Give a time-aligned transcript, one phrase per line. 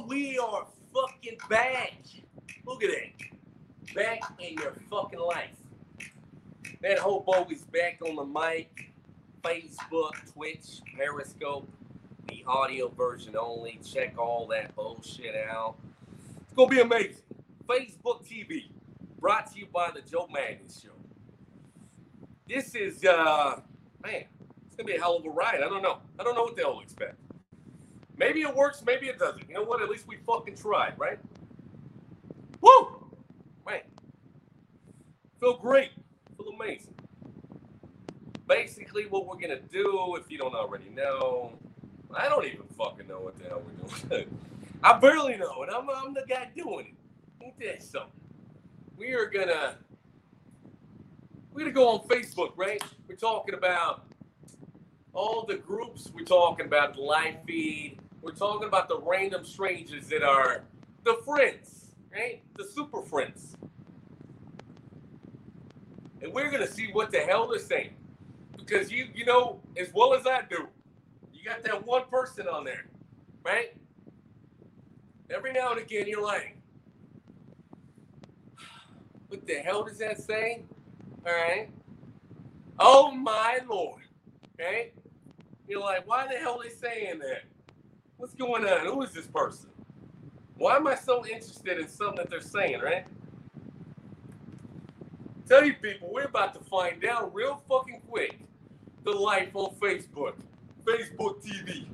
[0.00, 1.92] We are fucking back.
[2.64, 3.94] Look at that.
[3.94, 5.50] Back in your fucking life.
[6.80, 8.92] That hobo's back on the mic.
[9.42, 11.68] Facebook, Twitch, Periscope,
[12.28, 13.80] the audio version only.
[13.84, 15.74] Check all that bullshit out.
[16.42, 17.16] It's gonna be amazing.
[17.66, 18.70] Facebook TV,
[19.20, 20.90] brought to you by the Joe Magnus Show.
[22.48, 23.60] This is uh
[24.02, 24.24] man,
[24.66, 25.56] it's gonna be a hell of a ride.
[25.56, 25.98] I don't know.
[26.18, 26.81] I don't know what they'll expect.
[28.52, 29.48] It works, maybe it doesn't.
[29.48, 29.80] You know what?
[29.80, 31.18] At least we fucking tried, right?
[32.60, 33.10] Woo!
[33.66, 33.80] Man.
[35.40, 35.92] Feel great.
[36.36, 36.94] Feel amazing.
[38.46, 41.54] Basically, what we're gonna do, if you don't already know,
[42.14, 44.28] I don't even fucking know what the hell we're doing.
[44.84, 46.94] I barely know, and I'm, I'm the guy doing
[47.40, 47.44] it.
[47.44, 48.10] Ain't that something?
[48.98, 49.76] We are gonna
[51.54, 52.82] we're gonna go on Facebook, right?
[53.08, 54.04] We're talking about
[55.14, 56.10] all the groups.
[56.14, 58.01] We're talking about the live feed.
[58.22, 60.62] We're talking about the random strangers that are
[61.02, 62.40] the friends, right?
[62.56, 63.56] The super friends.
[66.22, 67.96] And we're gonna see what the hell they're saying.
[68.56, 70.68] Because you you know as well as I do,
[71.32, 72.86] you got that one person on there,
[73.44, 73.74] right?
[75.28, 76.56] Every now and again you're like,
[79.28, 80.62] what the hell does that say?
[81.26, 81.68] All right.
[82.78, 84.02] Oh my lord.
[84.54, 84.92] Okay.
[85.66, 87.42] You're like, why the hell are they saying that?
[88.22, 88.86] What's going on?
[88.86, 89.68] Who is this person?
[90.56, 93.04] Why am I so interested in something that they're saying, right?
[95.48, 98.38] Tell you people, we're about to find out real fucking quick
[99.02, 100.34] the life on Facebook.
[100.84, 101.88] Facebook TV.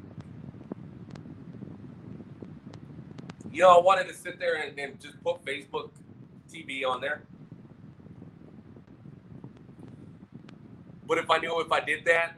[3.50, 5.88] You know, I wanted to sit there and, and just put Facebook
[6.52, 7.22] TV on there.
[11.06, 12.34] But if I knew if I did that,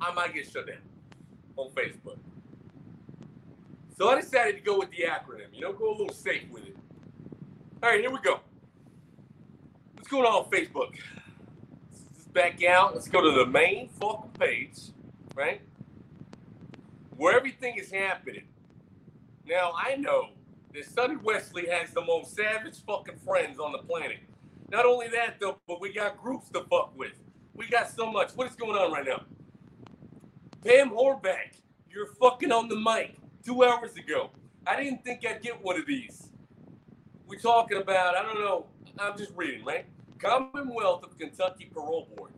[0.00, 0.78] I might get shut down
[1.58, 2.16] on Facebook.
[4.00, 6.64] So I decided to go with the acronym, you know, go a little safe with
[6.64, 6.74] it.
[7.82, 8.40] All right, here we go.
[9.92, 10.98] What's going on on Facebook?
[11.92, 12.94] Let's back out.
[12.94, 14.78] Let's go to the main fucking page,
[15.34, 15.60] right?
[17.18, 18.44] Where everything is happening.
[19.44, 20.30] Now, I know
[20.72, 24.20] that Sonny Wesley has the most savage fucking friends on the planet.
[24.70, 27.12] Not only that, though, but we got groups to fuck with.
[27.52, 28.30] We got so much.
[28.30, 29.24] What is going on right now?
[30.64, 31.58] Pam Hornback,
[31.90, 34.30] you're fucking on the mic two hours ago.
[34.66, 36.28] I didn't think I'd get one of these.
[37.26, 38.66] We're talking about, I don't know,
[38.98, 39.86] I'm just reading, right?
[40.18, 42.32] Commonwealth of Kentucky Parole Board.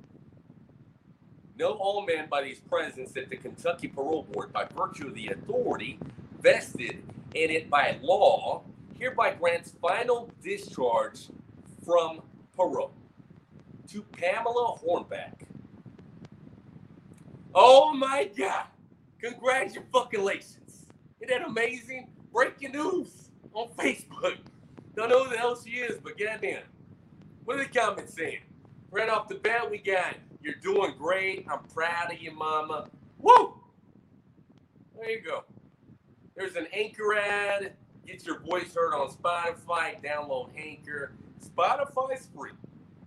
[1.59, 5.29] No all man by these presidents that the Kentucky Parole Board, by virtue of the
[5.29, 5.99] authority
[6.41, 7.03] vested
[7.35, 8.63] in it by law,
[8.99, 11.29] hereby grants final discharge
[11.85, 12.21] from
[12.57, 12.93] parole
[13.89, 15.35] to Pamela Hornback.
[17.55, 18.67] Oh my God!
[19.21, 20.62] Congratulations!
[21.29, 22.09] That amazing?
[22.33, 24.39] Breaking news on Facebook.
[24.97, 26.63] Don't know who the hell she is, but goddamn.
[27.45, 28.41] What are the comments saying?
[28.91, 31.47] Right off the bat, we got you're doing great.
[31.51, 32.89] I'm proud of you, mama.
[33.19, 33.55] Woo!
[34.99, 35.45] There you go.
[36.37, 37.75] There's an anchor ad.
[38.07, 40.03] Get your voice heard on Spotify.
[40.03, 41.13] Download Anchor.
[41.45, 42.51] Spotify's free.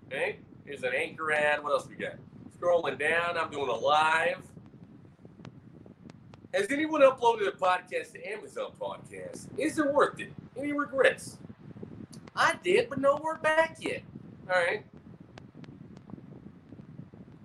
[0.07, 0.37] Okay?
[0.65, 1.61] Here's an anchor ad.
[1.61, 2.13] What else we got?
[2.57, 4.41] Scrolling down, I'm doing a live.
[6.55, 9.47] Has anyone uploaded a podcast to Amazon Podcast?
[9.57, 10.31] Is it worth it?
[10.57, 11.37] Any regrets?
[12.33, 14.03] I did, but no word back yet.
[14.49, 14.85] All right.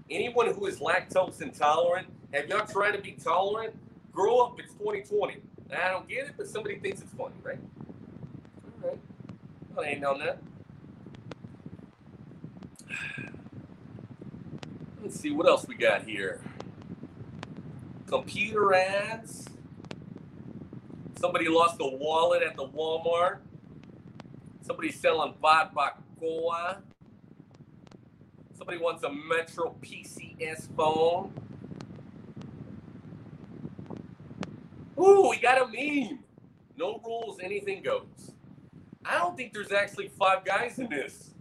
[0.08, 3.74] Anyone who is lactose intolerant, have y'all tried to be tolerant?
[4.12, 5.38] Grow up, it's 2020.
[5.76, 7.58] I don't get it, but somebody thinks it's funny, right?
[8.84, 9.00] All right.
[9.76, 10.38] I ain't on that.
[15.02, 16.40] Let's see what else we got here.
[18.10, 19.46] Computer ads.
[21.20, 23.38] Somebody lost a wallet at the Walmart.
[24.62, 26.78] Somebody selling barbacoa.
[28.58, 31.32] Somebody wants a Metro PCS phone.
[34.98, 36.18] Ooh, we got a meme.
[36.76, 38.32] No rules, anything goes.
[39.04, 41.34] I don't think there's actually five guys in this.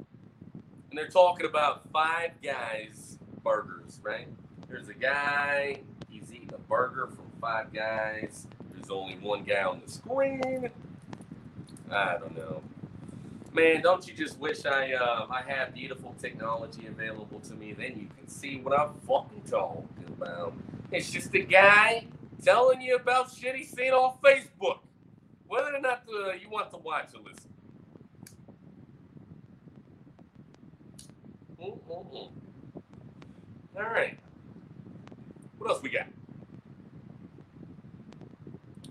[0.90, 4.28] And they're talking about five guys burgers, right?
[4.68, 5.82] There's a guy,
[6.50, 8.48] eating a burger from five guys.
[8.74, 10.70] There's only one guy on the screen.
[11.92, 12.62] I don't know.
[13.54, 17.74] Man, don't you just wish I uh, I had beautiful technology available to me?
[17.74, 20.54] Then you can see what I'm fucking talking about.
[20.92, 22.06] It's just a guy
[22.44, 24.80] telling you about shit he's seen on Facebook,
[25.48, 27.50] whether or not uh, you want to watch or listen.
[31.60, 32.32] Mm-mm-mm.
[33.76, 34.18] All right.
[35.58, 36.08] What else we got?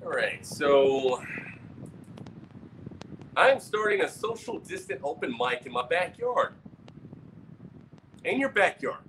[0.04, 1.22] All right, so
[3.36, 6.54] I'm starting a social distant open mic in my backyard.
[8.24, 9.02] In your backyard.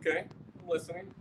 [0.00, 0.24] Okay,
[0.60, 1.12] I'm listening.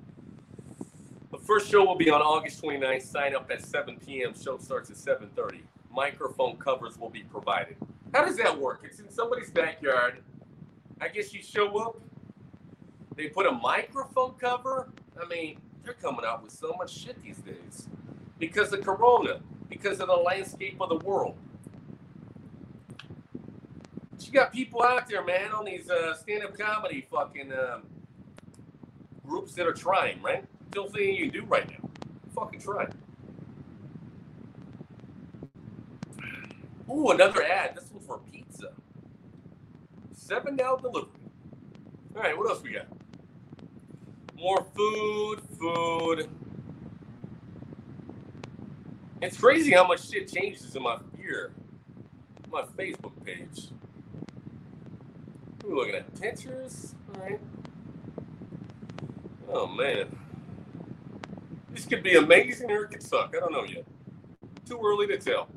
[1.31, 3.01] The first show will be on August 29th.
[3.01, 4.33] Sign up at 7 p.m.
[4.33, 5.59] Show starts at 7:30.
[5.92, 7.75] Microphone covers will be provided.
[8.13, 8.81] How does that work?
[8.86, 10.24] It's in somebody's backyard.
[11.01, 12.00] I guess you show up.
[13.16, 14.89] They put a microphone cover.
[15.21, 17.89] I mean, they're coming out with so much shit these days
[18.39, 19.39] because of Corona,
[19.69, 21.35] because of the landscape of the world.
[24.12, 27.83] But you got people out there, man, on these uh, stand-up comedy fucking um,
[29.25, 30.45] groups that are trying, right?
[30.69, 31.89] Still thing you can do right now.
[32.35, 32.88] Fucking try.
[36.89, 37.75] Ooh, another ad.
[37.75, 38.71] This one's for pizza.
[40.13, 41.09] Seven now delivery.
[42.15, 42.88] All right, what else we got?
[44.35, 46.30] More food, food.
[49.24, 51.54] It's crazy how much shit changes in my year.
[52.52, 53.70] My Facebook page.
[55.64, 56.94] We're looking at pictures.
[57.16, 57.40] All right.
[59.50, 60.14] Oh man.
[61.70, 63.34] This could be amazing or it could suck.
[63.34, 63.86] I don't know yet.
[64.68, 65.48] Too early to tell.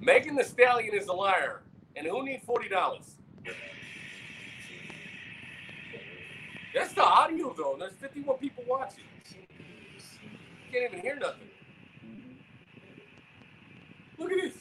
[0.00, 1.62] Megan Thee Stallion is a liar.
[1.94, 3.18] And who needs forty dollars?
[6.74, 7.76] That's the audio though.
[7.78, 9.04] There's 51 people watching.
[10.72, 11.47] Can't even hear nothing.
[14.18, 14.54] Look at this.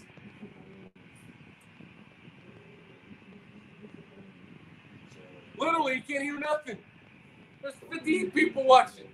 [5.57, 6.77] Literally, you can't hear nothing.
[7.61, 9.07] There's 58 people watching.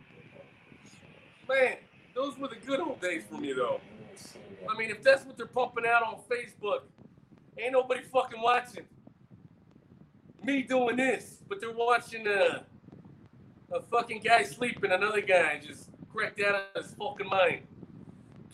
[1.47, 1.77] Man,
[2.13, 3.79] those were the good old days for me, though.
[4.69, 6.81] I mean, if that's what they're pumping out on Facebook,
[7.57, 8.85] ain't nobody fucking watching
[10.43, 12.63] me doing this, but they're watching uh,
[13.71, 17.61] a fucking guy sleeping, another guy just cracked out of his fucking mind.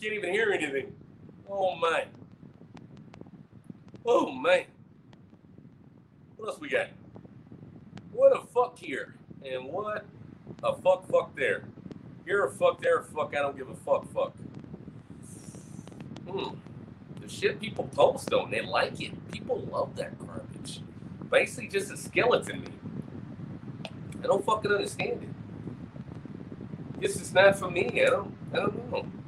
[0.00, 0.92] Can't even hear anything.
[1.50, 2.04] Oh my.
[4.06, 4.64] Oh man.
[6.36, 6.88] What else we got?
[8.12, 9.14] What a fuck here.
[9.44, 10.04] And what
[10.62, 11.64] a fuck fuck there.
[12.24, 14.32] Here a fuck, there a fuck, I don't give a fuck fuck.
[16.28, 16.54] Hmm.
[17.20, 19.30] The shit people post and they like it.
[19.32, 20.80] People love that garbage.
[21.30, 22.64] Basically just a skeleton.
[24.22, 27.00] I don't fucking understand it.
[27.00, 28.02] This is not for me.
[28.02, 29.19] I don't I don't know.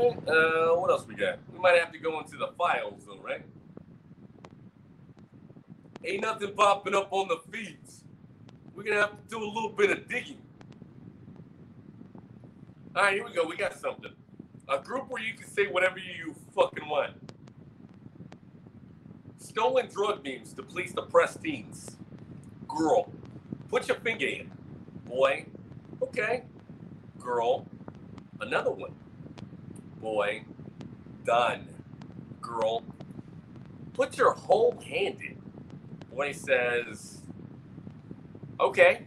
[0.00, 1.38] Uh, what else we got?
[1.52, 3.42] We might have to go into the files though, right?
[6.04, 8.04] Ain't nothing popping up on the feeds.
[8.74, 10.38] We're gonna have to do a little bit of digging.
[12.94, 13.44] All right, here we go.
[13.44, 14.12] We got something.
[14.68, 17.14] A group where you can say whatever you fucking want.
[19.38, 21.96] Stolen drug memes to please the press teens.
[22.68, 23.12] Girl,
[23.68, 24.52] put your finger in.
[25.06, 25.46] Boy,
[26.02, 26.44] okay.
[27.18, 27.66] Girl,
[28.40, 28.94] another one.
[30.00, 30.44] Boy,
[31.24, 31.68] done.
[32.40, 32.82] Girl,
[33.94, 35.42] put your whole hand in.
[36.14, 37.20] Boy says,
[38.60, 39.06] okay.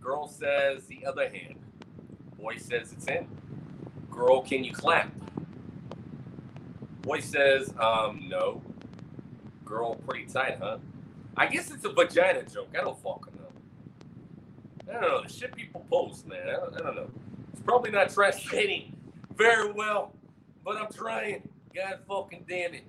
[0.00, 1.56] Girl says the other hand.
[2.38, 3.26] Boy says it's in.
[4.10, 5.10] Girl, can you clap?
[7.02, 8.60] Boy says, um, no.
[9.64, 10.78] Girl, pretty tight, huh?
[11.36, 12.68] I guess it's a vagina joke.
[12.78, 14.92] I don't fucking know.
[14.92, 15.22] I don't know.
[15.22, 16.48] The shit people post, man.
[16.48, 17.10] I don't, I don't know.
[17.52, 18.93] It's probably not translating
[19.36, 20.12] very well,
[20.64, 21.48] but I'm trying.
[21.74, 22.84] God fucking damn it.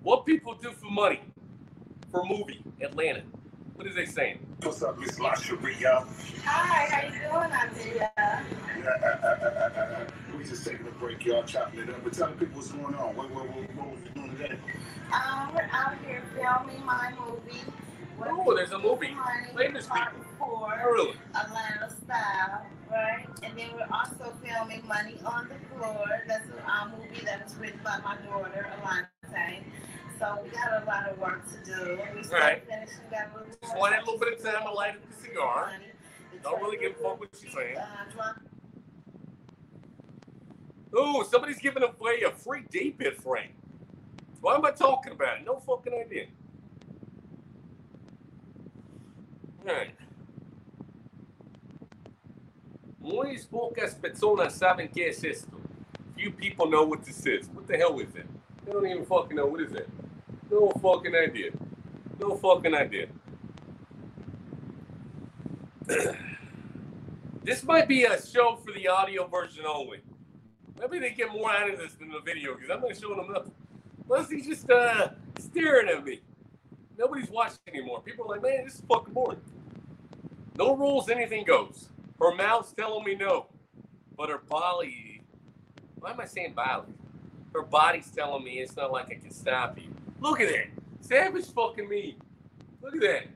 [0.00, 1.20] What people do for money?
[2.10, 3.22] For movie, Atlanta.
[3.74, 4.38] What is they saying?
[4.62, 6.06] What's up, Miss LaSharia?
[6.44, 8.44] Hi, how you doing, Isaiah?
[10.36, 12.02] we just taking a break, y'all chopping it up.
[12.02, 13.16] But tell people what's going on.
[13.16, 14.58] What, what, what, what was you doing today?
[15.12, 17.60] Um, we're out here filming my movie.
[18.20, 19.16] Oh, there's a movie.
[19.56, 20.27] Famous people.
[20.38, 21.14] Four, Really?
[21.34, 23.26] Atlanta style, right?
[23.42, 26.06] And then we're also filming Money on the Floor.
[26.26, 29.62] That's a movie that was written by my daughter, Alante.
[30.18, 31.98] So we got a lot of work to do.
[32.14, 32.68] We still Right.
[32.68, 35.72] got a little Just wanted a little bit of time to light up the cigar.
[36.42, 37.76] Don't really give a fuck what she's saying.
[37.76, 38.32] Uh,
[40.94, 43.52] Ooh, Oh, somebody's giving away a free day bit frame.
[44.40, 45.44] Why am I talking about it?
[45.44, 46.26] No fucking idea.
[49.68, 49.94] Alright.
[53.08, 55.56] Muy pocas personas saben qué es esto.
[56.14, 57.48] Few people know what this is.
[57.48, 58.26] What the hell is it?
[58.66, 59.88] They don't even fucking know what is it.
[60.50, 61.52] No fucking idea.
[62.20, 63.06] No fucking idea.
[67.42, 70.00] this might be a show for the audio version only.
[70.78, 73.32] Maybe they get more out of this than the video because I'm not showing them
[73.32, 73.54] nothing.
[74.04, 76.20] Unless he's just uh, staring at me.
[76.98, 78.02] Nobody's watching anymore.
[78.02, 79.40] People are like, man, this is fucking boring.
[80.58, 81.88] No rules, anything goes.
[82.20, 83.46] Her mouth's telling me no.
[84.16, 85.22] but her body.
[86.00, 86.92] Why am I saying body?
[87.54, 89.94] Her body's telling me it's not like I can stop you.
[90.20, 90.66] Look at that.
[91.00, 92.18] Savage fucking me.
[92.82, 93.26] Look at that.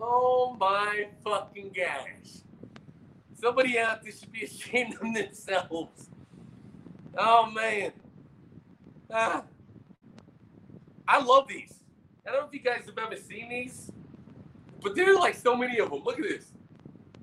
[0.00, 2.42] Oh my fucking gosh.
[3.34, 6.10] Somebody out there should be ashamed of themselves.
[7.16, 7.92] Oh man.
[9.12, 9.44] Ah.
[11.06, 11.74] I love these.
[12.26, 13.90] I don't know if you guys have ever seen these,
[14.82, 16.02] but there are like so many of them.
[16.04, 16.52] Look at this.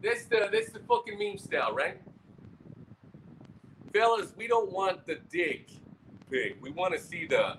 [0.06, 2.00] That's the that's the fucking meme style, right?
[3.92, 5.72] Fellas, we don't want the dick
[6.30, 6.58] pic.
[6.62, 7.58] We want to see the.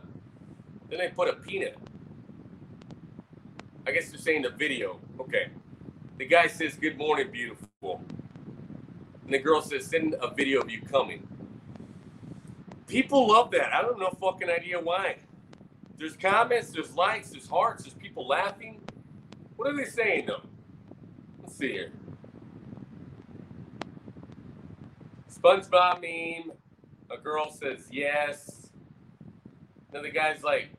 [0.88, 1.76] Then they put a peanut.
[3.84, 5.00] I guess they're saying the video.
[5.18, 5.48] Okay.
[6.18, 8.00] The guy says, "Good morning, beautiful,"
[9.24, 11.26] and the girl says, "Send a video of you coming."
[12.86, 13.74] People love that.
[13.74, 15.16] I don't know fucking idea why.
[15.98, 18.80] There's comments, there's likes, there's hearts, there's people laughing.
[19.56, 20.42] What are they saying though?
[21.42, 21.90] Let's see here.
[25.46, 26.52] SpongeBob meme.
[27.10, 28.70] A girl says yes.
[29.92, 30.70] The guy's like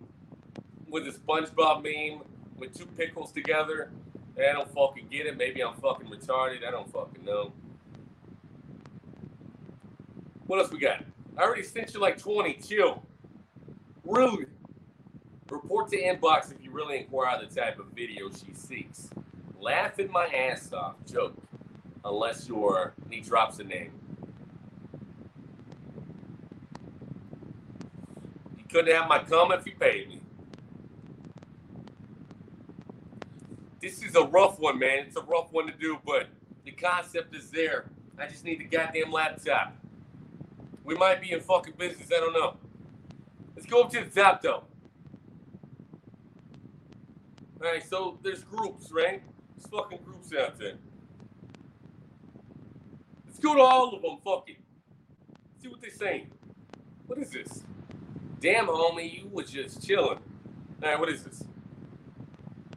[0.89, 2.21] with the SpongeBob meme
[2.57, 3.91] with two pickles together.
[4.37, 5.37] I don't fucking get it.
[5.37, 6.67] Maybe I'm fucking retarded.
[6.67, 7.53] I don't fucking know.
[10.47, 11.03] What else we got?
[11.37, 12.55] I already sent you like 20.
[12.55, 13.01] Chill.
[14.03, 14.47] Really?
[15.49, 19.09] Report to inbox if you really inquire the type of video she seeks.
[19.59, 20.95] Laughing my ass off.
[21.09, 21.35] Joke.
[22.03, 22.93] Unless you're.
[23.09, 23.93] He drops a name.
[28.69, 30.21] Couldn't have my cum if you paid me.
[33.81, 35.05] This is a rough one, man.
[35.07, 36.27] It's a rough one to do, but
[36.65, 37.85] the concept is there.
[38.19, 39.73] I just need the goddamn laptop.
[40.83, 42.09] We might be in fucking business.
[42.11, 42.57] I don't know.
[43.55, 44.63] Let's go up to the top, though.
[47.61, 49.21] All right, so there's groups, right?
[49.55, 50.75] There's fucking groups out there.
[53.25, 54.17] Let's go to all of them.
[54.23, 54.57] Fuck it.
[55.61, 56.27] See what they're saying.
[57.05, 57.63] What is this?
[58.39, 60.19] Damn, homie, you was just chilling.
[60.81, 61.43] Right, what is this?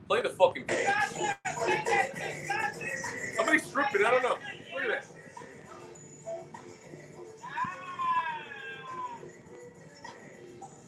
[0.09, 0.87] Play the fucking game.
[3.37, 4.05] Somebody's stripping.
[4.05, 4.39] I don't know.
[4.75, 5.07] Look at that.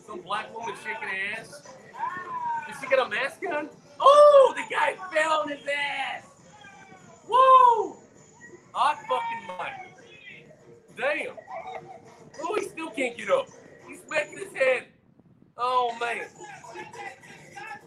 [0.07, 1.63] Some black woman shaking her ass.
[2.67, 3.69] Did she get a mask on?
[4.01, 6.25] Oh, the guy fell on his ass.
[7.29, 7.97] Woo!
[8.73, 10.97] Hot fucking mic.
[10.97, 11.37] Damn.
[12.43, 13.49] Oh, he still can't get up.
[14.13, 14.85] His head.
[15.57, 16.27] Oh, man.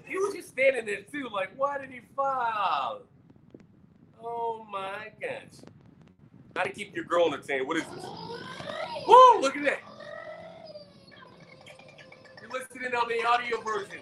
[0.06, 1.30] He was just standing there, too.
[1.32, 3.02] Like, why did he fall?
[4.24, 5.62] Oh, my gosh.
[6.56, 7.68] How to keep your girl entertained.
[7.68, 8.04] What is this?
[8.04, 9.80] Whoa, look at that.
[12.42, 14.00] You're listening on the audio version.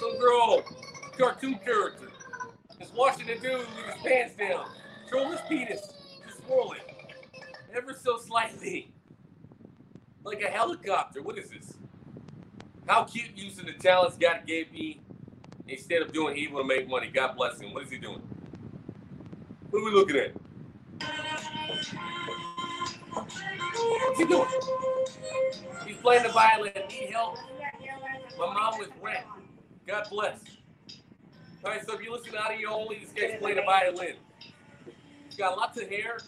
[0.00, 0.64] Some girl,
[1.18, 2.10] cartoon character,
[2.80, 4.66] is watching the dude with his pants down,
[5.10, 5.80] show his penis,
[6.26, 6.80] just swirling,
[7.74, 8.92] ever so slightly,
[10.24, 11.22] like a helicopter.
[11.22, 11.74] What is this?
[12.86, 15.00] How cute using the talents God gave me
[15.68, 17.08] instead of doing evil to make money.
[17.08, 17.72] God bless him.
[17.72, 18.20] What is he doing?
[19.70, 20.32] What are we looking at?
[23.12, 24.48] What's he doing?
[25.86, 26.72] He's playing the violin.
[26.88, 27.36] Need help?
[28.38, 29.24] My mom was rent.
[29.86, 30.40] God bless.
[31.64, 34.14] All right, so if you listen to audio only, this guy's playing the violin.
[35.26, 36.18] He's got lots of hair.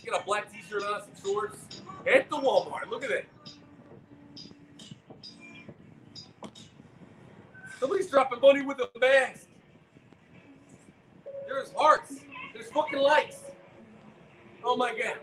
[0.00, 1.58] He's got a black t-shirt on, some shorts.
[2.06, 2.88] At the Walmart.
[2.88, 3.26] Look at that.
[7.78, 9.46] Somebody's dropping money with a mask.
[11.46, 12.14] There's hearts.
[12.54, 13.40] There's fucking lights.
[14.64, 15.16] Oh my god.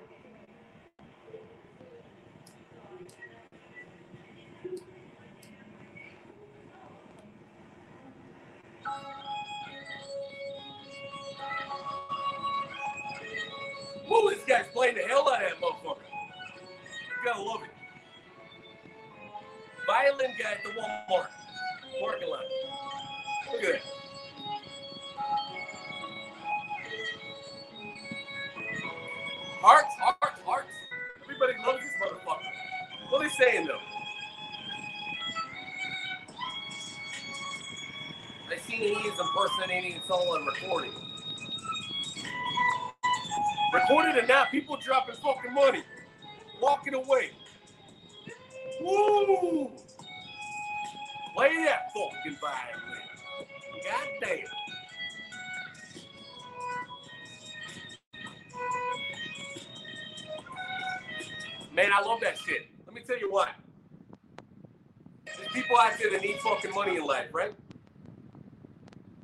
[66.78, 67.54] Money in life, right?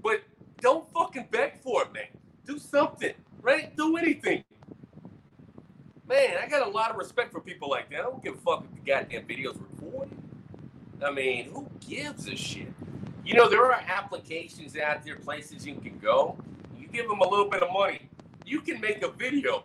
[0.01, 0.21] But
[0.59, 2.07] don't fucking beg for it, man.
[2.45, 3.13] Do something.
[3.41, 3.75] right?
[3.75, 4.43] Do anything.
[6.07, 7.99] Man, I got a lot of respect for people like that.
[7.99, 10.17] I don't give a fuck if the goddamn video's recorded.
[11.05, 12.73] I mean, who gives a shit?
[13.25, 16.37] You know, there are applications out there, places you can go.
[16.77, 18.09] You give them a little bit of money,
[18.45, 19.63] you can make a video.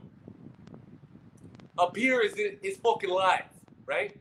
[1.95, 3.45] Here is it is fucking live,
[3.87, 4.17] right?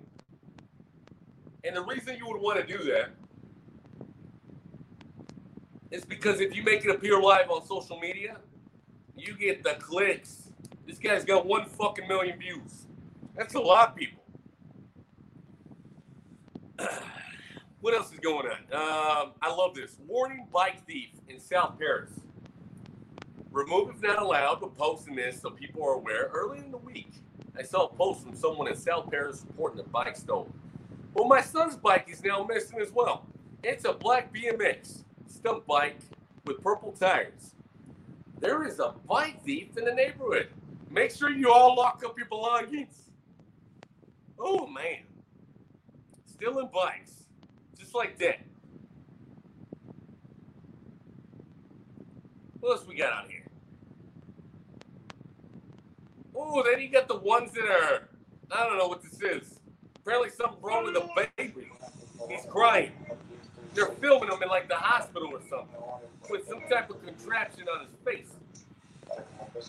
[1.63, 3.09] And the reason you would want to do that
[5.91, 8.35] is because if you make it appear live on social media,
[9.15, 10.49] you get the clicks.
[10.85, 12.85] This guy's got one fucking million views.
[13.33, 14.21] That's a lot of people.
[17.79, 18.57] what else is going on?
[18.73, 19.95] Um, I love this.
[20.05, 22.11] Warning bike thief in South Paris.
[23.49, 26.29] Remove if not allowed, but posting this so people are aware.
[26.33, 27.13] Early in the week,
[27.57, 30.51] I saw a post from someone in South Paris reporting a bike stolen.
[31.13, 33.25] Well, my son's bike is now missing as well.
[33.63, 35.99] It's a black BMX stunt bike
[36.47, 37.53] with purple tires.
[38.39, 40.47] There is a bike thief in the neighborhood.
[40.89, 43.09] Make sure you all lock up your belongings.
[44.39, 44.99] Oh man.
[46.25, 47.25] Stealing bikes.
[47.77, 48.39] Just like that.
[52.59, 53.43] What else we got out here?
[56.35, 58.09] Oh, then you got the ones that are,
[58.51, 59.59] I don't know what this is.
[59.97, 61.69] Apparently something wrong with the baby.
[62.29, 62.91] He's crying.
[63.73, 65.77] They're filming him in like the hospital or something
[66.29, 68.29] with some type of contraption on his face.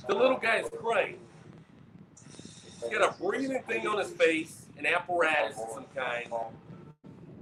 [0.06, 1.18] The little guy is crying.
[2.82, 6.30] He's got a breathing thing on his face, an apparatus of some kind.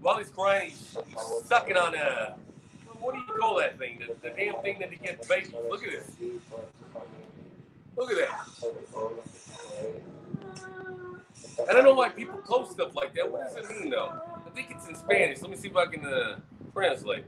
[0.01, 2.37] While he's crying, he's, he's sucking on a,
[3.01, 4.01] what do you call that thing?
[4.01, 5.53] The, the damn thing that he gets babies.
[5.69, 6.11] Look at this.
[7.97, 8.47] Look at that.
[11.69, 13.31] I don't know why people post stuff like that.
[13.31, 14.13] What does it mean, though?
[14.47, 15.41] I think it's in Spanish.
[15.41, 16.37] Let me see if I can uh,
[16.75, 17.25] translate.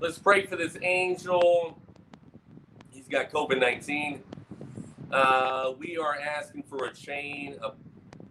[0.00, 1.78] Let's pray for this angel.
[2.90, 4.22] He's got COVID 19.
[5.10, 7.72] Uh, we are asking for a chain, a,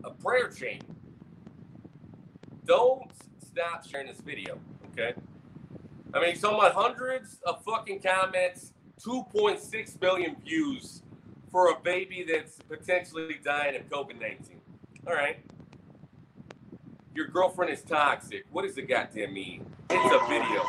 [0.06, 0.82] a prayer chain.
[2.65, 3.10] Don't
[3.41, 4.60] stop sharing this video,
[4.91, 5.13] okay?
[6.13, 11.02] I mean, so about hundreds of fucking comments, 2.6 billion views
[11.49, 14.60] for a baby that's potentially dying of COVID 19.
[15.08, 15.38] All right.
[17.15, 18.45] Your girlfriend is toxic.
[18.52, 19.65] What does it goddamn mean?
[19.89, 20.63] It's a video.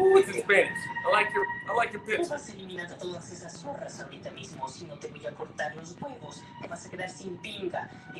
[0.00, 0.70] Ooh, in Spanish.
[1.06, 2.00] I like your I like your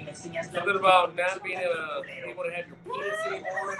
[0.06, 3.78] enseñas Something about not being able to, able to have your penis anymore.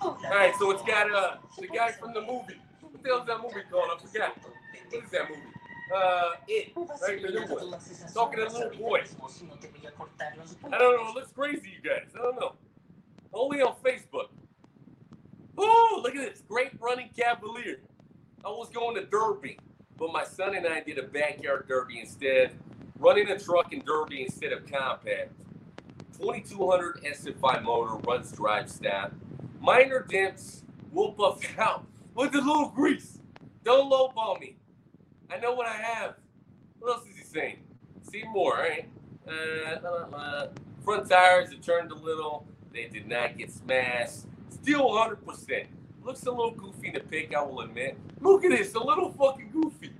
[0.00, 2.60] All right, so it's got uh the guy from the movie.
[2.80, 3.90] What the hell's that movie called?
[3.94, 4.38] I forgot.
[4.38, 5.53] What is that movie?
[5.94, 6.72] Uh, it.
[6.76, 7.80] Right, the new one.
[8.12, 9.00] Talking to little boy.
[10.72, 11.10] I don't know.
[11.10, 12.08] It looks crazy, you guys.
[12.14, 12.54] I don't know.
[13.32, 14.28] Only on Facebook.
[15.60, 16.42] Ooh, look at this.
[16.48, 17.80] Great running cavalier.
[18.44, 19.58] I was going to Derby,
[19.96, 22.52] but my son and I did a backyard derby instead.
[22.98, 25.32] Running a truck in Derby instead of compact.
[26.18, 29.12] 2200 SF5 motor, runs drive stat.
[29.60, 33.18] Minor dents, will buff out with a little grease.
[33.64, 34.53] Don't lowball me.
[35.34, 36.14] I know what I have.
[36.78, 37.56] What else is he saying?
[38.10, 38.88] See more, right?
[39.26, 40.46] Uh.
[40.84, 42.46] Front tires have turned a little.
[42.72, 44.26] They did not get smashed.
[44.50, 45.66] Still 100%.
[46.04, 47.96] Looks a little goofy in the pic, I will admit.
[48.20, 49.92] Look at this, a little fucking goofy.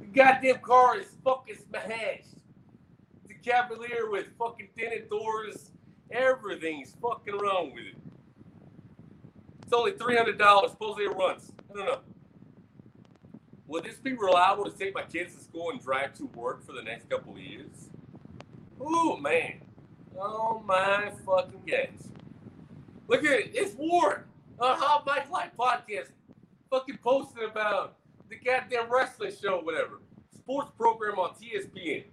[0.00, 2.34] The goddamn car is fucking smashed.
[3.28, 5.70] The Cavalier with fucking tinted doors.
[6.10, 7.96] Everything's fucking wrong with it.
[9.62, 10.70] It's only $300.
[10.70, 11.52] Supposedly it runs.
[11.70, 11.98] I don't know.
[13.72, 16.72] Will this be reliable to take my kids to school and drive to work for
[16.72, 17.88] the next couple of years?
[18.78, 19.62] Ooh, man.
[20.20, 22.10] Oh, my fucking guys.
[23.08, 23.52] Look at it.
[23.54, 24.24] It's Ward.
[24.60, 26.08] Uh, Hot Mike Life podcast.
[26.68, 27.94] Fucking posting about
[28.28, 30.00] the goddamn wrestling show, whatever.
[30.36, 32.04] Sports program on TSPN.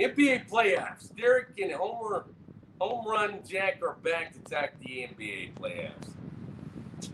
[0.00, 1.14] NBA playoffs.
[1.16, 2.24] Derek and Homer,
[2.80, 6.16] Home Run Jack are back to talk the NBA playoffs.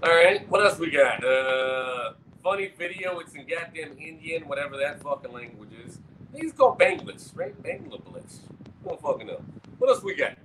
[0.03, 1.23] All right, what else we got?
[1.23, 2.15] Uh,
[2.45, 3.19] funny video.
[3.21, 5.99] It's in goddamn Indian, whatever that fucking language is.
[6.33, 7.61] Think called Bangladesh, right?
[7.63, 8.41] Bangladesh.
[8.87, 9.43] Don't fucking know.
[9.79, 10.37] What else we got?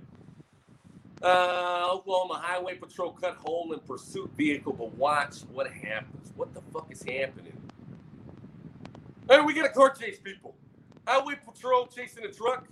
[1.22, 6.32] Uh, Oklahoma Highway Patrol cut hole in pursuit vehicle, but watch what happens.
[6.34, 7.52] What the fuck is happening?
[9.28, 10.54] Hey, we got a car chase, people.
[11.06, 12.66] Highway Patrol chasing a truck.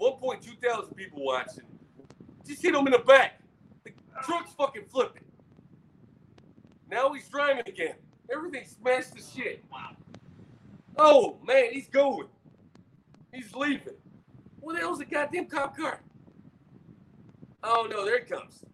[0.00, 1.64] 1.2 thousand people watching.
[2.46, 3.40] Just hit him in the back.
[3.82, 3.90] The
[4.22, 5.24] truck's fucking flipping.
[6.90, 7.94] Now he's driving again.
[8.32, 9.64] Everything smashed to shit.
[9.70, 9.90] Wow.
[10.96, 12.28] Oh man, he's going.
[13.32, 13.94] He's leaving.
[14.60, 16.00] What the hell's a goddamn cop car?
[17.62, 18.64] Oh no, there it comes.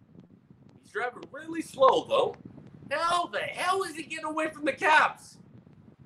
[0.81, 2.35] He's driving really slow though.
[2.91, 5.37] How the hell is he getting away from the cops?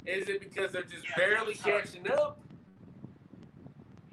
[0.05, 2.39] Is it because they're just Yeah, barely catching up?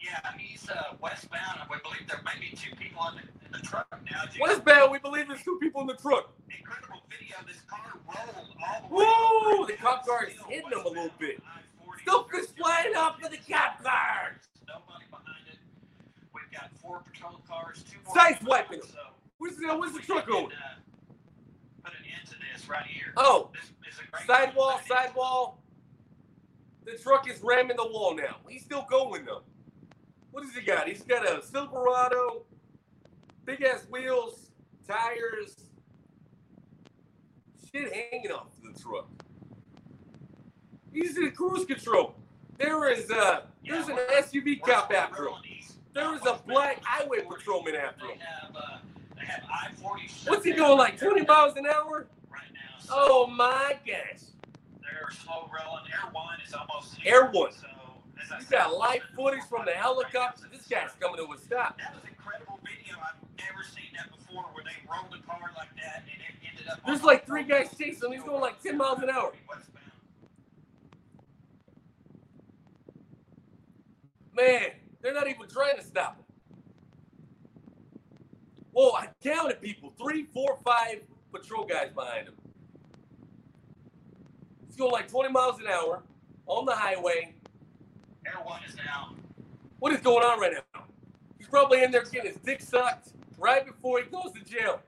[0.05, 1.61] Yeah, he's uh, westbound.
[1.63, 4.23] I believe there may be two people in the, in the truck now.
[4.41, 6.31] Westbound, we believe there's two people in the truck.
[6.51, 7.37] Incredible video.
[7.47, 9.59] This car rolled all the Whoa, way.
[9.59, 11.41] over the cop car is hitting him a little bit.
[11.47, 12.03] I-40.
[12.03, 14.37] Stuff is flying off of the cop cars.
[14.69, 15.59] Nobody behind it.
[16.35, 18.15] We've got four patrol cars, two more.
[18.15, 18.81] Patrol, them.
[18.83, 18.99] So
[19.39, 20.47] Where's the, where's the truck going?
[20.47, 20.81] uh,
[21.83, 23.13] Put an end to this right here.
[23.17, 25.59] Oh, This is sidewall, time to put an end to sidewall.
[26.85, 28.37] The truck is ramming the wall now.
[28.49, 29.43] He's still going though.
[30.35, 30.89] What has he got?
[30.89, 32.43] He's got a Silverado,
[33.45, 34.51] big ass wheels,
[34.85, 35.55] tires,
[37.71, 39.09] shit hanging off the truck.
[40.93, 42.17] He's in cruise control.
[42.59, 45.35] There is a there's an SUV cop after him.
[45.95, 47.37] There is a black highway 40.
[47.37, 48.19] patrolman after him.
[48.19, 48.81] They have,
[49.17, 52.09] they have I-40 shut What's he going like 20 miles an hour?
[52.29, 52.81] Right now.
[52.81, 54.23] So Oh my gosh.
[54.83, 55.85] They're slow rolling.
[55.93, 57.31] Air one is almost Air.
[57.31, 57.53] One.
[58.31, 60.45] You got live footage from the helicopter.
[60.51, 61.79] This guy's coming to a stop.
[61.79, 62.97] That was incredible video.
[63.01, 66.69] I've never seen that before where they rolled a car like that and it ended
[66.69, 66.81] up.
[66.87, 68.13] There's like three guys chasing him.
[68.13, 69.33] He's going like 10 miles an hour.
[74.37, 76.25] Man, they're not even trying to stop him.
[78.73, 79.93] Whoa, I counted people.
[79.97, 82.35] Three, four, five patrol guys behind him.
[84.67, 86.03] He's going like 20 miles an hour
[86.47, 87.35] on the highway.
[88.27, 88.75] Air one is.
[89.79, 90.85] What is going on right now?
[91.37, 93.09] He's probably in there getting his dick sucked
[93.39, 94.81] right before he goes to jail.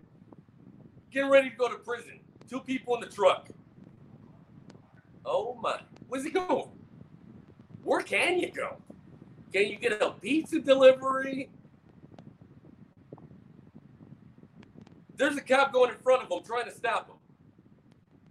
[1.11, 2.21] Getting ready to go to prison.
[2.49, 3.49] Two people in the truck.
[5.25, 5.81] Oh my.
[6.09, 6.71] Where's he going?
[7.83, 8.77] Where can you go?
[9.53, 11.51] Can you get a pizza delivery?
[15.17, 17.17] There's a cop going in front of him trying to stop him.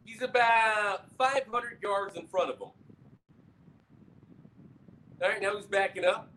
[0.03, 2.69] He's about 500 yards in front of him.
[5.21, 6.30] All right, now he's backing up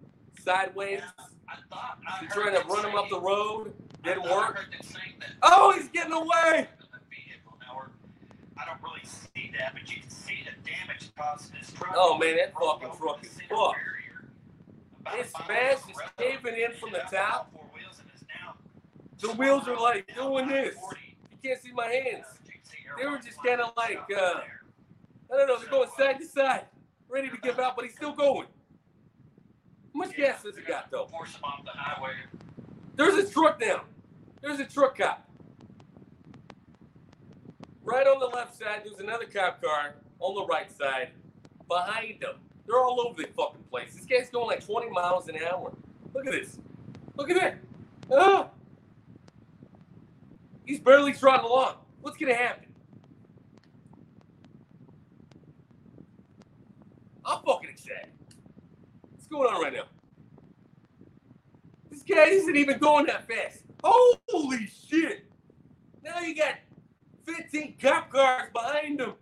[0.42, 1.00] sideways.
[1.00, 1.98] Yeah, I thought.
[2.08, 3.74] I He's trying to run him up the road.
[4.04, 4.56] Didn't work.
[4.56, 6.68] heard them saying that Oh, he's getting away.
[7.60, 7.82] Now,
[8.56, 11.94] I don't really see that, but you can see the damage caused truck.
[11.96, 13.78] Oh, man, that fucking truck is fucked.
[15.14, 17.50] It's smashed, miles caving in from the Ended up on top.
[17.54, 18.54] all four wheels and is now
[19.20, 20.74] The wheels are like doing this.
[21.30, 22.26] You can't see my hands.
[22.44, 24.40] You can see Air They were just kinda like, uh.
[25.32, 25.58] I don't know.
[25.58, 26.64] They're going side to side,
[27.08, 28.46] ready to give out, but he's still going.
[29.94, 31.06] How much gas does he got though?
[31.06, 32.12] Force him off the highway.
[32.96, 33.82] There's a truck now.
[34.42, 35.28] There's a truck cop.
[37.82, 41.10] Right on the left side, there's another cop car on the right side.
[41.68, 42.36] Behind them.
[42.66, 43.94] They're all over the fucking place.
[43.94, 45.72] This guy's going like 20 miles an hour.
[46.14, 46.58] Look at this.
[47.16, 47.58] Look at that.
[48.12, 48.48] Ah!
[50.66, 51.76] He's barely trotting along.
[52.02, 52.66] What's gonna happen?
[57.24, 58.17] I'm fucking excited.
[59.28, 59.82] What's going on right now?
[61.90, 63.62] This guy isn't even going that fast.
[63.84, 65.30] Holy shit!
[66.02, 66.54] Now you got
[67.26, 69.12] 15 cop cars behind him.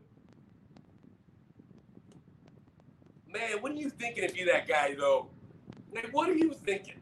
[3.29, 5.29] Man, what are you thinking if you're that guy, though?
[5.93, 7.01] Like, what are you thinking?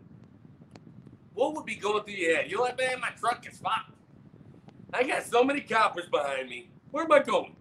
[1.35, 2.51] What would be going through your head?
[2.51, 3.93] You're like, man, my truck is fucked.
[4.95, 6.71] I got so many coppers behind me.
[6.91, 7.55] Where am I going?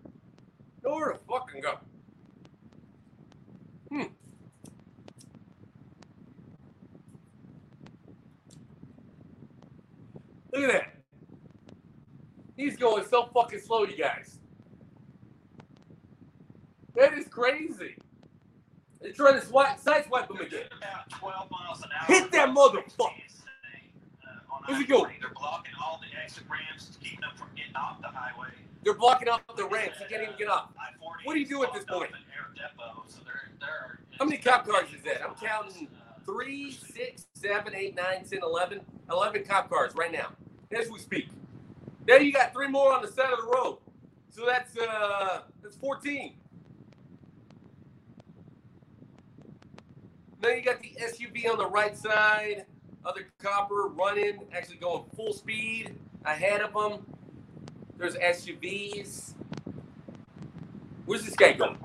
[0.85, 1.79] Nowhere to fucking go.
[3.91, 4.03] Hmm.
[10.53, 10.93] Look at that.
[12.55, 14.39] He's going so fucking slow, you guys.
[16.95, 17.95] That is crazy.
[19.01, 20.49] They're trying to swipe, side swipe him again.
[20.49, 22.05] doing about 12 miles an hour.
[22.07, 23.09] Hit that motherfucker.
[24.65, 24.87] Where's he I-40.
[24.87, 25.15] going?
[25.19, 28.47] They're blocking all the exit ramps, keeping them from getting off the highway.
[28.83, 29.97] They're blocking off the ramps.
[29.97, 30.69] He can't even get off.
[30.79, 32.11] I-40 What do you do at this is point?
[32.13, 35.21] off at Air Depot, so they're- they're- How many cop cars is that?
[35.27, 35.89] I'm counting
[36.25, 38.81] three, six, seven, eight, nine, ten, eleven.
[39.11, 40.29] Eleven cop cars right now,
[40.77, 41.29] as we speak.
[42.07, 43.77] Then you got three more on the side of the road.
[44.29, 46.33] So that's uh that's 14.
[50.41, 52.65] Then you got the SUV on the right side,
[53.05, 57.05] other copper running, actually going full speed ahead of them.
[57.97, 59.33] There's SUVs.
[61.05, 61.77] Where's this guy going?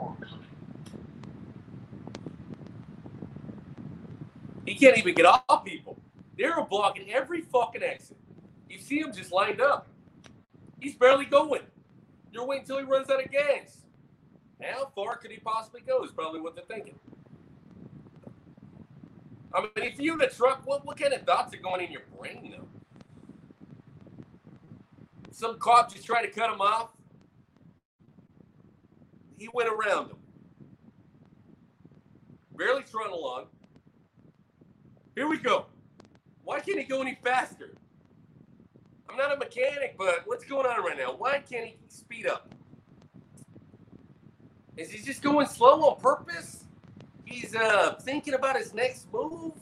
[4.69, 5.99] He can't even get off people.
[6.37, 8.19] They're blocking every fucking exit.
[8.69, 9.89] You see him just lined up.
[10.79, 11.63] He's barely going.
[12.33, 13.79] You're waiting until he runs out of gas.
[14.63, 16.05] How far could he possibly go?
[16.05, 16.99] Is probably what they're thinking.
[19.55, 21.91] I mean, if you're in a truck, what, what kind of thoughts are going in
[21.91, 22.69] your brain, though?
[25.31, 26.91] Some cop just trying to cut him off.
[29.39, 30.17] he went around him.
[32.55, 33.47] Barely trotting along.
[35.19, 35.67] Here we go.
[36.45, 37.75] Why can't he go any faster?
[39.11, 41.17] I'm not a mechanic, but what's going on right now?
[41.19, 42.55] Why can't he speed up?
[44.77, 46.67] Is he just going slow on purpose?
[47.25, 49.55] He's uh, thinking about his next move?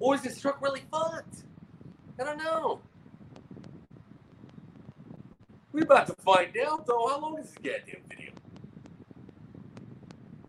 [0.00, 1.44] Or is this truck really fucked?
[2.18, 2.80] I don't know.
[5.72, 7.06] We're about to find out, though.
[7.06, 8.32] How long is this goddamn video?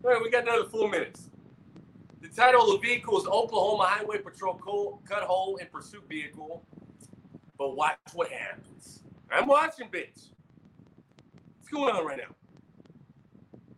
[0.06, 1.30] All right, we got another four minutes.
[2.20, 4.56] The title of the vehicle is Oklahoma Highway Patrol
[5.08, 6.66] Cut Hole in Pursuit Vehicle.
[7.58, 9.04] But watch what happens.
[9.32, 10.30] I'm watching, bitch.
[11.58, 12.36] What's going on right now?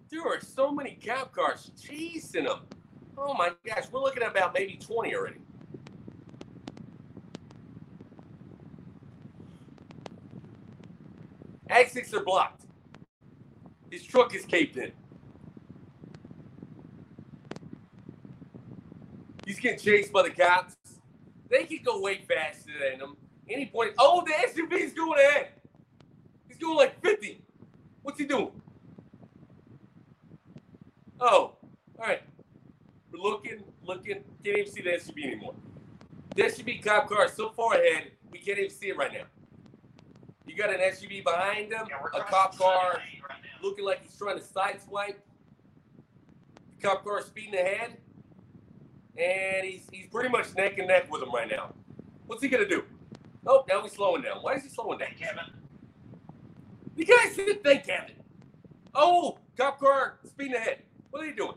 [0.10, 2.62] There are so many cop cars chasing them.
[3.18, 5.40] Oh my gosh, we're looking at about maybe 20 already.
[11.70, 12.64] Exits are blocked.
[13.92, 14.92] His truck is caved in.
[19.50, 20.76] He's getting chased by the cops.
[21.50, 23.18] They can go way faster than him.
[23.50, 23.94] Any point.
[23.98, 25.48] Oh, the SUV's going ahead.
[26.48, 27.42] He's going like 50.
[28.04, 28.52] What's he doing?
[31.20, 31.58] Oh, all
[31.98, 32.22] right.
[33.12, 34.24] We're looking, looking.
[34.46, 35.56] Can't even see the SUV anymore.
[36.36, 39.24] The SUV cop car is so far ahead, we can't even see it right now.
[40.46, 44.38] You got an SUV behind him, Yeah, a cop car right looking like he's trying
[44.38, 45.16] to sideswipe.
[46.78, 47.98] The cop car speeding ahead,
[49.20, 51.74] and he's he's pretty much neck and neck with him right now.
[52.28, 52.84] What's he gonna do?
[53.46, 54.38] Oh, now he's slowing down.
[54.38, 55.10] Why is he slowing down?
[55.20, 55.44] Kevin.
[56.96, 58.16] The guy said, "Thank Kevin."
[58.96, 60.84] Oh, cop car speeding ahead.
[61.12, 61.56] What are you doing?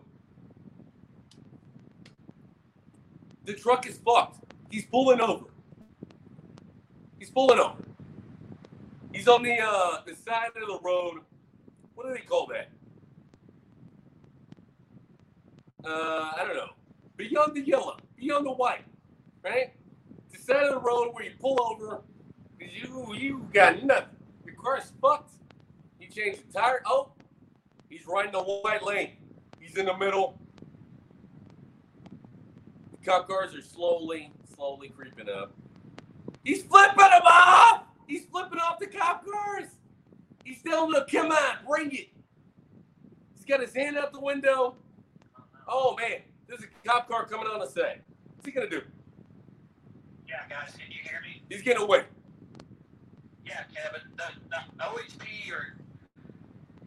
[3.44, 4.44] The truck is fucked.
[4.70, 5.46] He's pulling over.
[7.18, 7.82] He's pulling over.
[9.12, 11.20] He's on the uh, the side of the road.
[11.94, 12.68] What do they call that?
[15.84, 16.70] Uh, I don't know.
[17.28, 18.84] Beyond the yellow, beyond the white,
[19.44, 19.74] right?
[20.32, 22.02] The side of the road where you pull over,
[22.58, 24.16] you you got nothing.
[24.44, 25.34] Your car's fucked.
[26.00, 26.82] You change the tire.
[26.84, 27.12] Oh,
[27.88, 29.12] he's in the white lane.
[29.60, 30.36] He's in the middle.
[32.90, 35.52] The cop cars are slowly, slowly creeping up.
[36.42, 37.84] He's flipping them off.
[38.08, 39.68] He's flipping off the cop cars.
[40.44, 42.08] He's telling them, "Come on, bring it."
[43.36, 44.74] He's got his hand out the window.
[45.68, 48.02] Oh man, there's a cop car coming on the side.
[48.36, 48.82] What's he gonna do?
[50.28, 51.42] Yeah, guys, can you hear me?
[51.48, 52.04] He's getting away.
[53.46, 54.02] Yeah, Kevin.
[54.16, 55.76] The, the OHP or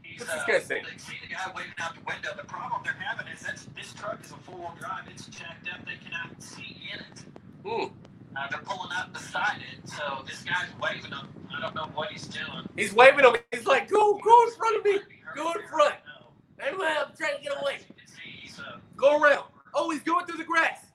[0.03, 0.85] he's What's this uh, guy saying?
[0.91, 2.29] they see the guy waving out the window.
[2.37, 5.05] The problem they're having is that this truck is a four-wheel drive.
[5.09, 5.83] It's checked up.
[5.85, 7.23] They cannot see in it.
[7.65, 7.93] Hmm.
[8.37, 11.27] Uh, they're pulling up beside it, so this guy's waving them.
[11.55, 12.67] I don't know what he's doing.
[12.75, 13.35] He's waving him.
[13.51, 14.99] He's like, "Go, go in front of me.
[15.35, 16.27] Go in front." No.
[16.59, 17.77] Hey, man, I'm trying to get away.
[17.87, 19.45] You can see he's, uh, Go around.
[19.75, 20.85] Oh, he's going through the grass.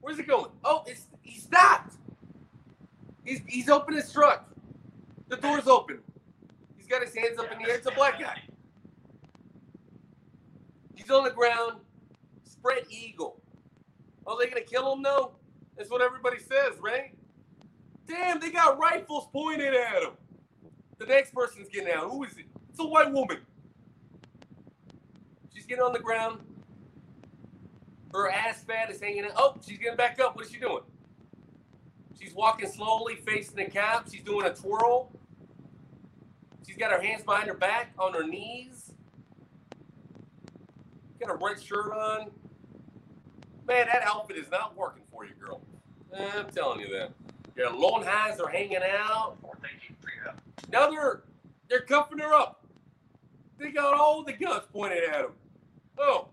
[0.00, 0.50] Where's he going?
[0.64, 1.96] Oh, it's he stopped.
[3.24, 4.48] He's he's opened his truck.
[5.28, 5.98] The door's open.
[6.76, 7.76] He's got his hands up in the air.
[7.76, 8.40] It's a black guy.
[10.94, 11.80] He's on the ground.
[12.42, 13.40] Spread eagle.
[14.26, 15.02] Oh, they gonna kill him?
[15.02, 15.32] No.
[15.76, 17.14] That's what everybody says, right?
[18.06, 20.12] Damn, they got rifles pointed at him.
[20.98, 22.10] The next person's getting out.
[22.10, 22.46] Who is it?
[22.70, 23.38] It's a white woman.
[25.54, 26.40] She's getting on the ground.
[28.12, 29.32] Her ass fat is hanging out.
[29.36, 30.34] Oh, she's getting back up.
[30.34, 30.82] What is she doing?
[32.18, 34.10] She's walking slowly, facing the cop.
[34.10, 35.10] She's doing a twirl.
[36.66, 38.92] She's got her hands behind her back, on her knees.
[41.18, 42.30] Got a red shirt on.
[43.66, 45.60] Man, that outfit is not working for you, girl.
[46.16, 47.12] I'm telling you that.
[47.56, 49.36] Your long highs are hanging out.
[49.62, 50.38] They keep figuring out.
[50.72, 51.22] Now they're
[51.68, 52.64] they're cuffing her up.
[53.58, 55.32] They got all the guns pointed at him.
[55.98, 56.28] Oh.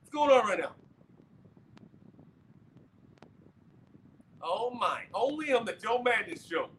[0.00, 0.72] What's going on right now?
[4.50, 5.02] Oh my.
[5.12, 6.70] Only on the Joe Madness show.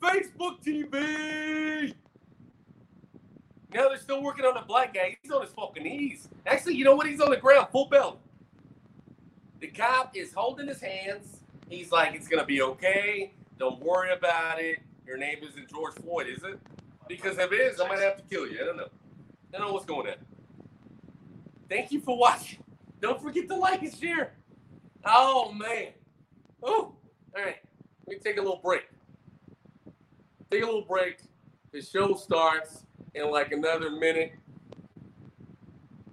[0.00, 1.94] Facebook TV.
[4.44, 5.16] On the black guy.
[5.20, 6.28] He's on his fucking knees.
[6.46, 7.08] Actually, you know what?
[7.08, 8.16] He's on the ground, full belly.
[9.60, 11.40] The cop is holding his hands.
[11.68, 13.32] He's like, it's gonna be okay.
[13.58, 14.78] Don't worry about it.
[15.04, 16.60] Your name isn't George Floyd, is it?
[17.08, 18.60] Because if it is, I might have to kill you.
[18.62, 18.88] I don't know.
[19.52, 20.14] I don't know what's going on.
[21.68, 22.62] Thank you for watching.
[23.00, 24.34] Don't forget to like and share.
[25.04, 25.88] Oh man.
[26.62, 26.94] Oh,
[27.36, 27.56] all right.
[28.06, 28.88] Let me take a little break.
[30.50, 31.18] Take a little break.
[31.72, 34.32] The show starts in like another minute.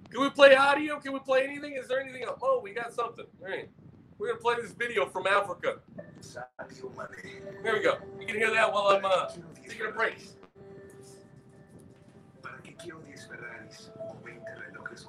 [0.09, 0.99] Can we play audio?
[0.99, 1.73] Can we play anything?
[1.73, 2.39] Is there anything else?
[2.41, 3.25] Oh, we got something.
[3.41, 3.69] All right.
[4.17, 5.79] We're gonna play this video from Africa.
[7.63, 7.97] There we go.
[8.19, 10.17] You can hear that while I'm uh, Quiero 10 taking a break.
[12.41, 15.05] ¿Para qué quiero 10 Ferraris o 20 relojes?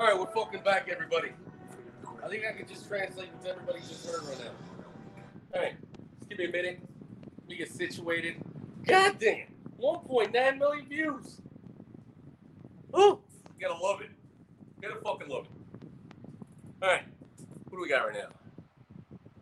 [0.00, 1.28] All right, we're fucking back, everybody.
[2.24, 4.50] I think I can just translate what everybody just heard right now.
[5.54, 5.74] All right,
[6.16, 6.80] just give me a minute.
[7.46, 8.36] Me get situated.
[8.86, 11.42] God damn, 1.9 million views.
[12.96, 13.20] Ooh,
[13.58, 14.08] you gotta love it.
[14.80, 15.86] You gotta fucking love it.
[16.82, 17.04] All right,
[17.68, 18.30] what do we got right now?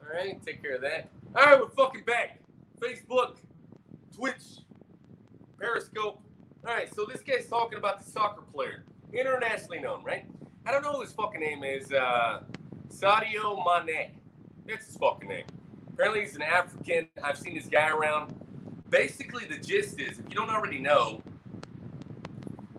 [0.02, 1.08] All right, take care of that.
[1.36, 2.40] All right, we're fucking back.
[2.80, 3.36] Facebook,
[4.12, 4.42] Twitch,
[5.60, 6.20] Periscope.
[6.66, 10.24] All right, so this guy's talking about the soccer player, internationally known, right?
[10.68, 11.90] I don't know what his fucking name is.
[11.90, 12.40] Uh,
[12.94, 14.10] Sadio Mane.
[14.66, 15.46] That's his fucking name.
[15.94, 17.08] Apparently, he's an African.
[17.24, 18.34] I've seen this guy around.
[18.90, 21.22] Basically, the gist is if you don't already know,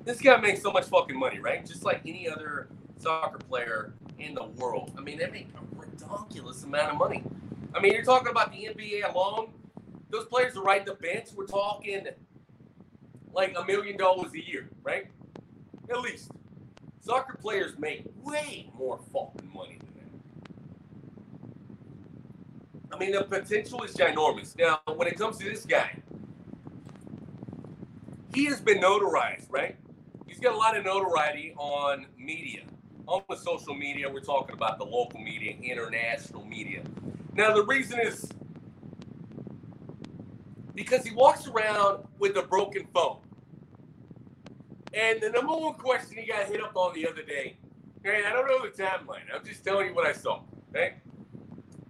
[0.06, 1.65] this guy makes so much fucking money, right?
[1.65, 2.67] Just like any other
[2.99, 4.91] soccer player in the world.
[4.95, 7.23] I mean, they make a ridiculous amount of money.
[7.73, 9.49] I mean, you're talking about the NBA alone.
[10.12, 11.30] Those players are riding the bench.
[11.36, 12.06] We're talking
[13.34, 15.08] like a million dollars a year, right?
[15.89, 16.30] At least.
[17.10, 19.89] Soccer players make way more fucking money than
[22.91, 22.95] that.
[22.95, 24.56] I mean, the potential is ginormous.
[24.56, 25.98] Now, when it comes to this guy,
[28.36, 29.76] he has been notarized, right?
[30.28, 32.65] He's got a lot of notoriety on media,
[33.08, 34.08] on the social media.
[34.08, 36.84] We're talking about the local media, international media.
[37.34, 38.30] Now, the reason is
[40.76, 43.17] because he walks around with a broken phone.
[44.93, 47.58] And the number one question he got hit up on the other day,
[48.04, 49.23] and I don't know the timeline.
[49.34, 50.41] I'm just telling you what I saw.
[50.69, 50.95] Okay?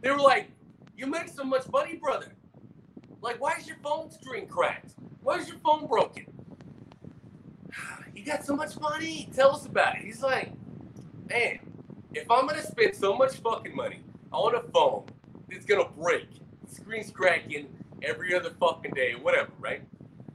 [0.02, 0.52] They were like,
[0.98, 2.34] "You make so much money, brother.
[3.22, 4.94] Like, why is your phone screen cracked?
[5.22, 6.26] Why is your phone broken?
[8.16, 9.30] You got so much money.
[9.34, 10.52] Tell us about it." He's like,
[11.30, 11.60] "Man,
[12.14, 15.06] if I'm gonna spend so much fucking money on a phone
[15.50, 16.28] that's gonna break,
[16.68, 17.68] screen's cracking
[18.02, 19.84] every other fucking day, whatever, right?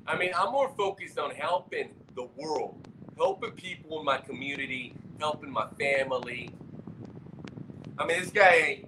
[0.06, 5.50] I mean, I'm more focused on helping the world, helping people in my community, helping
[5.50, 6.50] my family.
[7.98, 8.84] I mean, this guy,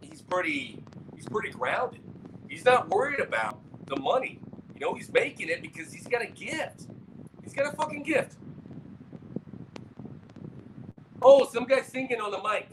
[0.00, 0.82] he's pretty,
[1.14, 2.00] he's pretty grounded.
[2.48, 4.40] He's not worried about the money.
[4.74, 6.86] You know, he's making it because he's got a gift.
[7.42, 8.36] He's got a fucking gift.
[11.22, 12.68] Oh, some guy singing on the mic.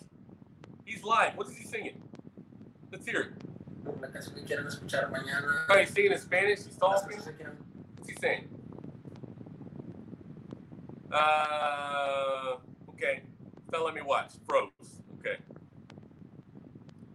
[0.83, 1.35] He's live.
[1.35, 2.01] What is he singing?
[2.91, 3.31] Let's hear it.
[3.87, 5.65] Una canción que quieran escuchar mañana.
[5.69, 6.63] Oh, he's singing in Spanish.
[6.63, 7.19] He's talking.
[8.05, 8.49] Cosas que quieran- What's he saying?
[11.11, 12.57] Uh,
[12.89, 13.21] okay.
[13.71, 14.33] Don't let me watch.
[14.47, 15.01] Froze.
[15.19, 15.37] Okay.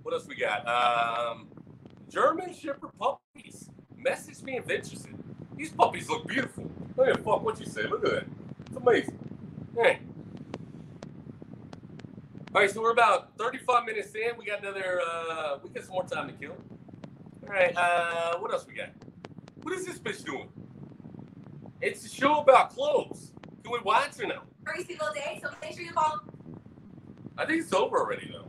[0.02, 0.66] What else we got?
[0.66, 1.48] Um,
[2.08, 3.70] German Shepherd puppies.
[3.96, 5.14] Message me if interested.
[5.56, 6.70] These puppies look beautiful.
[6.96, 7.82] Look at fuck what you say.
[7.86, 8.24] Look at that.
[8.66, 9.18] It's amazing.
[9.76, 10.00] Hey.
[12.52, 14.36] All right, so we're about 35 minutes in.
[14.38, 15.00] We got another.
[15.06, 16.56] Uh, we got some more time to kill.
[17.46, 17.76] All right.
[17.76, 18.88] Uh, what else we got?
[19.62, 20.48] What is this bitch doing?
[21.80, 23.32] It's a show about clothes.
[23.62, 24.42] Can we watch or no?
[24.68, 25.40] every single day.
[25.42, 26.20] So make sure you follow.
[27.38, 28.46] I think it's over already though.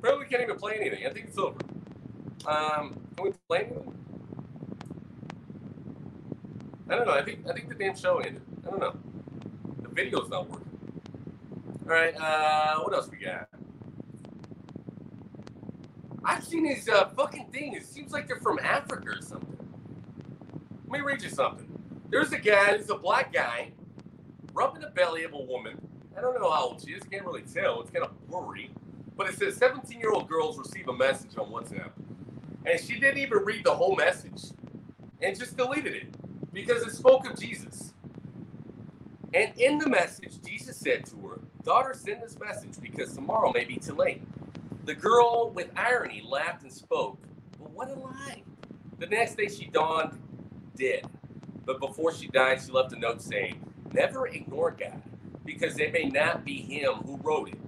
[0.00, 1.06] Probably can't even play anything.
[1.06, 1.58] I think it's over.
[2.46, 3.94] Um, can we play anything?
[6.88, 7.12] I don't know.
[7.12, 8.42] I think I think the damn show ended.
[8.66, 8.96] I don't know.
[9.82, 10.68] The video's not working.
[11.86, 12.14] All right.
[12.16, 13.48] Uh, what else we got?
[16.24, 17.76] I've seen these uh, fucking things.
[17.76, 19.56] It seems like they're from Africa or something.
[20.88, 21.67] Let me read you something.
[22.10, 22.72] There's a guy.
[22.72, 23.72] There's a black guy
[24.52, 25.78] rubbing the belly of a woman.
[26.16, 27.02] I don't know how old she is.
[27.04, 27.80] Can't really tell.
[27.80, 28.70] It's kind of blurry.
[29.16, 31.90] But it says 17 year old girls receive a message on WhatsApp.
[32.66, 34.42] And she didn't even read the whole message
[35.22, 37.94] and just deleted it because it spoke of Jesus.
[39.34, 43.64] And in the message, Jesus said to her, Daughter, send this message because tomorrow may
[43.64, 44.22] be too late.
[44.84, 47.18] The girl with irony laughed and spoke,
[47.58, 48.42] but what a lie.
[48.98, 50.18] The next day she dawned
[50.76, 51.06] dead.
[51.68, 53.62] But before she died, she left a note saying,
[53.92, 55.02] Never ignore God,
[55.44, 57.58] because it may not be him who wrote it,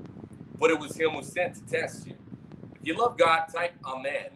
[0.59, 2.15] but it was him who sent to test you.
[2.81, 4.31] If you love God, type Amen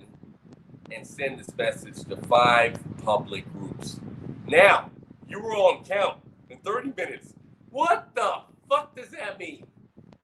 [0.93, 4.01] and send this message to five public groups.
[4.47, 4.91] Now,
[5.27, 6.19] you were on count
[6.51, 7.33] in 30 minutes.
[7.71, 9.67] What the fuck does that mean?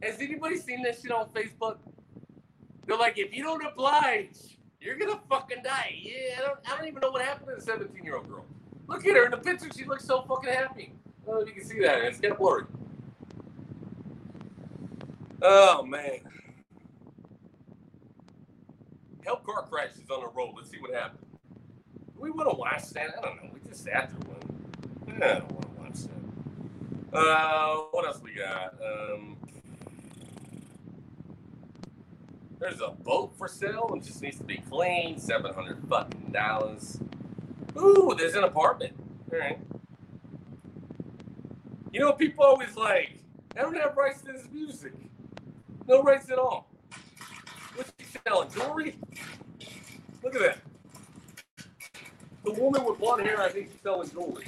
[0.03, 1.79] Has anybody seen that shit on Facebook?
[2.87, 4.37] They're like, if you don't oblige,
[4.83, 5.99] you're gonna fucking die.
[6.03, 8.45] Yeah, I don't, I don't even know what happened to the 17 year old girl.
[8.91, 9.69] Look at her in the picture.
[9.75, 10.93] She looks so fucking happy.
[11.23, 12.03] I don't know if you can see that.
[12.03, 12.65] It's getting blurry.
[15.41, 16.19] Oh man.
[19.25, 20.55] Help car crashes on the road.
[20.57, 21.25] Let's see what happens.
[22.19, 23.15] We want to watch that?
[23.17, 23.51] I don't know.
[23.55, 25.23] We just sat through one.
[25.23, 27.17] I don't want to watch that.
[27.17, 28.75] Uh, what else we got?
[28.85, 29.37] Um,
[32.59, 33.93] there's a boat for sale.
[33.95, 35.23] It just needs to be cleaned.
[35.23, 36.99] Seven hundred fucking dollars.
[37.77, 38.95] Ooh, there's an apartment.
[39.33, 39.59] All right.
[41.93, 43.19] You know, people always like,
[43.57, 44.93] I don't have rights to this music.
[45.87, 46.69] No rights at all.
[47.75, 48.51] What's she selling?
[48.51, 48.99] Jewelry?
[50.23, 50.59] Look at that.
[52.45, 54.47] The woman with blonde hair, I think she's selling jewelry.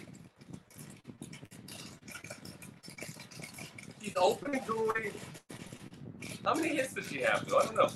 [4.01, 5.13] She's opening jewelry.
[6.45, 7.59] How many hits does she have, though?
[7.59, 7.91] I don't know.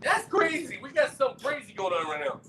[0.00, 0.78] That's crazy.
[0.82, 2.40] We got something crazy going on right now.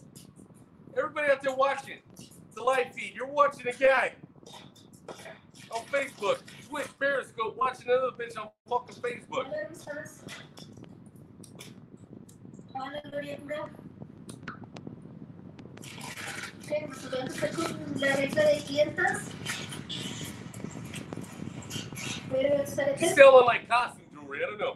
[0.98, 3.14] Everybody out there watching, it's a live feed.
[3.16, 4.14] You're watching a guy
[5.72, 9.46] on Facebook, Twitch, Periscope, watching another bitch on fucking Facebook.
[12.74, 13.70] Hola, Gloria Pura.
[16.62, 16.76] Sí,
[17.12, 19.30] ¿dónde está con la regla de clientas?
[22.32, 24.44] Pero She's ¿sabes selling like costume jewelry.
[24.44, 24.76] I don't know.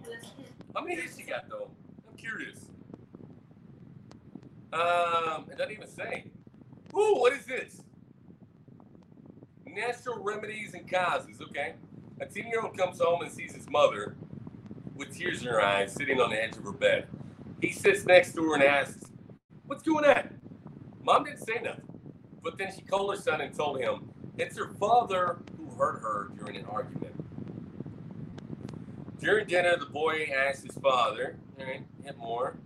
[0.75, 1.69] How many hits she got though?
[2.09, 2.62] I'm curious.
[4.73, 6.25] Um, it doesn't even say.
[6.95, 7.81] Ooh, what is this?
[9.67, 11.39] Natural remedies and causes.
[11.41, 11.73] Okay.
[12.19, 14.15] A 10 year old comes home and sees his mother
[14.95, 17.07] with tears in her eyes sitting on the edge of her bed.
[17.61, 19.11] He sits next to her and asks,
[19.65, 20.39] What's going on?
[21.03, 21.85] Mom didn't say nothing.
[22.43, 26.31] But then she called her son and told him it's her father who hurt her
[26.37, 27.13] during an argument.
[29.19, 32.57] During dinner, the boy asked his father, all right, hit more,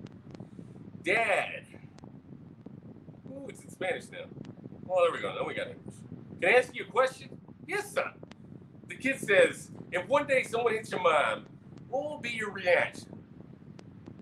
[1.03, 1.65] Dad.
[3.63, 4.25] In Spanish now.
[4.89, 5.33] Oh, there we go.
[5.35, 5.95] Now we got English.
[6.41, 7.29] Can I ask you a question?
[7.67, 8.13] Yes, son.
[8.87, 11.45] The kid says, if one day someone hits your mom,
[11.89, 13.19] what will be your reaction?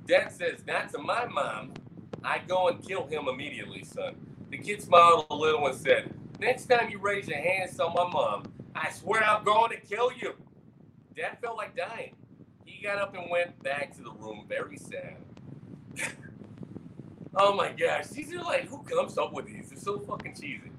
[0.07, 1.73] Dad says, not to my mom.
[2.23, 4.15] I go and kill him immediately, son.
[4.49, 8.07] The kid smiled a little and said, next time you raise your hands on my
[8.09, 8.43] mom,
[8.75, 10.33] I swear I'm going to kill you.
[11.15, 12.15] Dad felt like dying.
[12.65, 15.17] He got up and went back to the room very sad.
[17.35, 19.69] oh my gosh, these are like, who comes up with these?
[19.69, 20.71] They're so fucking cheesy.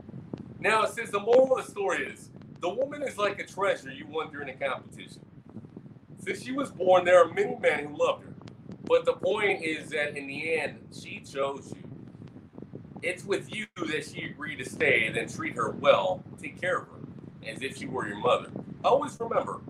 [0.59, 2.31] Now it says the moral of the story is
[2.61, 5.21] the woman is like a treasure you won during a competition.
[6.19, 8.35] Since she was born, there are many men who loved her.
[8.85, 11.83] But the point is that in the end, she chose you.
[13.03, 16.79] It's with you that she agreed to stay and then treat her well, take care
[16.79, 17.01] of her,
[17.47, 18.51] as if she were your mother.
[18.83, 19.61] Always remember,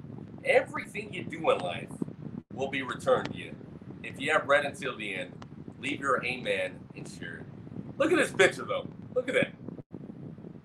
[0.45, 1.89] everything you do in life
[2.55, 3.55] will be returned to you.
[4.03, 5.46] If you have read until the end,
[5.87, 6.73] leave your amen
[7.19, 7.45] share.
[7.99, 8.89] Look at this picture though.
[9.15, 9.53] Look at that.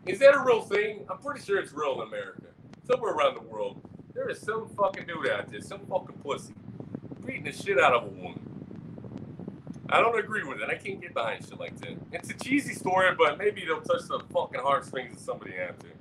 [0.07, 1.05] Is that a real thing?
[1.09, 2.47] I'm pretty sure it's real in America.
[2.87, 3.79] Somewhere around the world,
[4.15, 6.53] there is some fucking dude out there, some fucking pussy,
[7.25, 8.39] beating the shit out of a woman.
[9.89, 10.69] I don't agree with it.
[10.69, 11.97] I can't get behind shit like that.
[12.13, 15.91] It's a cheesy story, but maybe it'll touch the fucking heartstrings of somebody out there.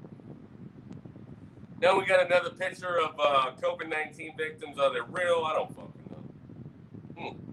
[1.82, 4.78] Now we got another picture of uh, COVID 19 victims.
[4.78, 5.44] Are they real?
[5.44, 7.22] I don't fucking know.
[7.22, 7.49] Hmm.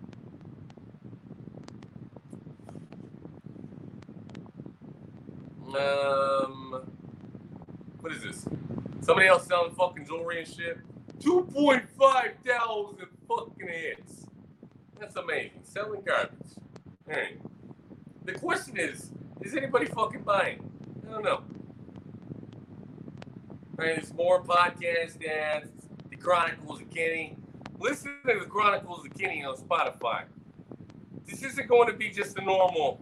[5.76, 6.82] Um,
[8.00, 8.46] what is this?
[9.02, 10.80] Somebody else selling fucking jewelry and shit.
[11.20, 11.88] 2.5
[12.46, 14.26] thousand fucking hits.
[15.00, 15.62] That's amazing.
[15.64, 16.32] Selling garbage.
[17.10, 17.40] All right.
[18.26, 19.12] The question is,
[19.42, 20.70] is anybody fucking buying?
[21.08, 21.44] I don't know.
[23.78, 25.70] There's more podcast ads.
[26.10, 27.38] The Chronicles of Kenny.
[27.80, 30.24] Listen to the Chronicles of Kenny on Spotify.
[31.26, 33.00] This isn't going to be just a normal.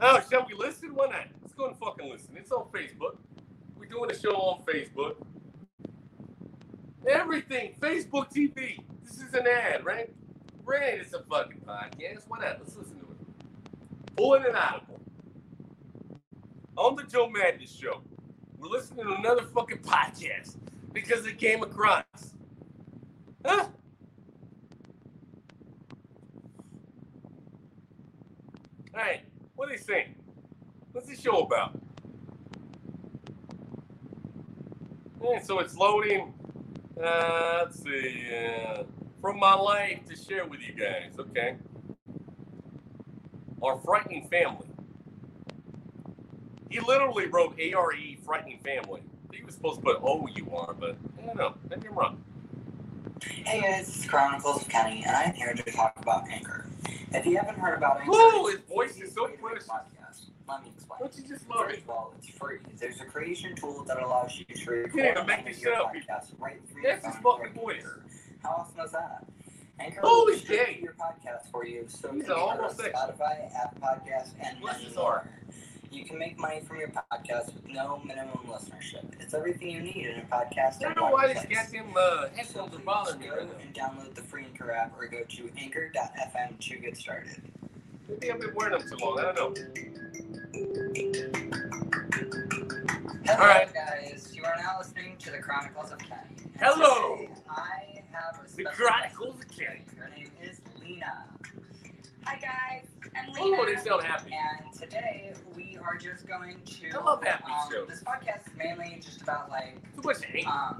[0.00, 0.94] Oh, shall we listen?
[0.94, 1.26] Why not?
[1.42, 2.36] Let's go and fucking listen.
[2.36, 3.16] It's on Facebook.
[3.76, 5.16] We're doing a show on Facebook.
[7.08, 7.74] Everything.
[7.80, 8.78] Facebook TV.
[9.02, 10.12] This is an ad, right?
[10.64, 12.24] Right, it's a fucking podcast.
[12.28, 12.58] Why not?
[12.58, 14.16] Let's listen to it.
[14.16, 15.00] Pulling an audible.
[16.76, 18.02] On the Joe Madness Show,
[18.58, 20.56] We're listening to another fucking podcast
[20.92, 22.04] because it came across.
[23.44, 23.66] Huh?
[28.94, 29.22] Hey,
[29.56, 30.14] what are they saying?
[30.92, 31.78] What's the show about?
[35.22, 36.32] Yeah, so it's loading.
[37.02, 38.26] Uh, let's see.
[38.32, 38.84] Uh,
[39.20, 41.18] from my life to share with you guys.
[41.18, 41.56] Okay.
[43.62, 44.68] Our frightening family.
[46.70, 47.92] He literally wrote ARE
[48.24, 49.02] frightening family.
[49.32, 51.54] He was supposed to put O U R, but I don't know.
[51.68, 52.22] Maybe I'm wrong.
[53.24, 56.66] Hey guys, it's Chronicles of Kenny, and I'm here to talk about Anchor.
[57.12, 59.68] If you haven't heard about Anchor, Whoa, his voice is so precious.
[59.68, 60.26] podcast.
[60.48, 61.00] Let me explain.
[61.00, 61.82] Don't you just love First it?
[61.84, 62.58] of all, it's free.
[62.78, 65.92] There's a creation tool that allows you to record and make your up.
[65.94, 67.84] podcast right through That's or fucking voice.
[68.42, 69.24] How awesome is that?
[69.78, 70.80] Anchor Holy shit.
[70.80, 72.78] your podcast for you, so He's it can almost.
[72.78, 75.04] Spotify, Apple Podcasts, and many more.
[75.04, 75.30] heart.
[75.90, 79.04] You can make money from your podcast with no minimum listenership.
[79.20, 80.76] It's everything you need in a podcast.
[80.84, 81.46] I don't know why place.
[81.48, 84.94] goddamn uh, So headphones are bothering me go right and download the free Anchor app
[84.98, 87.40] or go to anchor.fm to get started.
[88.08, 89.18] Maybe I've been wearing them too long.
[89.18, 89.64] I don't know.
[93.24, 93.68] Hello, All right.
[93.72, 94.32] guys.
[94.34, 96.50] You are now listening to the Chronicles of Kenny.
[96.60, 97.26] Hello.
[97.50, 99.82] I have a The Chronicles of Kenny.
[99.98, 101.24] Her name is Lena.
[102.24, 102.86] Hi guys,
[103.16, 103.56] I'm Lena.
[103.60, 104.32] Oh, they sound happy.
[104.34, 106.98] And today we are just going to.
[106.98, 107.88] I love happy um, shows.
[107.88, 110.46] This podcast is mainly just about like Too much hate.
[110.46, 110.78] um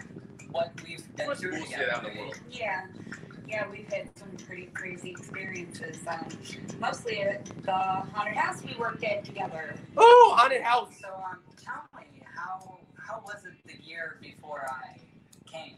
[0.51, 1.93] what we've been much through together.
[1.93, 2.41] out in the world.
[2.51, 2.87] Yeah,
[3.49, 5.99] yeah, we've had some pretty crazy experiences.
[6.07, 6.29] Um,
[6.81, 9.75] mostly at the haunted house we worked at together.
[9.97, 10.93] Oh, haunted house.
[11.01, 14.99] So um, tell me how how was it the year before I
[15.51, 15.77] came?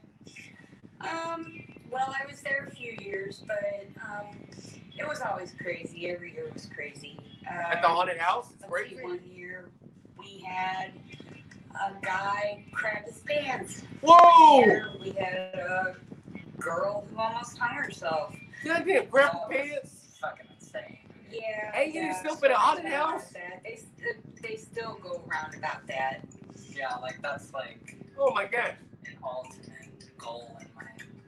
[1.01, 4.37] Um, well, I was there a few years, but um,
[4.99, 6.09] it was always crazy.
[6.11, 7.19] Every year was crazy.
[7.47, 8.49] Uh, At the haunted house?
[8.53, 9.03] It's let's see, crazy.
[9.09, 9.69] one year
[10.19, 10.93] we had
[11.75, 13.83] a guy crap his pants.
[14.03, 14.61] Whoa!
[14.65, 15.97] Year We had a
[16.61, 18.35] girl who almost hung herself.
[18.65, 20.19] Goddamn, grab your pants.
[20.21, 20.99] Fucking insane.
[21.31, 21.73] Yeah.
[21.73, 23.33] Hey, you yeah, still been at haunted stories about house?
[23.65, 23.79] They,
[24.49, 26.21] they still go around about that.
[26.75, 28.75] Yeah, like that's like Oh my god.
[29.07, 30.83] an ultimate goal in my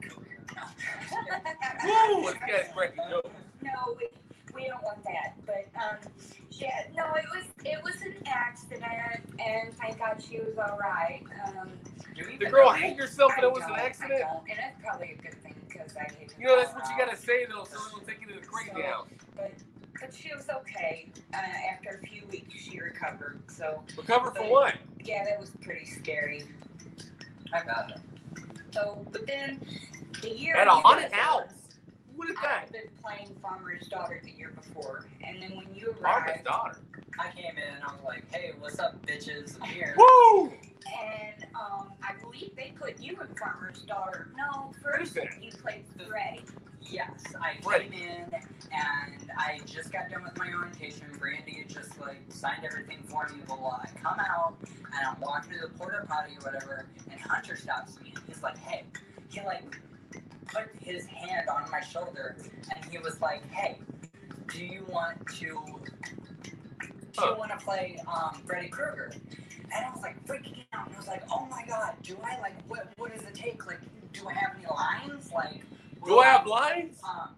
[0.09, 0.39] career.
[1.85, 3.29] Whoa, this guy's breaking jokes.
[3.63, 4.09] No, we,
[4.55, 5.35] we don't want that.
[5.47, 5.97] But um,
[6.51, 8.85] yeah, no, it was it was an accident,
[9.39, 11.23] and thank God she was all right.
[11.57, 11.71] Um,
[12.39, 14.23] The girl hanged herself and it was an accident?
[14.49, 16.35] and that's probably a good thing because I hate.
[16.39, 18.83] You know, that's what you gotta say though, so it'll take you to the crazy
[18.83, 19.09] house.
[19.37, 19.53] But
[20.01, 21.11] but she was okay.
[21.35, 21.37] Uh,
[21.73, 23.41] after a few weeks, she recovered.
[23.49, 24.75] So Recover for what?
[25.05, 26.45] yeah, that was pretty scary.
[27.53, 27.99] I got it.
[28.73, 29.61] So, but then
[30.23, 31.49] the year At a haunted house?
[32.21, 32.61] What is that?
[32.64, 36.79] had been playing Farmer's Daughter the year before, and then when you arrived, arrived, daughter.
[37.18, 39.57] I came in and I was like, hey, what's up, bitches?
[39.62, 39.95] I'm here.
[39.97, 40.53] Woo!
[40.85, 44.29] and um, I believe they put you in Farmer's Daughter.
[44.37, 46.43] No, first you played Freddy.
[46.83, 47.91] Yes, I Right.
[47.91, 48.25] came in
[48.71, 51.07] and I just got done with my orientation.
[51.18, 53.41] Brandy had just like signed everything for me.
[53.47, 53.81] Blah blah.
[53.83, 57.99] I come out and I'm walking to the porta potty or whatever, and Hunter stops
[58.03, 58.85] me and he's like, "Hey,"
[59.31, 59.81] he like
[60.53, 62.36] put his hand on my shoulder
[62.74, 63.78] and he was like, "Hey,
[64.53, 65.46] do you want to
[67.12, 69.12] do you want to play um, Freddy Krueger?"
[69.72, 70.86] And I was like freaking out.
[70.86, 72.88] And I was like, "Oh my god, do I like what?
[72.96, 73.66] What does it take?
[73.66, 73.80] Like,
[74.12, 75.30] do I have any lines?
[75.32, 75.62] Like,
[76.05, 76.98] Do I have lines?
[77.05, 77.30] um,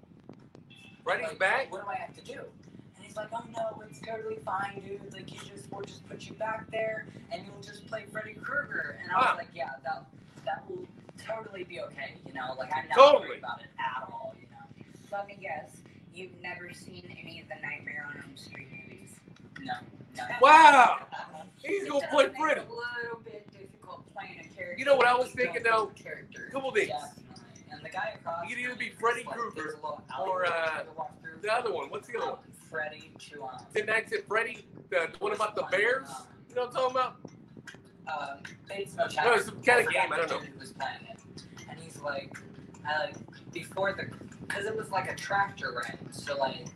[1.04, 1.72] Freddy's like, back?
[1.72, 2.40] What do I have to do?
[2.96, 5.12] And he's like, oh no, it's totally fine, dude.
[5.12, 8.98] Like, you just, we'll just put you back there and you'll just play Freddy Krueger.
[9.02, 10.04] And I was like, yeah, that,
[10.44, 10.86] that will
[11.26, 12.54] totally be okay, you know?
[12.58, 13.28] Like, I'm not Totally.
[13.28, 14.86] worried about it at all, you know?
[15.10, 15.70] Let me guess,
[16.14, 19.10] you've never seen any of the Nightmare on Elm Street movies.
[19.60, 19.74] No,
[20.16, 20.24] no.
[20.40, 20.98] Wow!
[21.62, 22.60] He's gonna play Freddy.
[22.60, 24.74] A little bit difficult playing a character.
[24.78, 25.92] You know what I was thinking, though?
[25.94, 26.48] Character.
[26.52, 26.88] Couple things.
[26.88, 27.22] Definitely.
[27.70, 30.44] And the guy across You could either be Freddy like, Krueger there's a little or,
[30.46, 31.38] uh, to walk through.
[31.40, 32.38] The other one, what's the other one?
[32.70, 33.12] Freddy
[33.74, 34.66] Ten Nights at Freddy?
[34.90, 36.08] The one about the bears?
[36.48, 37.16] You know what I'm talking about?
[38.08, 38.38] Um,
[38.68, 39.24] Bates Motel.
[39.24, 40.38] No, it's some kind of game, I don't know.
[40.38, 41.18] who was playing it.
[41.68, 42.36] And he's like,
[42.88, 43.08] uh,
[43.52, 44.06] before the,
[44.46, 45.98] because it was like a tractor ride.
[46.10, 46.66] So, like,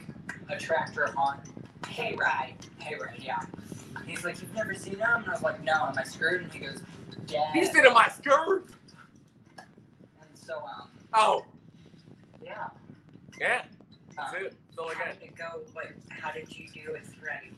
[0.48, 1.40] a tractor haunt
[1.82, 2.54] hayride.
[2.80, 3.40] Hayride, yeah.
[4.06, 5.22] He's like, You've never seen them?
[5.22, 6.42] And I was like, No, am I screwed?
[6.42, 6.82] And he goes,
[7.28, 7.52] Yeah.
[7.52, 8.66] He said my skirt.
[9.58, 11.44] And so, um, Oh,
[12.44, 12.68] yeah.
[13.40, 13.62] yeah.
[14.16, 14.54] That's Um, it.
[14.68, 15.20] That's all I How got.
[15.20, 15.60] did it go?
[15.72, 15.86] What?
[16.10, 17.50] How did you do with Freddy?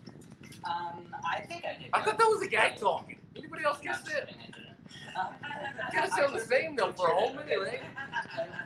[0.64, 1.90] um, I think I did.
[1.92, 3.17] I thought that was a guy talking.
[3.38, 4.26] Anybody else No, get I'm that?
[4.26, 4.68] kidding, I didn't.
[5.16, 7.80] Um, Kinda sound the same, though, for a homie, right?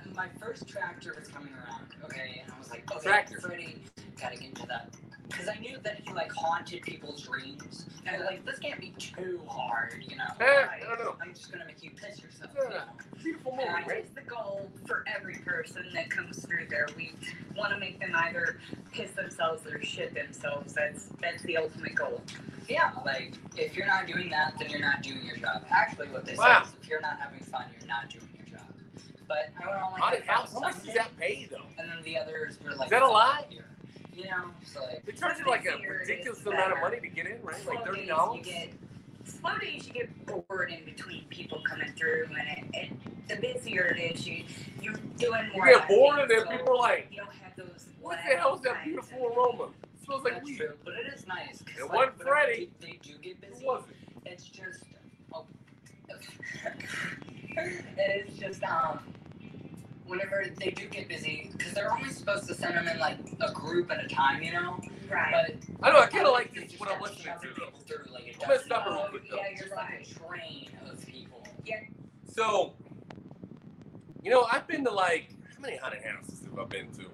[0.04, 3.40] And my first tractor was coming around, okay, and I was like, okay, Tractor.
[3.40, 3.84] Freddy,
[4.20, 4.94] gotta get to that
[5.32, 7.86] because I knew that he like haunted people's dreams.
[8.06, 10.24] And I was like, this can't be too hard, you know.
[10.40, 11.14] Eh, I don't know.
[11.22, 12.50] I'm just gonna make you piss yourself.
[12.54, 12.70] You Yeah.
[12.70, 12.82] know?
[13.22, 14.14] Beautiful And movie, I right?
[14.14, 17.14] the goal for every person that comes through there, we
[17.56, 18.58] want to make them either
[18.92, 20.74] piss themselves or shit themselves.
[20.74, 22.20] That's that's the ultimate goal.
[22.68, 25.64] Yeah, like if you're not doing that, then you're not doing your job.
[25.70, 26.62] Actually, what they Wow.
[26.64, 28.66] say is if you're not having fun, you're not doing your job.
[29.28, 30.52] But I would only Haunted have house.
[30.54, 31.62] How much does that pay though?
[31.78, 33.44] And then the others were like, Is that a lie?
[33.48, 33.64] here.
[34.14, 37.26] You know, so like, They charge you like a ridiculous amount of money to get
[37.26, 37.66] in, right?
[37.66, 38.46] Like thirty dollars.
[38.46, 38.72] You get
[39.24, 39.86] slow days.
[39.86, 44.26] You get bored in between people coming through, and it, it, the busier it is,
[44.26, 44.44] you
[44.80, 45.66] you're doing more.
[45.68, 47.86] You get bored, and then people are like, you don't have those.
[48.00, 49.70] "What the hell is that beautiful aroma?
[49.82, 50.74] It smells like weed." true.
[50.84, 51.62] But it is nice.
[51.62, 52.70] 'cause, like, wasn't Freddy.
[52.80, 53.60] They, do get busy.
[53.64, 54.30] Who was it?
[54.30, 54.84] It's just.
[55.32, 55.46] Oh,
[57.56, 59.00] it is just um.
[60.12, 63.50] Whenever they do get busy, because they're only supposed to send them in like a
[63.52, 64.78] group at a time, you know.
[65.10, 65.56] Right.
[65.80, 66.00] But I know.
[66.00, 67.64] I kind of like this just what I'm start listening to shoving though.
[67.64, 69.36] people through, like, it I'm gonna doesn't- stop it real quick, though.
[69.36, 71.42] Yeah, you're like a train of people.
[71.64, 71.80] Yeah.
[72.30, 72.74] So,
[74.22, 77.06] you know, I've been to like how many haunted houses have I been to?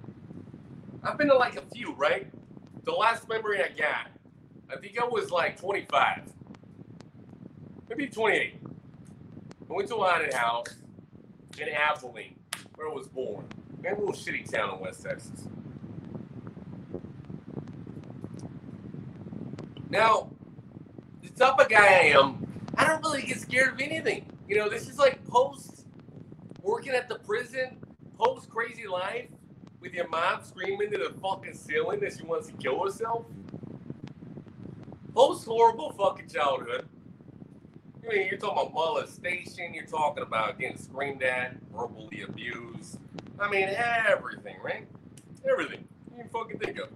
[1.05, 2.27] I've been to like a few, right?
[2.83, 4.09] The last memory I got,
[4.73, 6.23] I think I was like 25,
[7.89, 8.59] maybe 28.
[9.71, 10.75] I went to a haunted house
[11.59, 12.35] in Abilene,
[12.79, 13.45] where I was born,
[13.83, 15.49] in a little shitty town in West Texas.
[19.91, 20.31] Now,
[21.21, 24.31] the type of guy I am, I don't really get scared of anything.
[24.47, 25.87] You know, this is like post
[26.63, 27.79] working at the prison,
[28.17, 29.27] post crazy life
[29.81, 33.27] with your mom screaming to the fucking ceiling that she wants to kill herself.
[35.15, 36.89] Post horrible fucking childhood.
[38.09, 42.99] I mean, you're talking about molestation, you're talking about getting screamed at, verbally abused.
[43.39, 44.87] I mean, everything, right?
[45.51, 46.89] Everything you can fucking think of.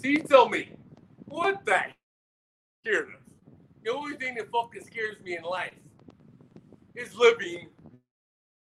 [0.00, 0.70] So you tell me,
[1.26, 1.82] what the
[2.82, 3.20] scared of?
[3.84, 5.74] The only thing that fucking scares me in life
[6.94, 7.68] is living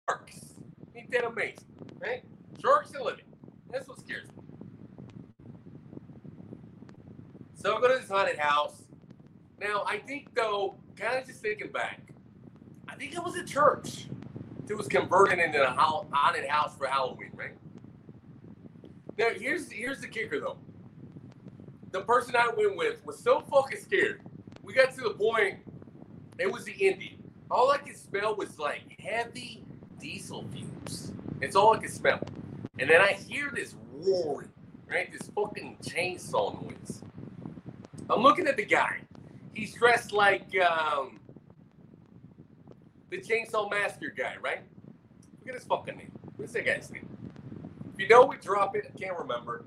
[0.08, 0.54] sharks.
[0.96, 1.64] Ain't that amazing,
[2.00, 2.24] right?
[2.60, 3.24] Sharks and living.
[3.70, 4.42] That's what scares me.
[7.54, 8.82] So I go to this haunted house.
[9.60, 12.00] Now I think though, kind of just thinking back,
[12.88, 14.06] I think it was a church
[14.66, 17.52] that was converted into a hau- haunted house for Halloween, right?
[19.18, 20.56] Now here's here's the kicker though.
[21.92, 24.22] The person I went with was so fucking scared.
[24.62, 25.58] We got to the point.
[26.38, 27.22] It was the Indian.
[27.50, 29.62] All I could smell was like heavy
[30.00, 31.12] diesel fumes.
[31.40, 32.20] It's all I could smell.
[32.78, 34.48] And then I hear this roaring,
[34.90, 35.12] right?
[35.12, 37.02] This fucking chainsaw noise.
[38.10, 38.98] I'm looking at the guy.
[39.54, 41.20] He's dressed like um,
[43.10, 44.60] the Chainsaw Master guy, right?
[45.40, 46.12] Look at his fucking name.
[46.36, 47.08] What's that guy's name?
[47.92, 48.90] If you know we drop it.
[48.92, 49.64] I can't remember.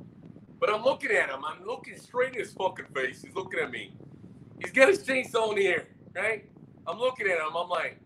[0.59, 1.45] But I'm looking at him.
[1.45, 3.21] I'm looking straight in his fucking face.
[3.21, 3.93] He's looking at me.
[4.59, 6.49] He's got his chainsaw in air, right?
[6.85, 7.55] I'm looking at him.
[7.55, 7.99] I'm like,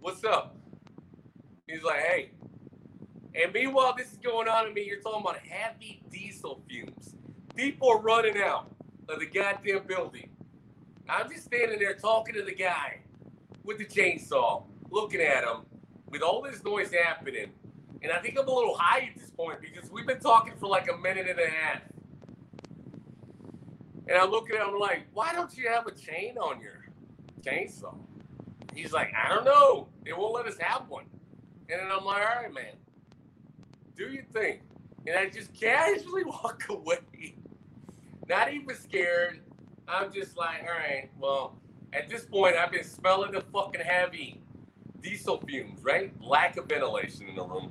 [0.00, 0.56] what's up?
[1.66, 2.30] He's like, hey.
[3.34, 4.84] And meanwhile, this is going on to me.
[4.84, 7.14] You're talking about heavy diesel fumes.
[7.56, 8.70] People are running out
[9.08, 10.28] of the goddamn building.
[11.08, 13.00] I'm just standing there talking to the guy
[13.62, 15.62] with the chainsaw, looking at him
[16.08, 17.50] with all this noise happening.
[18.02, 20.68] And I think I'm a little high at this point because we've been talking for
[20.68, 21.82] like a minute and a half.
[24.08, 26.84] And I look at him like, why don't you have a chain on your
[27.42, 27.94] chainsaw?
[28.74, 29.88] He's like, I don't know.
[30.04, 31.04] They won't let us have one.
[31.70, 32.74] And then I'm like, all right, man,
[33.96, 34.60] do your thing.
[35.06, 36.98] And I just casually walk away,
[38.28, 39.40] not even scared.
[39.88, 41.56] I'm just like, all right, well,
[41.92, 44.40] at this point, I've been smelling the fucking heavy
[45.02, 46.12] diesel fumes, right?
[46.22, 47.70] Lack of ventilation in the room.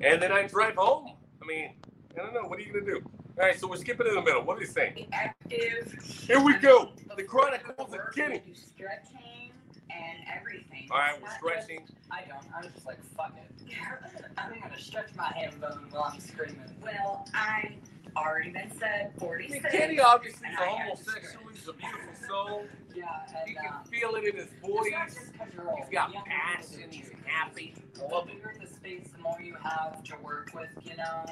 [0.00, 1.12] And then I drive home.
[1.42, 1.72] I mean,
[2.14, 2.42] I don't know.
[2.42, 3.10] What are you going to do?
[3.38, 4.42] All right, so we're skipping in the middle.
[4.42, 5.06] What are you saying?
[5.12, 5.92] Active.
[6.02, 6.90] Here we go.
[7.16, 8.42] The Chronicles go of to Kenny.
[8.46, 9.52] you do stretching
[9.90, 10.88] and everything.
[10.90, 11.84] All right, It's we're not stretching.
[12.10, 12.42] I don't.
[12.54, 13.76] I'm just like, fuck it.
[14.38, 16.60] I'm gonna stretch my ham bone while I'm screaming.
[16.82, 17.74] Well, I
[18.16, 19.62] already been said I 46.
[19.62, 21.46] mean, Kenny obviously is a I homosexual.
[21.52, 22.64] He's a beautiful soul.
[22.94, 23.04] Yeah,
[23.46, 24.90] You and can um, feel it in his voice.
[24.92, 25.80] not just 'cause you're old.
[25.80, 26.90] He's got people passion.
[26.90, 27.74] He's happy.
[27.94, 31.24] The bigger the space, the more you have to work with, you know.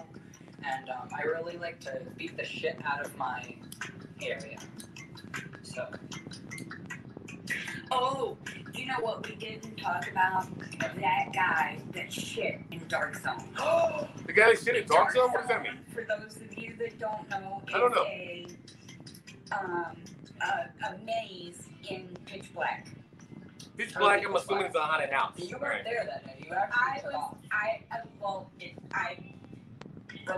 [0.65, 3.55] And um, I really like to beat the shit out of my
[4.23, 4.59] area.
[5.63, 5.89] So
[7.91, 8.37] Oh,
[8.75, 10.47] you know what we didn't talk about?
[10.81, 13.49] That guy that shit in Dark Zone.
[13.59, 15.31] Oh, the guy that shit at Dark Zone?
[15.31, 15.79] What does that mean?
[15.93, 18.05] For those of you that don't know, I don't know.
[18.05, 18.47] a,
[19.53, 19.97] um,
[20.41, 22.89] a, a maze in pitch black.
[23.77, 25.33] Pitch black, I'm assuming it's a haunted house.
[25.37, 25.85] you weren't right.
[25.85, 26.47] there that day.
[26.47, 27.37] You I actually took was, off.
[27.51, 29.19] I, uh, well, it, I.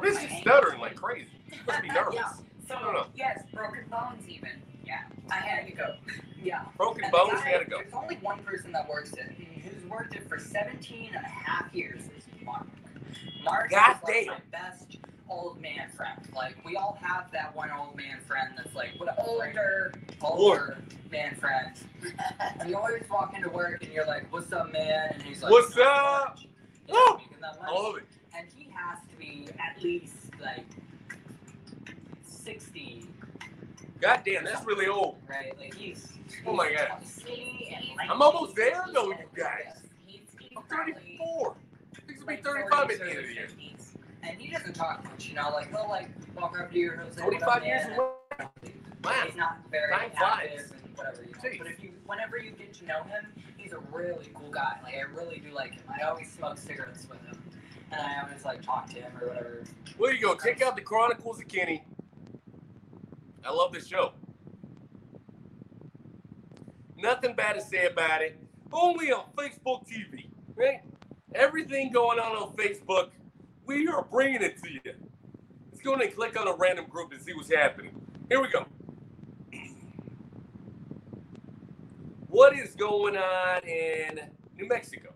[0.02, 1.28] This is stuttering like crazy.
[1.52, 2.14] You must be nervous.
[2.14, 2.32] yeah.
[2.66, 4.50] So I don't yes, broken bones even.
[4.86, 5.94] Yeah, I had to go.
[6.42, 6.62] Yeah.
[6.76, 7.78] Broken And bones, guy- you gotta go.
[7.78, 9.34] There's only one person that works it,
[9.64, 12.66] who's worked it for 17 and a half years, is Mark.
[13.42, 16.20] Mark God is like my best old man friend.
[16.36, 20.76] Like, we all have that one old man friend that's like, what an older, older
[21.10, 21.72] man friend.
[22.60, 25.10] and you always walk into work and you're like, what's up, man?
[25.14, 26.42] And he's like, What's up?" Oh,
[26.86, 27.16] Yeah, Woo!
[27.18, 27.78] making that I money.
[27.88, 28.04] love it.
[28.38, 30.66] And he has to be at least like
[32.22, 33.05] 60,
[34.00, 35.16] God damn, that's really old.
[35.28, 35.56] right?
[35.58, 36.12] Like, he's.
[36.46, 37.02] Oh my God.
[38.10, 39.80] I'm almost there though, you guys.
[40.56, 41.54] I'm probably 34.
[42.06, 43.48] Things will be 35 at 40s the end of the year.
[44.22, 47.02] And he doesn't talk much, you know, like he'll like walk up to you and
[47.02, 48.08] he'll 25 years man?" away.
[49.04, 49.12] Wow.
[49.26, 50.48] He's not very Time flies.
[50.50, 51.58] active and whatever, you know.
[51.58, 53.26] But if you, whenever you get to know him,
[53.56, 54.78] he's a really cool guy.
[54.82, 55.84] Like I really do like him.
[55.88, 57.40] I always smoke cigarettes with him,
[57.92, 59.62] and I always like talk to him or whatever.
[59.96, 60.34] Well, you go.
[60.34, 61.84] Check out the Chronicles of Kenny.
[63.46, 64.12] I love this show.
[66.96, 68.38] Nothing bad to say about it.
[68.72, 70.26] Only on Facebook TV,
[70.56, 70.80] right?
[71.34, 73.10] Everything going on on Facebook,
[73.64, 74.80] we are bringing it to you.
[75.70, 77.94] Let's go and click on a random group and see what's happening.
[78.28, 78.66] Here we go.
[82.28, 84.20] What is going on in
[84.58, 85.10] New Mexico?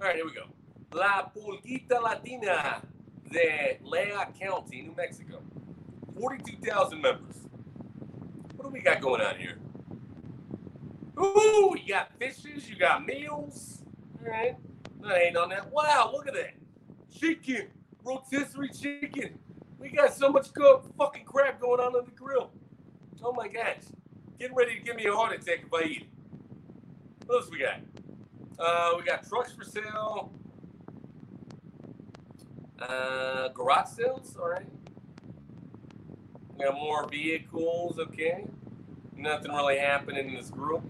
[0.00, 0.44] All right, here we go.
[0.92, 2.80] La Pulguita Latina
[3.30, 5.42] de Lea County, New Mexico.
[6.18, 7.36] 42,000 members.
[8.56, 9.58] What do we got going on here?
[11.20, 13.82] Ooh, you got fishes, you got meals.
[14.20, 14.56] All right.
[15.06, 15.70] I ain't on that.
[15.70, 16.54] Wow, look at that.
[17.12, 17.68] Chicken,
[18.02, 19.38] rotisserie chicken.
[19.78, 22.50] We got so much good fucking crap going on on the grill.
[23.22, 23.82] Oh my gosh.
[24.38, 26.08] Getting ready to give me a heart attack if I eat.
[27.26, 27.80] What else we got?
[28.58, 30.32] Uh, we got trucks for sale.
[32.78, 34.66] Uh, garage sales, all right.
[36.56, 38.44] We got more vehicles, okay.
[39.16, 40.82] Nothing really happening in this group.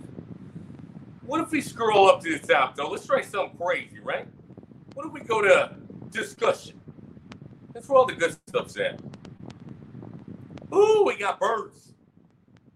[1.26, 2.88] What if we scroll up to the top, though?
[2.90, 4.26] Let's try something crazy, right?
[4.94, 5.74] What if we go to
[6.10, 6.80] discussion?
[7.72, 9.00] That's where all the good stuff's at.
[10.72, 11.92] Ooh, we got birds.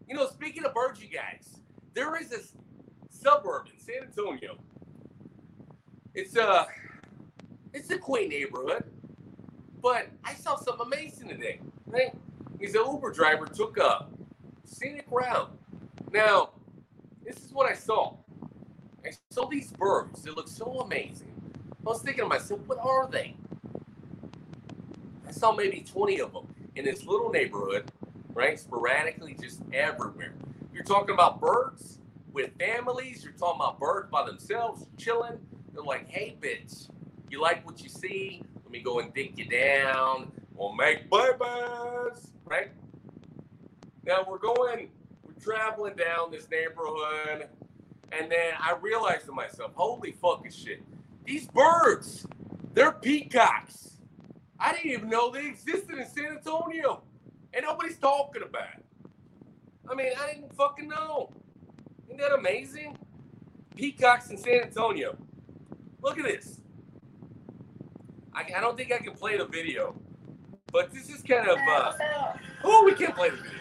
[0.09, 1.61] You know, speaking of birds, you guys,
[1.95, 2.53] there is this
[3.11, 4.57] suburb in San Antonio.
[6.15, 6.67] It's a,
[7.75, 8.85] it's a quaint neighborhood,
[9.83, 12.15] but I saw something amazing today, right?
[12.61, 14.07] He's an Uber driver, took a
[14.65, 15.51] scenic route.
[16.13, 16.51] Now,
[17.25, 18.17] this is what I saw.
[19.05, 20.23] I saw these birds.
[20.23, 21.33] They look so amazing.
[21.71, 23.35] I was thinking to myself, what are they?
[25.27, 27.91] I saw maybe 20 of them in this little neighborhood,
[28.35, 28.59] right?
[28.59, 30.35] Sporadically, just everywhere.
[30.73, 31.99] You're talking about birds
[32.33, 33.23] with families.
[33.23, 35.39] You're talking about birds by themselves, chilling.
[35.73, 36.89] They're like, hey, bitch,
[37.31, 38.43] you like what you see?
[38.65, 40.33] Let me go and dig you down.
[40.55, 42.71] We'll make babies, right?
[44.05, 44.89] Now we're going,
[45.23, 47.49] we're traveling down this neighborhood,
[48.13, 50.83] and then I realized to myself, holy fucking shit,
[51.25, 52.27] these birds,
[52.73, 53.99] they're peacocks.
[54.59, 57.03] I didn't even know they existed in San Antonio,
[57.53, 58.85] and nobody's talking about it.
[59.91, 61.31] I mean, I didn't fucking know.
[62.07, 62.97] Isn't that amazing?
[63.77, 65.17] Peacocks in San Antonio.
[66.01, 66.61] Look at this.
[68.35, 69.95] I, I don't think I can play the video,
[70.73, 71.59] but this is kind of.
[71.59, 71.93] Uh,
[72.65, 73.53] oh, we can't play the video.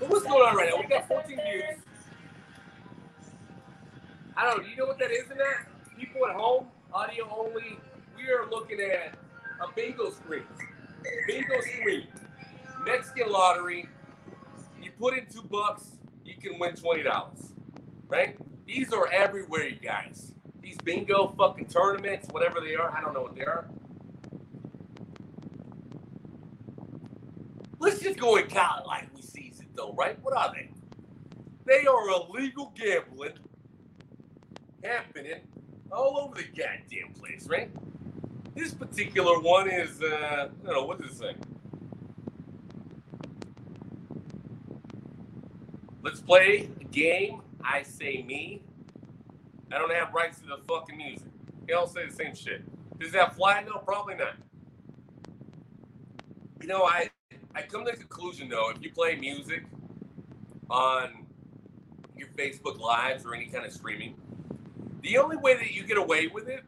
[0.00, 0.80] But what's going on right now?
[0.80, 1.62] We got 14 views.
[4.36, 4.64] I don't know.
[4.64, 5.66] Do you know what that is in that?
[5.98, 7.78] People at home, audio only.
[8.16, 9.14] We are looking at
[9.60, 10.42] a bingo screen.
[11.26, 12.08] Bingo screen.
[12.84, 13.88] Mexican lottery.
[14.82, 15.92] You put in two bucks,
[16.24, 17.52] you can win twenty dollars.
[18.08, 18.36] Right?
[18.66, 20.32] These are everywhere, you guys.
[20.60, 23.66] These bingo fucking tournaments, whatever they are, I don't know what they are.
[27.84, 30.18] Let's just go and count like we sees it though, right?
[30.22, 30.70] What are they?
[31.66, 33.34] They are illegal gambling
[34.82, 35.42] happening
[35.92, 37.70] all over the goddamn place, right?
[38.54, 41.36] This particular one is, uh, I don't know, what does it say?
[46.02, 47.42] Let's play a game.
[47.62, 48.62] I say me.
[49.70, 51.28] I don't have rights to the fucking music.
[51.66, 52.62] They all say the same shit.
[52.98, 53.62] Does that fly?
[53.66, 54.36] No, probably not.
[56.62, 57.10] You know, I
[57.54, 59.64] I come to the conclusion though, if you play music
[60.68, 61.26] on
[62.16, 64.16] your Facebook Lives or any kind of streaming,
[65.02, 66.64] the only way that you get away with it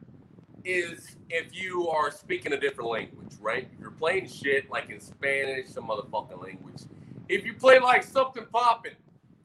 [0.63, 3.67] is if you are speaking a different language, right?
[3.73, 6.83] If you're playing shit like in Spanish, some motherfucking language.
[7.29, 8.93] If you play like something popping,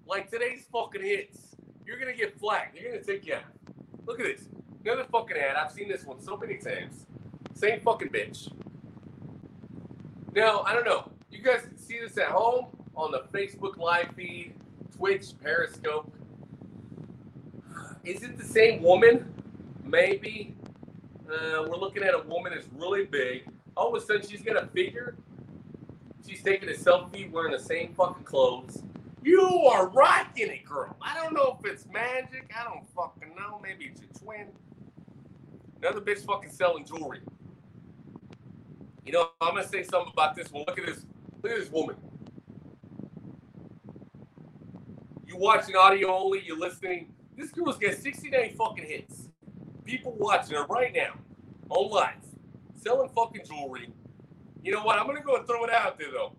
[0.07, 2.77] like today's fucking hits, you're gonna get flagged.
[2.77, 3.45] They're gonna take you out.
[4.07, 4.49] Look at this.
[4.85, 5.57] Another fucking ad.
[5.57, 7.07] I've seen this one so many times.
[7.55, 8.53] Same fucking bitch.
[10.35, 11.11] Now, I don't know.
[11.33, 14.55] You guys can see this at home on the Facebook live feed,
[14.95, 16.13] Twitch, Periscope.
[18.05, 19.33] Is it the same woman?
[19.83, 20.55] Maybe.
[21.27, 23.49] Uh, we're looking at a woman that's really big.
[23.77, 25.17] All of a sudden, she's got a figure.
[26.29, 28.83] She's taking a selfie wearing the same fucking clothes.
[29.23, 30.95] You are rocking it, girl.
[31.01, 32.53] I don't know if it's magic.
[32.59, 33.59] I don't fucking know.
[33.63, 34.49] Maybe it's a twin.
[35.81, 37.21] Another bitch fucking selling jewelry.
[39.07, 40.65] You know, I'm gonna say something about this one.
[40.67, 41.07] Look at this.
[41.43, 41.97] Look at this woman.
[45.27, 47.13] You watching audio only, you're listening.
[47.37, 49.29] This girl's got 69 fucking hits.
[49.85, 51.15] People watching her right now
[51.69, 52.15] on live,
[52.77, 53.89] selling fucking jewelry.
[54.63, 54.99] You know what?
[54.99, 56.37] I'm gonna go and throw it out there though.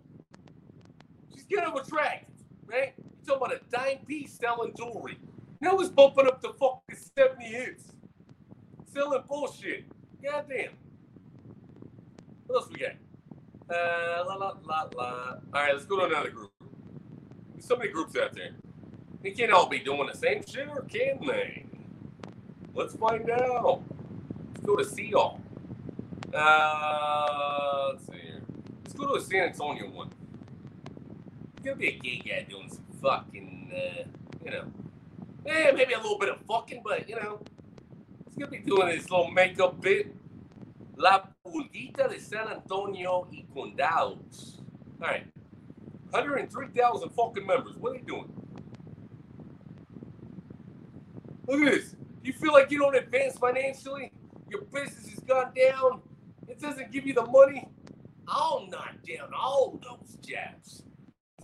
[1.34, 2.34] She's kind of attractive,
[2.66, 2.94] right?
[2.96, 5.18] You talking about a dime piece selling jewelry.
[5.60, 7.84] Now it's bumping up to fucking 70 hits.
[8.92, 9.84] Selling bullshit.
[10.22, 10.70] Goddamn.
[12.46, 12.92] What else we got?
[13.70, 15.04] Uh, la la la la.
[15.04, 16.52] All right, let's go to another group.
[17.52, 18.50] There's so many groups out there.
[19.22, 21.64] They can't all be doing the same shit, or can they?
[22.74, 23.82] Let's find out.
[24.52, 25.40] Let's go to Seal.
[26.34, 28.42] Uh, let's see here.
[28.82, 30.10] Let's go to a San Antonio one.
[31.56, 34.02] It's gonna be a gay guy doing some fucking, uh,
[34.44, 34.64] you know,
[35.46, 37.40] eh, maybe a little bit of fucking, but you know,
[38.26, 40.14] he's gonna be doing his little makeup bit.
[40.96, 44.60] La Pulguita de San Antonio y Condados.
[45.00, 45.26] All right,
[46.10, 47.76] 103,000 fucking members.
[47.76, 48.32] What are they doing?
[51.46, 51.96] Look at this.
[52.22, 54.10] You feel like you don't advance financially?
[54.48, 56.00] Your business has gone down?
[56.48, 57.68] It doesn't give you the money?
[58.26, 60.84] I'll knock down all those jobs.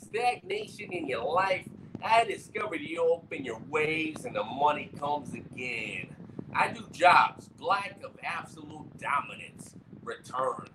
[0.03, 1.69] Stagnation in your life.
[2.03, 6.17] I discovered you open your waves and the money comes again.
[6.55, 10.69] I do jobs, black of absolute dominance, return,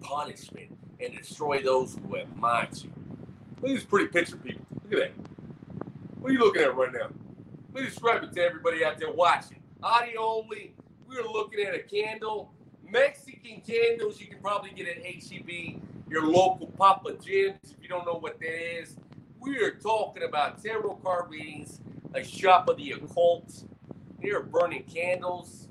[0.00, 2.92] punishment, and destroy those who have mocked you.
[3.60, 4.64] Look at this pretty picture, people.
[4.84, 5.28] Look at that.
[6.20, 7.08] What are you looking at right now?
[7.72, 9.60] Let me describe it to everybody out there watching.
[9.82, 10.74] Audio only.
[11.08, 12.52] We're looking at a candle.
[12.88, 15.80] Mexican candles you can probably get at HEB,
[16.10, 18.96] your local Papa Jim's, if you don't know what that is.
[19.40, 21.80] We are talking about tarot card readings,
[22.14, 23.64] a shop of the occult.
[24.22, 25.68] They are burning candles.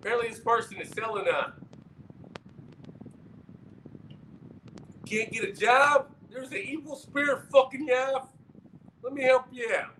[0.00, 1.54] Apparently, this person is selling a.
[5.06, 6.08] Can't get a job?
[6.28, 8.34] There's an evil spirit fucking you up.
[9.02, 9.94] Let me help you out.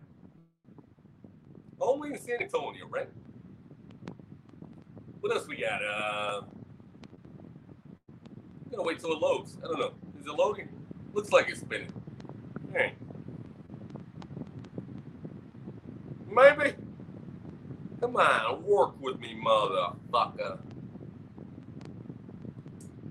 [1.81, 3.09] Only in San Antonio, right?
[5.21, 5.81] What else we got?
[5.83, 6.41] Uh,
[8.65, 9.57] I'm gonna wait till it loads.
[9.63, 9.93] I don't know.
[10.21, 10.69] Is it loading?
[11.13, 11.93] Looks like it's spinning.
[12.73, 12.95] Hey.
[16.29, 16.75] Maybe.
[18.01, 20.59] Come on, work with me, motherfucker.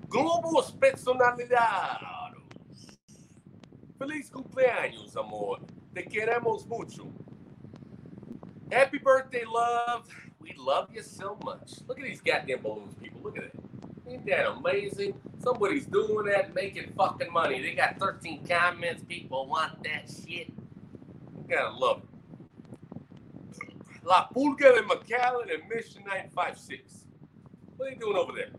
[0.07, 2.15] Globos personalidades.
[3.97, 5.59] Feliz cumpleaños, amor.
[5.93, 7.11] Te queremos mucho.
[8.71, 10.07] Happy birthday, love.
[10.39, 11.81] We love you so much.
[11.87, 13.21] Look at these goddamn balloons, people.
[13.23, 13.53] Look at it.
[14.07, 15.13] Ain't that amazing?
[15.41, 17.61] Somebody's doing that, making fucking money.
[17.61, 19.03] They got 13 comments.
[19.07, 20.49] People want that shit.
[20.49, 22.09] You gotta love it.
[24.03, 27.05] La Pulga de McAllen and Mission 956.
[27.77, 28.51] What are they doing over there?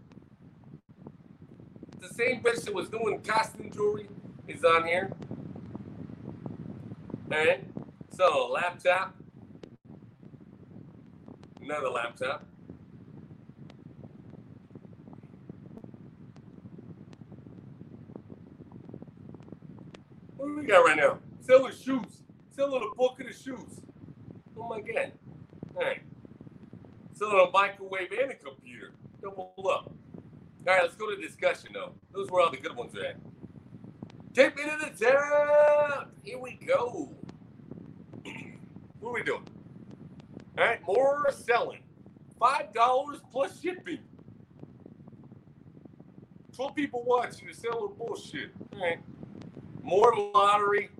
[2.06, 4.06] The same bitch that was doing costume jewelry
[4.46, 5.10] is on here.
[7.32, 7.64] Alright.
[8.10, 9.16] So, laptop.
[11.60, 12.44] Another laptop.
[20.36, 21.18] What do we got right now?
[21.40, 22.22] Selling shoes.
[22.52, 23.80] Selling a book of the shoes.
[24.56, 25.10] Oh my god.
[25.74, 26.02] Alright.
[27.14, 28.92] Selling a microwave and a computer.
[29.20, 29.92] Double up.
[30.66, 31.92] Alright, let's go to discussion though.
[32.12, 33.16] Those where all the good ones are at.
[34.34, 36.10] Take me to the top.
[36.24, 37.14] Here we go.
[39.00, 39.46] what are we doing?
[40.58, 41.82] All right, more selling.
[42.40, 44.00] Five dollars plus shipping.
[46.52, 47.44] Twelve people watching.
[47.44, 48.50] You're selling bullshit.
[48.74, 48.98] All right.
[49.82, 50.90] More lottery.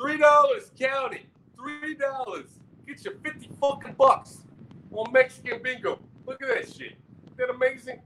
[0.00, 0.70] Three dollars.
[0.78, 1.26] Count it.
[1.58, 2.60] Three dollars.
[2.86, 4.44] Get you fifty fucking bucks
[4.92, 5.98] on Mexican bingo.
[6.26, 6.96] Look at that shit.
[7.24, 8.00] Isn't that amazing?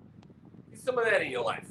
[0.88, 1.66] Some of that in your life.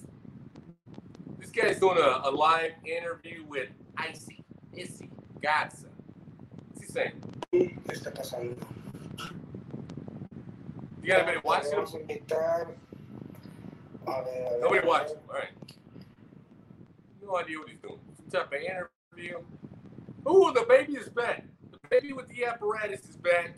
[1.39, 4.45] This guy's doing a, a live interview with Icy,
[4.75, 5.09] Issy,
[5.41, 5.89] Godson.
[6.67, 7.13] What's he saying?
[7.51, 8.55] ¿Qué está pasando?
[11.01, 11.79] You got anybody watching him?
[11.79, 12.67] A invitar.
[14.05, 15.17] A ver, Nobody watching.
[15.27, 15.49] All right.
[17.23, 17.97] No idea what he's doing.
[18.17, 19.39] Some type of interview.
[20.29, 21.43] Ooh, the baby is back.
[21.71, 23.55] The baby with the apparatus is back.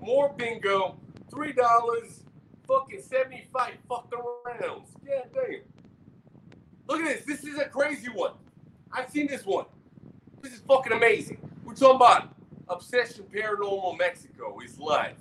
[0.00, 0.98] More bingo.
[1.30, 2.25] Three dollars.
[2.66, 4.90] Fucking seventy-five fucking rounds.
[5.06, 5.60] God damn.
[6.88, 7.24] Look at this.
[7.24, 8.32] This is a crazy one.
[8.92, 9.66] I've seen this one.
[10.42, 11.38] This is fucking amazing.
[11.64, 12.34] We're talking about
[12.68, 15.16] Obsession Paranormal Mexico is live.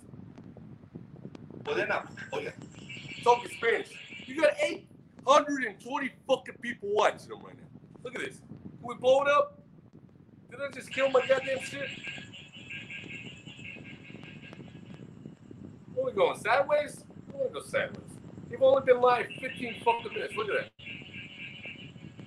[1.64, 3.89] Pueden hab- uh, Oiga, oh, Talking Spanish.
[4.28, 7.64] You got 820 fucking people watching them right now.
[8.04, 8.38] Look at this.
[8.38, 9.60] Can we blow it up?
[10.52, 11.89] Did I just kill my goddamn shit?
[15.93, 16.39] Where we going?
[16.39, 17.04] Sideways?
[17.36, 18.00] Want to go sideways.
[18.50, 20.34] You've only been live 15 fucking minutes.
[20.38, 20.72] Look at that.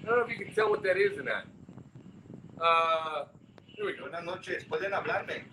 [0.03, 1.45] I don't know if you can tell what that is or not.
[2.61, 3.25] Uh,
[3.65, 4.09] here we go.
[4.09, 4.65] buenas noches.
[4.65, 5.45] Pueden hablarme.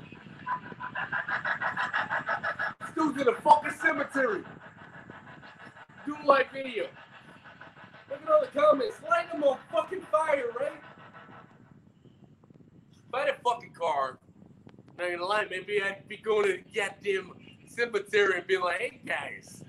[2.96, 4.44] Dude's in a fucking cemetery.
[6.06, 6.88] Do like video.
[8.10, 8.98] Look at all the comments.
[9.10, 10.82] Light them on fucking fire, right?
[13.14, 14.20] Had a fucking car,
[14.98, 17.32] not gonna lie, maybe I'd be going to the goddamn
[17.76, 19.64] cemetery and be like, hey guys,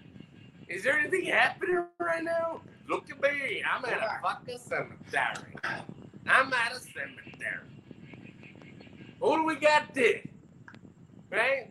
[0.69, 2.61] is there anything happening right now?
[2.89, 3.63] Look at me.
[3.69, 5.55] I'm at a fucking cemetery.
[6.29, 7.67] I'm at a cemetery.
[9.21, 10.23] Who do we got there?
[11.31, 11.71] Right?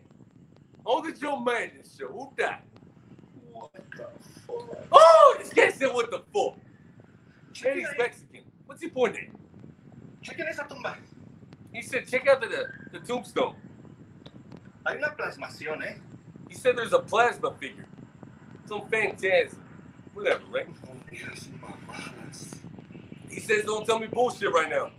[0.84, 2.08] On the Joe Manchin show.
[2.08, 2.58] Who died?
[3.52, 3.80] What the
[4.46, 4.86] fuck?
[4.92, 6.58] Oh, this guy said what the fuck?
[7.64, 8.42] And he's Mexican.
[8.66, 10.26] What's he pointing at?
[10.36, 10.96] Chequen esa tumba.
[11.72, 13.54] He said, check out the, the tombstone.
[14.86, 15.98] Hay una plasmación, ¿eh?
[16.48, 17.86] He said there's a plasma figure.
[18.66, 19.62] Some phantasm.
[20.14, 20.68] Whatever, right?
[23.28, 24.90] He says, don't tell me bullshit right now.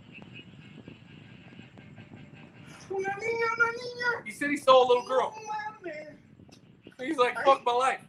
[4.24, 5.34] He said he saw a little girl.
[7.00, 8.00] He's like, fuck my life.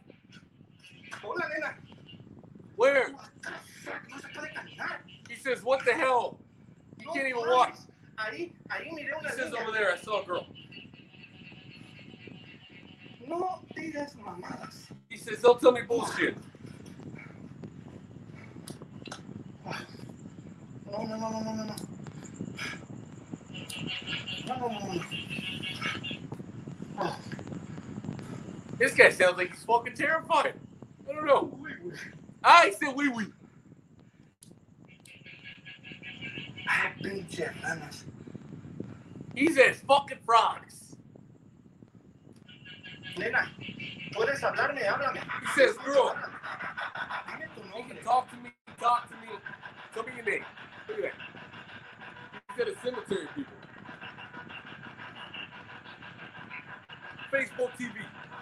[2.75, 3.09] Where?
[5.27, 6.39] He says, what the hell?
[6.99, 7.77] You can't even walk.
[8.31, 8.51] He
[9.35, 10.45] says over there, I saw a girl.
[13.29, 13.59] No.
[15.09, 16.35] He says, don't tell me bullshit.
[20.91, 21.75] No, no, no, no, no, no, no.
[24.47, 25.01] No, no, no, no.
[26.99, 27.19] Oh,
[28.79, 30.55] This guy sounds like he's fucking terrified.
[31.09, 31.51] I don't know.
[31.61, 31.97] uy, uy.
[32.43, 33.27] I said wee wee.
[36.67, 38.03] Ah, pinche ranas.
[39.35, 40.88] He says fucking frogs.
[43.17, 43.51] Nena,
[44.13, 45.19] puedes hablarme, háblame.
[45.41, 46.15] He says, girl,
[47.27, 48.03] Dime tu you nombre.
[48.03, 48.49] talk to me,
[48.79, 49.27] talk to me.
[49.93, 50.45] Tell me your name.
[50.87, 51.13] Look at that.
[52.55, 53.53] He's at a cemetery, people.
[57.31, 57.93] Facebook TV.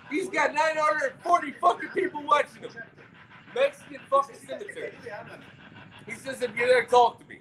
[0.09, 2.71] He's got 940 fucking people watching him.
[3.53, 4.93] Mexican fucking cemetery.
[6.05, 7.39] He says, if you're there, talk to me.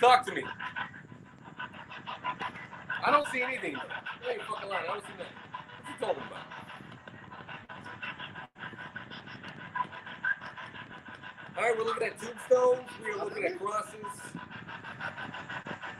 [0.00, 0.42] Talk to me.
[3.32, 3.72] See anything.
[3.72, 4.84] You ain't fucking lying.
[4.84, 5.36] I don't see nothing.
[5.80, 6.46] What you talking about?
[11.56, 12.90] All right, we're looking at tombstones.
[13.02, 13.94] We're looking at crosses.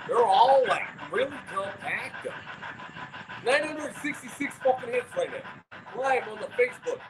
[0.07, 2.25] They're all like really compact.
[2.25, 3.51] though.
[3.51, 6.01] 966 fucking hits right now.
[6.03, 7.01] Live on the Facebook.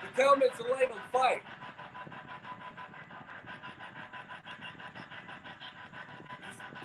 [0.00, 1.42] The comments are live on fire.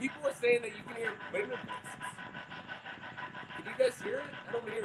[0.02, 1.14] People are saying that you can hear
[3.84, 4.24] guys hear it?
[4.48, 4.82] I don't hear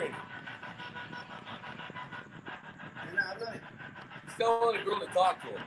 [3.16, 3.60] háblame.
[4.24, 5.60] He's telling the girl to talk to him.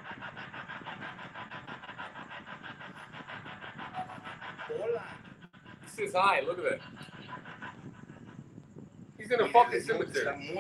[4.68, 5.04] Hola.
[5.84, 6.42] He says hi.
[6.42, 6.80] Look at that.
[9.18, 10.58] He's in a fucking cemetery.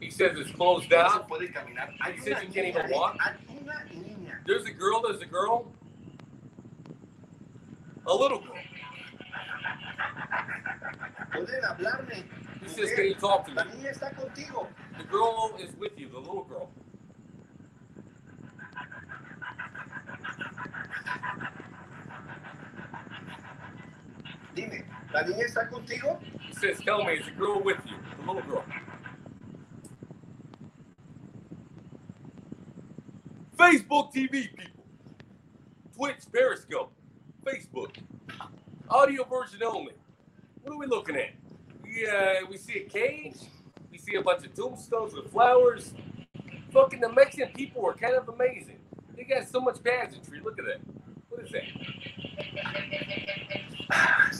[0.00, 1.26] He says it's closed down.
[1.28, 1.90] puede caminar.
[2.02, 3.18] Hay He says you can't even walk.
[3.20, 4.38] Hay una niña.
[4.46, 5.02] There's a girl.
[5.02, 5.66] There's a girl.
[8.06, 8.53] A little girl.
[11.34, 12.24] Pueden hablarme.
[12.62, 13.56] He says, can you talk to me?
[13.56, 14.68] La niña está contigo.
[14.98, 16.08] The girl is with you.
[16.08, 16.70] The little girl.
[24.54, 26.20] Dime, ¿la niña está contigo?
[26.40, 27.96] He says, tell me, is the girl with you?
[28.20, 28.64] The little girl.
[33.58, 34.84] Facebook TV, people.
[35.96, 36.92] Twitch, Periscope,
[37.44, 37.96] Facebook.
[38.88, 39.94] Audio version only.
[40.64, 41.32] What are we looking at?
[41.82, 43.36] We, uh, we see a cage.
[43.92, 45.92] We see a bunch of tombstones with flowers.
[46.72, 48.78] Fucking the Mexican people are kind of amazing.
[49.14, 50.40] They got so much pageantry.
[50.42, 50.80] Look at that.
[51.28, 51.64] What is that?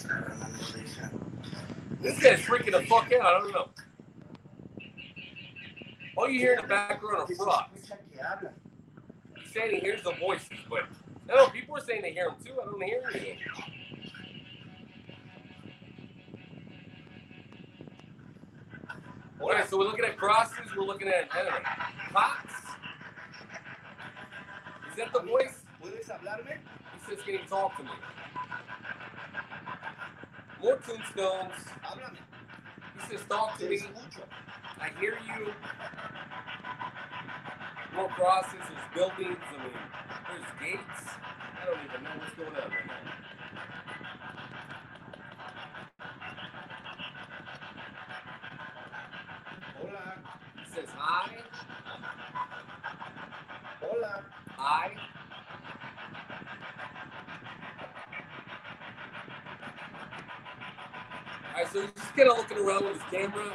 [0.08, 0.24] No.
[2.00, 3.26] This guy's freaking the fuck out.
[3.26, 3.68] I don't know.
[6.16, 7.80] All you hear in the background are frogs.
[9.42, 10.84] He's saying he hears the voices, but
[11.28, 12.58] know people are saying they hear them too.
[12.60, 13.38] I don't hear anything.
[19.44, 20.74] All right, so we're looking at crosses.
[20.74, 22.48] We're looking at don't.
[24.88, 25.60] Is that the voice?
[25.82, 26.56] ¿Puedes hablarme?
[26.94, 27.90] He says, "Can you talk to me?"
[30.62, 31.52] More tombstones.
[31.82, 32.16] Háblame.
[32.94, 33.82] He says, "Talk to me."
[34.80, 35.52] I hear you.
[37.94, 38.64] More crosses.
[38.66, 39.44] There's buildings.
[39.46, 39.78] I mean,
[40.30, 41.02] there's gates.
[41.60, 42.94] I don't even know what's going on right now.
[49.80, 50.04] Hola.
[51.06, 51.36] "Hi,
[53.80, 54.24] Hola.
[54.56, 54.96] hi."
[61.38, 63.52] All right, so he's just kind of looking around with his camera.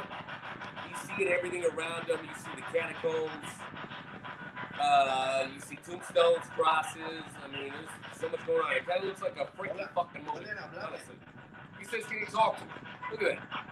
[0.88, 2.20] He's seeing everything around him.
[2.22, 3.46] You see the catacombs.
[4.80, 7.24] Uh, you see tombstones, crosses.
[7.44, 8.76] I mean, there's so much going on.
[8.76, 10.46] It kind of looks like a freaking fucking movie,
[10.82, 11.16] honestly.
[11.80, 12.70] He says, "Can you talk to me?"
[13.10, 13.69] Look at that.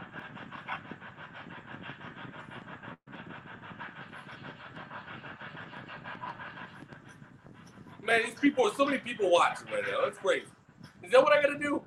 [8.09, 10.01] Man, these people, so many people watching right now.
[10.03, 10.47] That's crazy.
[11.03, 11.83] Is that what I gotta do?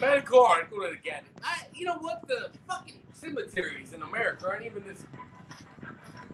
[0.00, 1.22] Man, a car and go to the gas.
[1.44, 2.26] I, you know what?
[2.26, 5.04] The fucking cemeteries in America aren't even this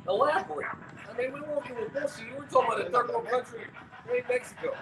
[0.09, 0.67] elaborate.
[1.11, 2.25] I mean, we're working with bullshit.
[2.39, 3.67] We're talking about a third world country,
[4.09, 4.27] right?
[4.27, 4.75] Mexico.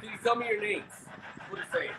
[0.00, 0.92] Can you tell me your names?
[1.48, 1.90] What are you?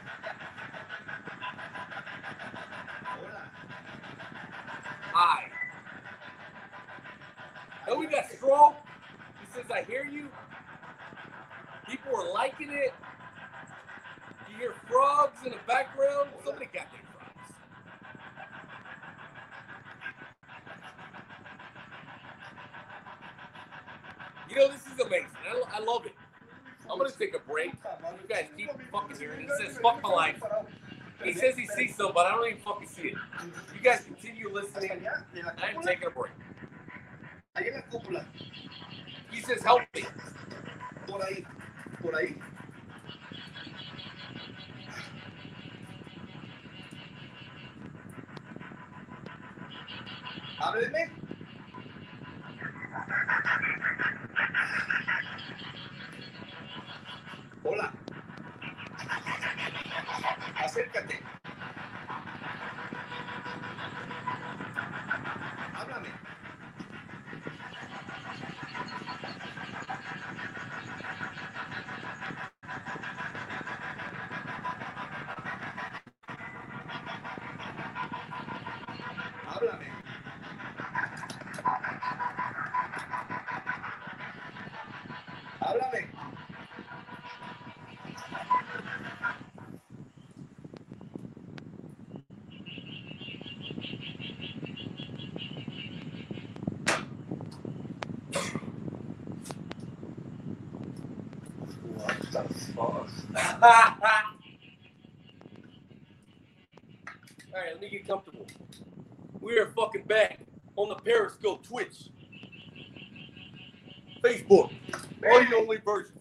[5.14, 5.51] Hi.
[8.42, 8.74] Straw.
[9.40, 10.28] He says, I hear you.
[11.88, 12.92] People are liking it.
[14.50, 16.30] You hear frogs in the background.
[16.44, 17.54] Somebody got their frogs.
[24.50, 25.28] You know, this is amazing.
[25.48, 26.16] I, I love it.
[26.90, 27.74] I'm going to take a break.
[27.74, 29.42] You guys keep fucking hearing.
[29.42, 30.42] He says, fuck my life.
[31.24, 33.18] He says he sees some, but I don't even fucking see it.
[33.76, 35.06] You guys continue listening.
[35.62, 36.32] I'm taking a break.
[37.54, 38.26] Ahí en la cúpula.
[39.52, 40.02] Says, help me.
[41.08, 41.44] Por ahí.
[42.02, 42.40] Por ahí.
[50.60, 51.12] Hábleme.
[57.64, 57.94] Hola.
[60.56, 61.20] Acércate.
[108.42, 109.40] Let me get comfortable.
[109.40, 110.40] We are fucking back
[110.76, 112.10] on the Periscope, Twitch,
[114.24, 114.72] Facebook,
[115.32, 116.14] audio only version.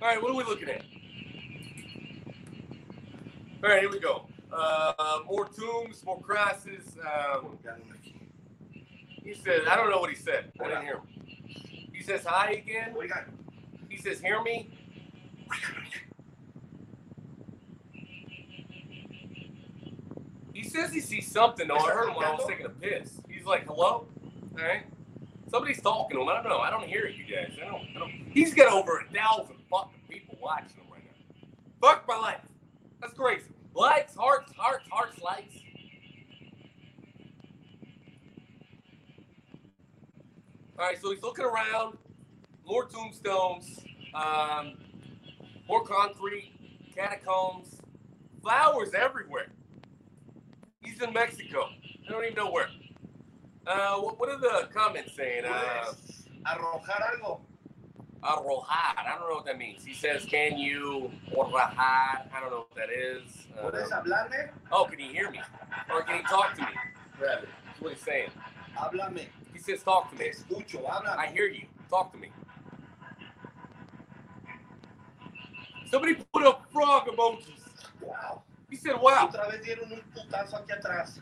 [0.00, 0.82] All right, what are we looking at?
[3.62, 4.26] All right, here we go.
[4.52, 6.96] Uh, more tombs, more crosses.
[7.00, 7.58] Um,
[9.22, 10.52] he said, I don't know what he said.
[10.60, 11.02] I didn't hear him.
[11.92, 12.94] He says hi again.
[12.96, 13.26] Oigan,
[13.88, 14.71] He says, hear me.
[20.92, 21.76] He says sees something though.
[21.76, 23.20] I heard him when I was taking a piss.
[23.28, 24.06] He's like, hello?
[24.58, 24.84] All right.
[25.50, 26.28] Somebody's talking to him.
[26.28, 26.58] I don't know.
[26.58, 27.52] I don't hear you guys.
[27.60, 28.10] I don't, I don't.
[28.30, 31.48] He's got over a thousand fucking people watching him right now.
[31.80, 32.40] Fuck my life.
[33.00, 33.44] That's crazy.
[33.74, 35.54] Likes, hearts, hearts, hearts, likes.
[40.78, 41.98] All right, so he's looking around.
[42.66, 43.80] More tombstones,
[44.14, 44.74] um,
[45.68, 46.52] more concrete,
[46.94, 47.80] catacombs,
[48.42, 49.48] flowers everywhere.
[50.82, 51.68] He's in Mexico.
[52.08, 52.68] I don't even know where.
[53.66, 55.44] Uh, what, what are the comments saying?
[55.44, 57.40] Uh, ¿puedes arrojar algo?
[58.22, 58.98] arrojar.
[58.98, 59.84] I don't know what that means.
[59.84, 63.22] He says, "Can you arrojar?" I don't know what that is.
[63.62, 64.50] ¿Puedes Uh, hablarme?
[64.72, 65.40] oh, can he hear me?
[65.92, 66.68] Or can he talk to me?
[67.20, 68.30] Rather, that's what he's saying.
[68.76, 69.26] Háblame.
[69.52, 71.66] He says, "Talk to Te me." escucho, I hear you.
[71.88, 72.30] Talk to me.
[75.90, 77.60] Somebody put up frog emojis.
[78.00, 78.42] Wow.
[78.72, 81.20] He said, "Wow." Otra vez dieron un putazo aquí atrás.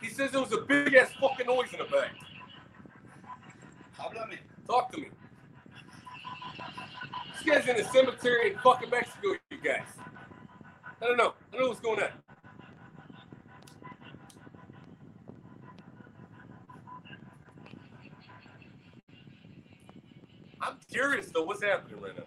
[0.00, 2.10] He says there was a big ass fucking noise in the back.
[3.96, 4.38] Háblame.
[4.66, 5.08] Talk to me.
[7.34, 9.86] This guy's in a cemetery in fucking Mexico, you guys.
[11.00, 11.34] I don't know.
[11.52, 12.10] I don't know what's going on.
[20.60, 22.24] I'm curious though, what's happening right now?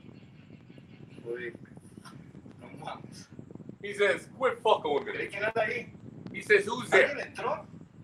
[2.85, 3.40] Mames.
[3.81, 5.27] He says, quit fucking with me.
[5.27, 5.89] ¿Quién anda ahí?
[6.31, 7.31] He says, who's there?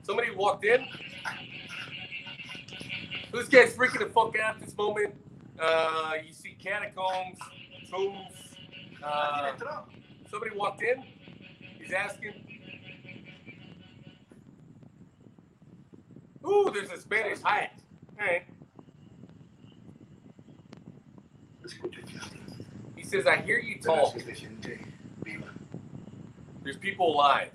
[0.04, 0.86] Somebody walked in.
[3.34, 5.14] This guy's freaking the fuck out at this moment.
[5.60, 7.38] Uh, you see catacombs,
[7.92, 8.34] tombs.
[9.04, 9.52] Uh,
[10.30, 11.04] somebody walked in.
[11.80, 12.34] He's asking.
[16.46, 17.74] Ooh, there's a Spanish hat.
[18.20, 18.44] All right.
[22.96, 24.16] He says, I hear you talk.
[26.68, 27.52] There's people alive.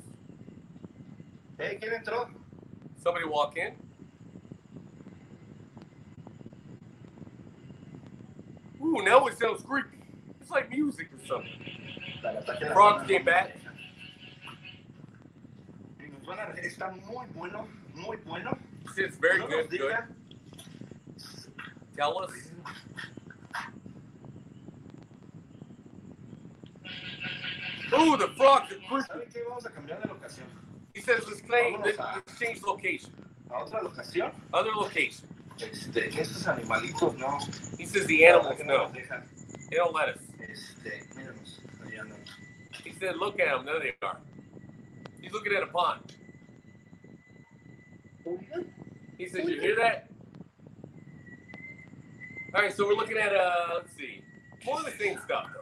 [1.59, 1.77] ¿Eh?
[1.79, 2.31] ¿Quién entró?
[2.97, 3.75] Somebody walk in.
[8.83, 9.99] Ooh, now it sounds creepy.
[10.41, 11.61] It's like music or something.
[12.23, 13.55] Dale, ataque a la Frogs came back.
[16.01, 18.57] Y nos van a- Está muy bueno, muy bueno.
[18.97, 19.93] He very good, good.
[21.95, 22.31] Tell us.
[22.31, 22.71] Ooh, the frogs
[27.13, 27.77] are creepy.
[27.77, 27.77] ¿Saben qué?
[27.77, 27.82] Vamos a
[29.71, 30.47] cambiar the locación.
[30.95, 33.11] He says, let's, play, let's, let's change location.
[33.51, 35.29] Other location.
[35.61, 37.39] Este, estos animalitos no.
[37.79, 38.91] He says the animals no.
[38.93, 40.19] They don't let us.
[40.41, 41.61] Este, míranos.
[41.85, 42.19] Allá andan.
[42.85, 43.67] He said, look at them.
[43.67, 44.19] There they are.
[45.21, 46.01] He's looking at a pond.
[49.19, 50.09] He says, you hear that?
[52.55, 54.23] All right, so we're looking at, uh, let's see,
[54.67, 55.61] more of the same stuff, though.
[55.61, 55.62] You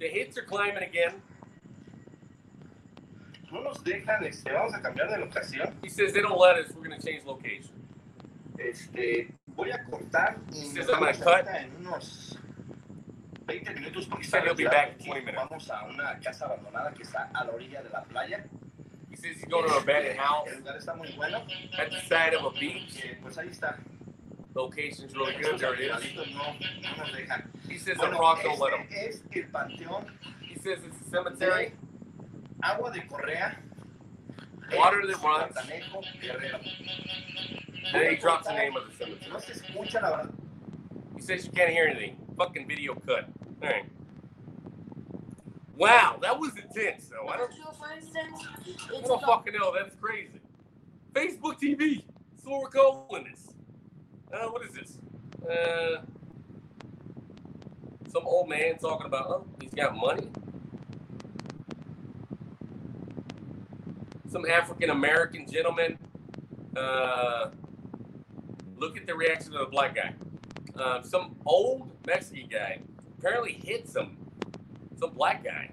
[0.00, 1.22] The hits are climbing again.
[3.52, 5.74] No nos dejan, este, vamos a cambiar de locación.
[5.82, 6.72] He says, they don't let us.
[6.74, 7.70] We're going to change location.
[8.58, 12.38] Este, voy a cortar sí, vamos I'm gonna ahorita en unos
[13.46, 15.48] 20 minutos porque He said he'll be back in 20 minutes.
[15.48, 18.44] Vamos a una casa abandonada que está a la orilla de la playa.
[19.10, 21.38] He says he's going to an abandoned house El lugar está muy bueno.
[21.78, 23.02] at the side of a beach.
[23.04, 23.78] Eh, pues ahí está.
[24.60, 25.58] Location's really good.
[25.58, 26.02] There it is.
[27.68, 28.86] He says the Bueno, frogs don't let him.
[28.90, 30.04] este es el panteón
[30.42, 31.72] He says it's a cemetery.
[32.62, 33.56] Agua de Correa.
[34.76, 35.54] Water en that runs.
[37.92, 39.30] Then he drops the name of the cemetery.
[39.32, 40.32] No se escucha la verdad.
[41.16, 42.16] He says you can't hear anything.
[42.36, 43.28] Fucking video cut.
[43.62, 43.84] All right.
[45.76, 47.26] Wow, that was intense, though.
[47.28, 49.72] I don't, for instance, I it's don't about fucking know.
[49.74, 50.40] That's crazy.
[51.14, 52.04] Facebook TV.
[52.34, 53.49] That's what we're calling this.
[54.32, 54.98] Uh, what is this?
[55.44, 56.02] Uh,
[58.12, 60.28] some old man talking about, oh, he's got money.
[64.28, 65.98] Some African American gentleman.
[66.76, 67.50] Uh,
[68.76, 70.14] look at the reaction of the black guy.
[70.80, 72.78] Um, some old Mexican guy
[73.18, 74.16] apparently hit some
[74.98, 75.70] some black guy.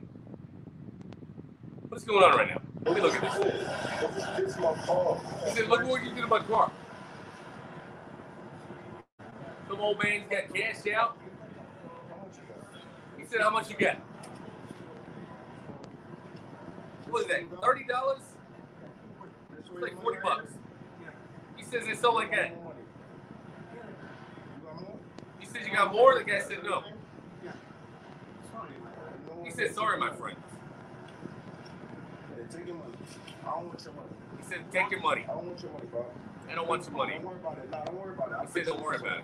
[1.90, 2.62] What's going on right now?
[2.86, 4.58] Let me look at this.
[4.58, 5.22] My car.
[5.46, 6.72] He said, look what you did to my car.
[9.68, 11.18] Some old man's got cash out.
[13.18, 13.98] He said, how much you got?
[17.10, 18.20] What is that, $30?
[19.58, 20.52] It's like 40 bucks.
[21.56, 22.56] He says it's something like that.
[25.40, 26.18] He says you got more?
[26.18, 26.84] The guy said no.
[29.44, 30.38] He said, sorry, my friend.
[32.50, 32.94] Take your money.
[33.42, 34.08] I don't want your money.
[34.38, 35.24] He said, take your money.
[35.24, 36.06] I don't want your money, bro.
[36.50, 37.14] I don't want your money.
[37.14, 37.70] Don't worry about it.
[37.70, 38.48] Nah, don't worry about it.
[38.48, 39.24] He said, don't worry about it.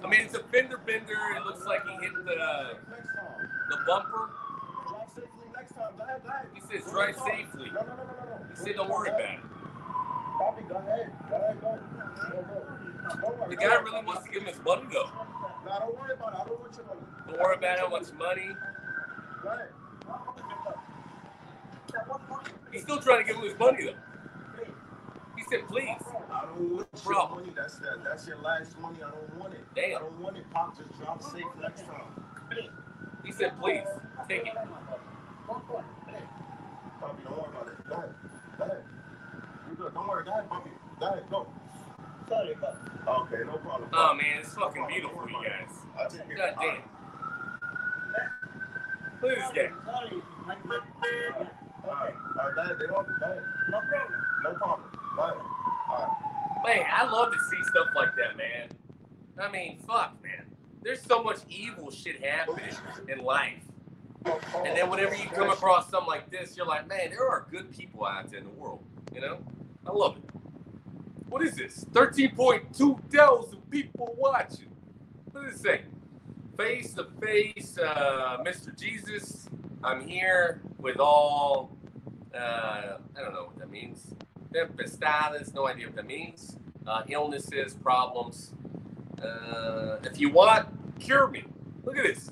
[0.04, 1.18] I mean, it's a fender bender.
[1.38, 2.78] It looks like he hit the,
[3.70, 4.30] the bumper.
[6.54, 7.70] He says, drive safely.
[7.70, 9.40] He said, don't worry about it.
[13.50, 15.10] The guy really wants to give him his money, though.
[15.68, 18.50] Don't worry about how much money.
[22.72, 24.09] He's still trying to give him his money, though.
[25.40, 25.88] He said, please.
[26.30, 27.16] I don't want Bro.
[27.16, 27.53] your money.
[27.56, 28.03] That's that.
[28.03, 28.98] That's your last money.
[28.98, 29.61] I don't want it.
[29.74, 29.95] Damn.
[29.95, 30.44] I don't want it.
[30.52, 32.26] Pop, just drop safe next time.
[33.24, 33.86] He said, please,
[34.28, 34.53] take it.
[34.53, 34.70] Bobby,
[37.24, 37.88] don't worry about it.
[37.88, 38.14] Go ahead.
[38.57, 38.84] Go ahead.
[39.70, 39.94] You good.
[39.94, 40.26] Don't worry.
[40.26, 40.72] Go ahead, Bobby.
[40.99, 41.24] Go ahead.
[41.32, 41.48] Go.
[42.28, 42.56] Sorry,
[43.07, 43.90] Okay, no problem.
[43.94, 45.72] Oh, man, it's fucking beautiful, you guys.
[45.98, 46.36] I'll take care.
[46.36, 46.82] God damn.
[49.22, 49.72] Look at this.
[49.88, 50.03] All
[51.88, 51.88] right.
[51.88, 52.76] All right, go ahead.
[52.78, 53.07] They don't.
[53.07, 53.41] Go ahead.
[53.70, 54.22] No problem.
[54.44, 54.89] No problem.
[56.64, 58.70] Man, I love to see stuff like that, man.
[59.40, 60.46] I mean, fuck, man.
[60.82, 62.76] There's so much evil shit happening
[63.08, 63.64] in life.
[64.26, 67.72] And then whenever you come across something like this, you're like, man, there are good
[67.76, 68.84] people out there in the world.
[69.14, 69.40] You know?
[69.86, 70.24] I love it.
[71.30, 71.86] What is this?
[71.91, 74.68] 13.2 thousand people watching.
[75.32, 75.82] What does it say?
[76.60, 78.78] face to face, uh, Mr.
[78.78, 79.48] Jesus.
[79.82, 81.72] I'm here with all,
[82.36, 84.14] uh, I don't know what that means.
[84.54, 86.58] Tempestades, no idea what that means.
[86.88, 88.54] Uh, illnesses, problems.
[89.22, 90.68] Uh, if you want,
[91.00, 91.44] cure me.
[91.84, 92.32] Look at this.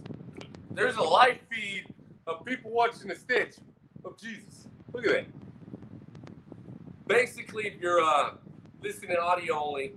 [0.71, 1.85] There's a live feed
[2.25, 3.55] of people watching the stitch
[4.03, 4.67] of Jesus.
[4.93, 5.25] Look at that.
[7.07, 8.31] Basically, if you're uh,
[8.81, 9.93] listening audio only,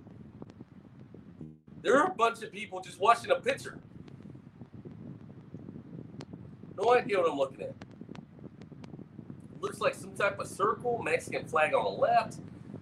[1.81, 3.79] there are a bunch of people just watching a picture.
[6.77, 7.75] No idea what I'm looking at.
[9.61, 12.39] Looks like some type of circle, Mexican flag on the left.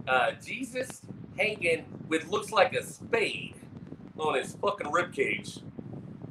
[0.07, 1.01] Uh, Jesus
[1.37, 3.55] hanging with looks like a spade
[4.17, 5.59] on his fucking rib cage.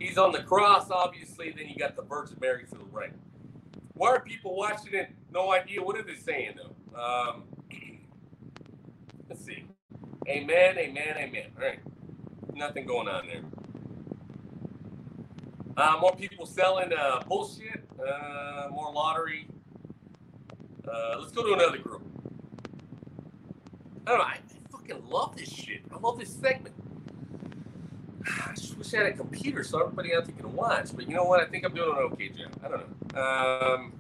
[0.01, 1.53] He's on the cross, obviously.
[1.57, 3.13] Then you got the Virgin Mary to the right.
[3.95, 5.11] Why are people watching it?
[5.33, 5.83] No idea.
[5.83, 7.01] What are they saying though?
[7.01, 7.45] Um,
[9.29, 9.65] let's see.
[10.29, 11.47] Amen, amen, amen.
[11.57, 11.81] All right.
[12.55, 13.43] Nothing going on there.
[15.77, 17.89] Uh, more people selling uh, bullshit.
[17.99, 19.49] Uh, more lottery.
[20.89, 22.03] Uh, let's go to another group.
[24.07, 24.25] I don't know.
[24.25, 25.83] I, I fucking love this shit.
[25.93, 26.75] I love this segment.
[28.27, 30.95] I just wish I had a computer so everybody out there can watch.
[30.95, 31.41] But you know what?
[31.41, 32.53] I think I'm doing an okay job.
[32.65, 33.21] I don't know.
[33.21, 33.93] Um,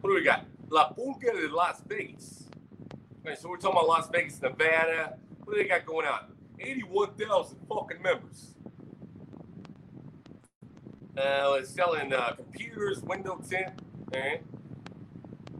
[0.00, 0.44] what do we got?
[0.68, 2.44] La Pulga de Las Vegas.
[3.26, 5.16] Okay, so we're talking about Las Vegas, Nevada.
[5.44, 6.32] What do they got going on?
[6.58, 8.54] 81,000 fucking members.
[11.16, 13.72] Uh, it's selling uh, computers, window tint.
[14.14, 14.42] All right.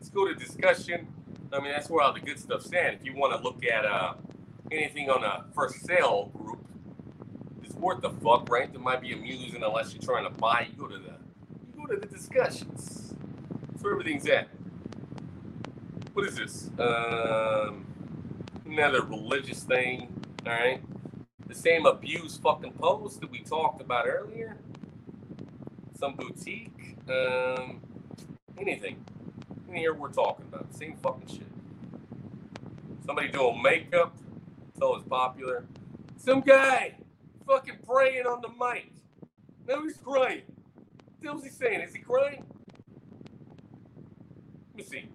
[0.01, 1.09] Let's go to discussion.
[1.52, 2.94] I mean, that's where all the good stuff's at.
[2.94, 4.14] If you want to look at uh,
[4.72, 6.64] anything on a for sale group,
[7.62, 8.72] it's worth the fuck, right?
[8.72, 10.68] That might be amusing unless you're trying to buy.
[10.70, 11.16] You go to the
[11.77, 13.14] you go to the discussions.
[13.70, 14.48] That's where everything's at.
[16.14, 16.70] What is this?
[16.78, 17.85] Um,
[18.64, 20.18] another religious thing.
[20.47, 20.82] All right.
[21.47, 24.56] The same abuse fucking post that we talked about earlier.
[25.98, 26.97] Some boutique.
[27.06, 27.82] Um,
[28.59, 29.05] anything.
[29.70, 30.74] In here we're talking about.
[30.74, 31.47] Same fucking shit.
[33.06, 34.16] Somebody doing makeup.
[34.78, 35.64] So it's popular.
[36.16, 36.97] Some guy
[37.47, 38.92] fucking praying on the mic.
[39.68, 40.42] Now he's crying.
[41.22, 41.82] What was he saying?
[41.82, 42.44] Is he crying?
[44.68, 45.09] Let me see.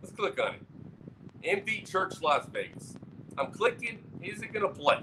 [0.00, 1.66] Let's click on it.
[1.66, 2.94] MD Church Las Vegas.
[3.36, 3.98] I'm clicking.
[4.22, 5.00] Is it gonna play?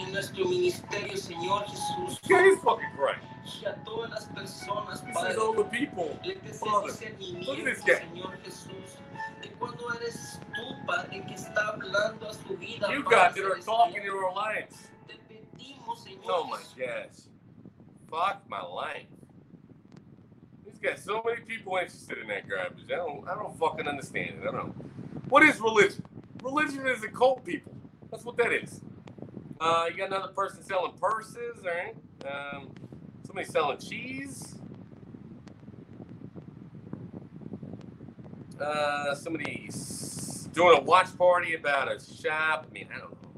[0.00, 2.20] en nuestro ministerio, Señor Jesús.
[2.28, 3.33] Yeah, he's fucking crying.
[3.44, 6.18] Y a todas las personas, Padre, all the people.
[6.24, 7.84] le des Father, discernimiento, look at this.
[7.84, 8.98] Señor Jesús.
[9.42, 13.58] De cuando eres tú, Padre, que está hablando a su vida, You guys that are
[13.58, 14.88] talking to our lives.
[15.08, 17.28] Te pedimos, Señor Oh my Jesús, gosh.
[18.10, 19.06] Fuck my life.
[20.64, 22.84] He's got so many people interested in that garbage.
[22.90, 24.48] I don't I don't fucking understand it.
[24.48, 24.74] I don't know.
[25.28, 26.02] What is religion?
[26.42, 27.72] Religion is a cult people.
[28.10, 28.80] That's what that is.
[29.60, 31.94] Uh, you got another person selling purses, all right?
[32.26, 32.70] Um,
[33.34, 34.54] somebody selling cheese.
[38.60, 42.66] Uh, somebody's doing a watch party about a shop.
[42.68, 43.30] I mean, I don't know.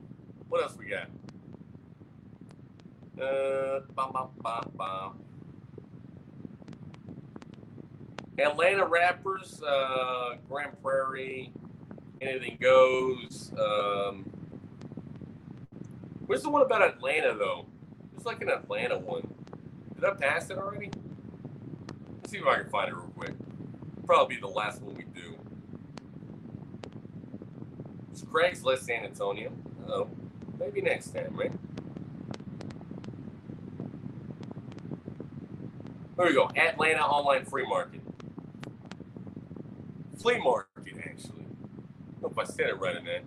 [0.50, 1.08] What else we got?
[3.18, 5.18] Uh, bum, bum, bum, bum.
[8.38, 11.54] Atlanta rappers, uh, Grand Prairie,
[12.20, 13.50] anything goes.
[13.58, 14.24] Um,
[16.26, 17.64] where's the one about Atlanta though?
[18.14, 19.35] It's like an Atlanta one.
[19.96, 20.90] Did I pass it already?
[22.18, 23.32] Let's see if I can find it real quick.
[24.06, 25.36] Probably be the last one we do.
[28.12, 29.50] It's Craigslist San Antonio.
[29.88, 30.08] Oh,
[30.60, 31.52] maybe next time, right?
[36.16, 36.50] There we go.
[36.56, 38.00] Atlanta Online Free Market.
[40.18, 41.44] Flea market, actually.
[42.22, 43.22] Hope I said it right in there.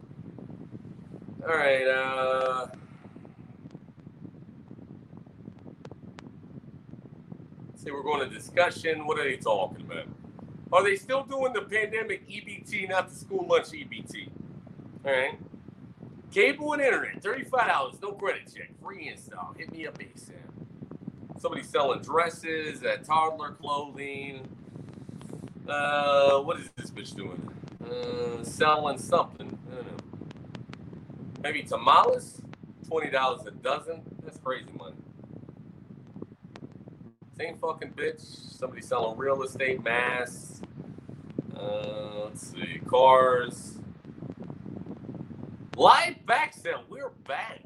[1.47, 1.87] All right.
[1.87, 2.67] Uh,
[7.79, 9.05] see, we're going to discussion.
[9.05, 10.05] What are they talking about?
[10.71, 14.29] Are they still doing the pandemic EBT, not the school lunch EBT?
[15.05, 15.39] All right.
[16.31, 19.55] Cable and internet, thirty-five dollars, no credit check, free install.
[19.57, 20.33] Hit me up ASAP.
[21.39, 24.47] Somebody selling dresses, uh, toddler clothing.
[25.67, 27.51] Uh, what is this bitch doing?
[27.83, 29.57] Uh, selling something.
[29.71, 29.97] I don't know.
[31.41, 32.41] Maybe tamales.
[32.87, 34.01] Twenty dollars a dozen.
[34.23, 34.95] That's crazy money.
[37.39, 38.19] Same fucking bitch.
[38.19, 40.59] Somebody selling real estate, mass.
[41.55, 43.77] Uh, let's see, cars.
[45.77, 46.83] Live back sale.
[46.89, 47.61] We're back.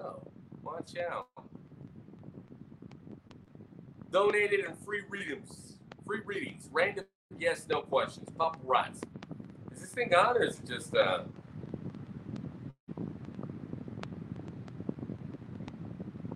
[0.00, 0.22] Oh,
[0.62, 1.26] watch out.
[4.10, 5.74] Donated and free readings.
[6.06, 6.70] Free readings.
[6.72, 7.04] Random
[7.38, 8.30] yes, no questions.
[8.34, 9.02] Pop Paparazzi.
[9.72, 11.24] Is this thing on or is it just uh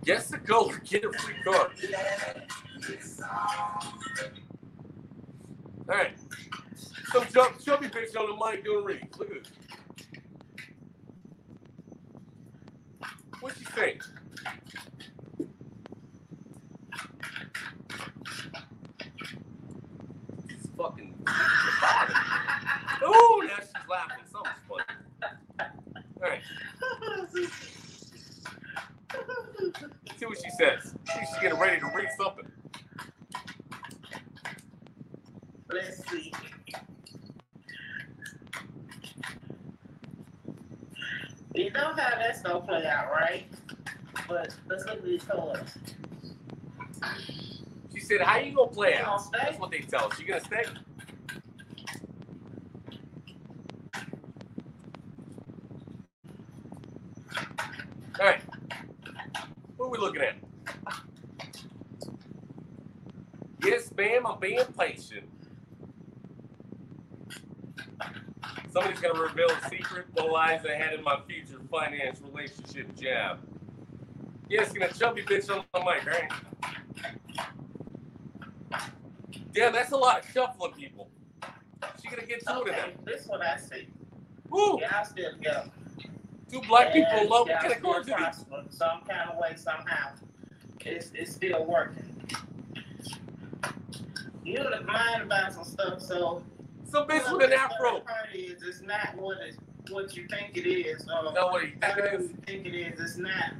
[0.05, 1.71] Guess the color, get a free card.
[5.89, 6.15] All right.
[7.11, 9.17] Some chub, chubby bitch on the mic doing readings.
[9.17, 9.51] Look at this.
[13.41, 14.01] What's she saying?
[20.49, 22.15] She's fucking bothered.
[23.03, 24.25] Oh, now she's laughing.
[24.31, 24.83] Something's funny.
[26.23, 26.41] All right.
[30.17, 30.95] See what she says.
[31.13, 32.45] She's getting ready to read something.
[35.69, 36.31] Let's see.
[41.55, 43.45] You know how that's gonna play out, right?
[44.33, 45.77] But let's look at these colors.
[47.93, 49.29] She said, "How you gonna play out?" gonna?
[49.31, 50.15] That's what they tell her.
[50.15, 50.63] She gonna stay?
[58.19, 58.41] All right.
[59.77, 60.35] What are we looking at?
[63.63, 64.25] Yes, ma'am.
[64.25, 65.29] I'm being patient.
[68.71, 70.07] Somebody's gonna reveal a secret.
[70.13, 73.42] What lies ahead in my future finance relationship job?
[74.53, 76.31] Yes, gonna chubby bitch on the mic, right?
[79.55, 81.09] Yeah, that's a lot of shuffling people.
[81.99, 82.91] She gonna get two of them.
[83.03, 83.87] This what I see.
[84.49, 84.79] Woo!
[84.79, 85.71] Y'all still together.
[86.51, 87.47] Two black people And alone.
[87.47, 90.11] What y'all kind of still cards prosper Some kind of way, somehow.
[90.81, 92.13] It's, it's still working.
[94.45, 96.43] You're the mind about some stuff, so.
[96.91, 98.01] Some bitch with an afro.
[98.01, 99.55] party is, it's not what it,
[99.89, 101.07] what you think it is.
[101.09, 102.29] Uh, Is what you think it is?
[102.29, 103.53] you think it is, it's not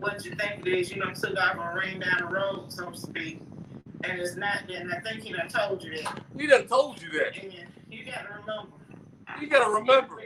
[0.00, 0.90] what you think it is.
[0.92, 3.40] You know, took off and ran down the road, so to speak.
[4.04, 6.22] And it's not that, and I think he done told you that.
[6.38, 7.36] He done told you that.
[7.36, 7.52] And
[7.90, 8.72] you gotta remember.
[9.40, 10.22] You gotta remember.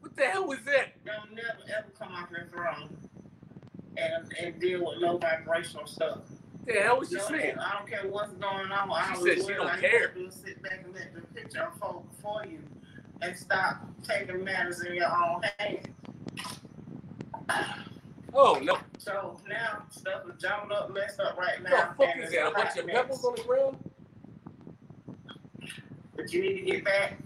[0.00, 1.04] What the hell was that?
[1.04, 2.96] Don't never ever come off your throne
[3.96, 6.18] and, and deal with low vibrational stuff.
[6.66, 7.58] The hell was she No, saying?
[7.58, 8.90] I don't care what's going on.
[8.90, 10.14] I She don't said she don't care.
[10.30, 12.60] sit back and let the picture unfold before you
[13.20, 15.86] and stop taking matters in your own hands.
[18.34, 18.78] Oh no.
[18.98, 21.92] So now stuff is jumbled up, messed up right now.
[21.96, 22.46] What the fuck is that?
[22.48, 23.76] A bunch of pebbles on the ground?
[26.16, 27.18] But you need to get back,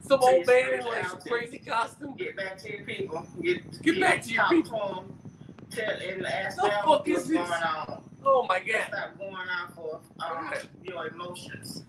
[0.00, 2.14] Some old man in like some crazy costume?
[2.16, 3.26] get back to your people.
[3.42, 5.04] Get, Get back to your people.
[5.06, 5.18] Them,
[5.70, 7.36] tell, and ask The them fuck what's is this?
[7.36, 8.02] going on.
[8.24, 8.86] Oh my god.
[8.88, 10.60] Stop going off for um, Okay.
[10.82, 11.84] your emotions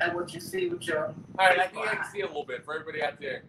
[0.00, 2.64] and what you see with your Alright, I think I can see a little bit
[2.64, 3.42] for everybody out there.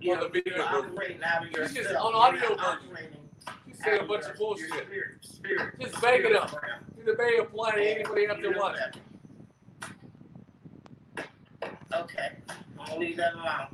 [0.00, 0.90] You On know, the video you're version.
[0.92, 3.06] operating out of She's just on audio version.
[3.66, 4.68] She's saying a bunch your- of bullshit.
[4.68, 6.50] Spirit, spirit, Just bang it up.
[6.96, 9.00] Do the bay apply to anybody there You know watching?
[11.92, 12.36] Okay,
[12.78, 13.66] I'm gonna leave that alone.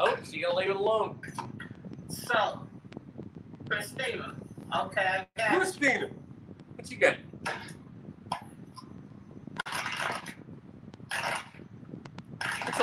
[0.00, 1.18] Oh, she gonna leave it alone.
[2.08, 2.60] So,
[3.68, 4.34] Christina,
[4.76, 5.58] okay, I got.
[5.60, 6.08] Christina,
[6.76, 7.16] what you got?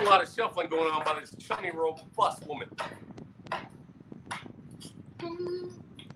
[0.02, 2.70] A lot of shuffling going on by this chummy robust woman.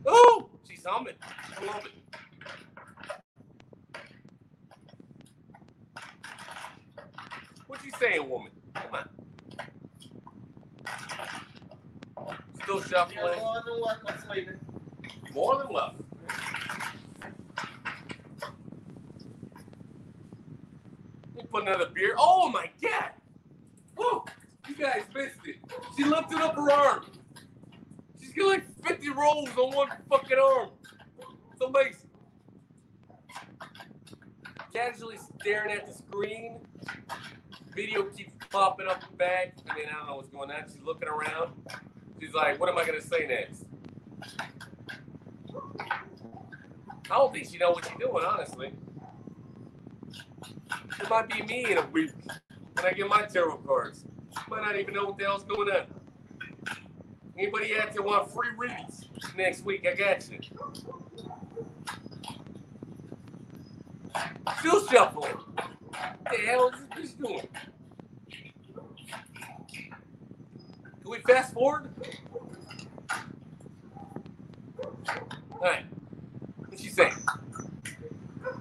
[0.06, 1.16] Oh, she's humming.
[1.22, 1.92] I love it.
[7.68, 8.52] What you saying, woman?
[8.76, 9.10] Come on.
[12.62, 13.40] Still shuffling.
[13.40, 13.62] more
[14.06, 14.50] than sweetie.
[15.34, 15.96] More than love.
[21.36, 22.16] Let put another beer.
[22.18, 23.12] Oh my god!
[23.96, 24.26] Whoa!
[24.68, 25.58] You guys missed it.
[25.98, 27.06] She lifted up her arm.
[28.20, 30.70] She's got like 50 rolls on one fucking arm.
[31.52, 32.10] It's amazing.
[34.74, 36.60] Casually staring at the screen.
[37.76, 39.56] Video keeps popping up and back.
[39.70, 40.64] I mean, I don't know what's going on.
[40.68, 41.54] She's looking around.
[42.20, 43.66] She's like, what am I gonna say next?
[47.10, 48.74] I don't think she know what she's doing, honestly.
[51.00, 52.12] It might be me in a week
[52.74, 54.06] when I get my tarot cards.
[54.32, 55.86] She might not even know what the hell's going on.
[57.38, 59.06] Anybody out there want free readings
[59.36, 59.88] next week?
[59.92, 60.40] I got you.
[64.60, 65.34] Still shuffling.
[65.34, 67.48] What the hell is this doing?
[71.02, 71.90] Can we fast forward?
[75.54, 75.86] Alright.
[76.68, 77.14] What's she saying?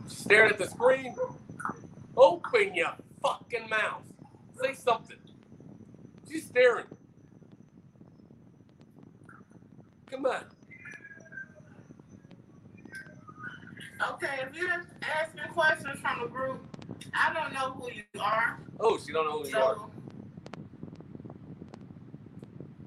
[0.06, 1.14] Staring at the screen.
[2.16, 4.02] Open your fucking mouth.
[4.60, 5.18] Say something.
[6.28, 6.86] She's staring.
[10.12, 10.44] Come on.
[14.10, 16.60] Okay, if you just ask me questions from a group,
[17.14, 18.60] I don't know who you are.
[18.78, 19.90] Oh, she don't know who so, you are.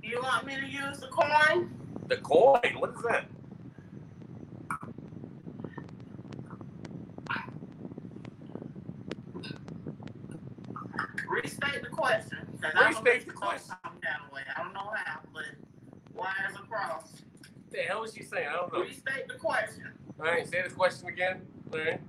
[0.04, 1.74] You want me to use the coin?
[2.10, 2.76] The coin?
[2.78, 3.26] What is that?
[11.28, 12.38] Restate the question.
[12.62, 13.76] Restate the question.
[13.84, 14.42] Some kind way.
[14.56, 15.65] I don't know how, but
[16.16, 17.04] wires across.
[17.12, 18.48] What the hell is she saying?
[18.50, 18.82] I don't know.
[18.82, 19.92] Restate the question.
[20.20, 21.42] All right, say the question again.
[21.74, 22.00] All right.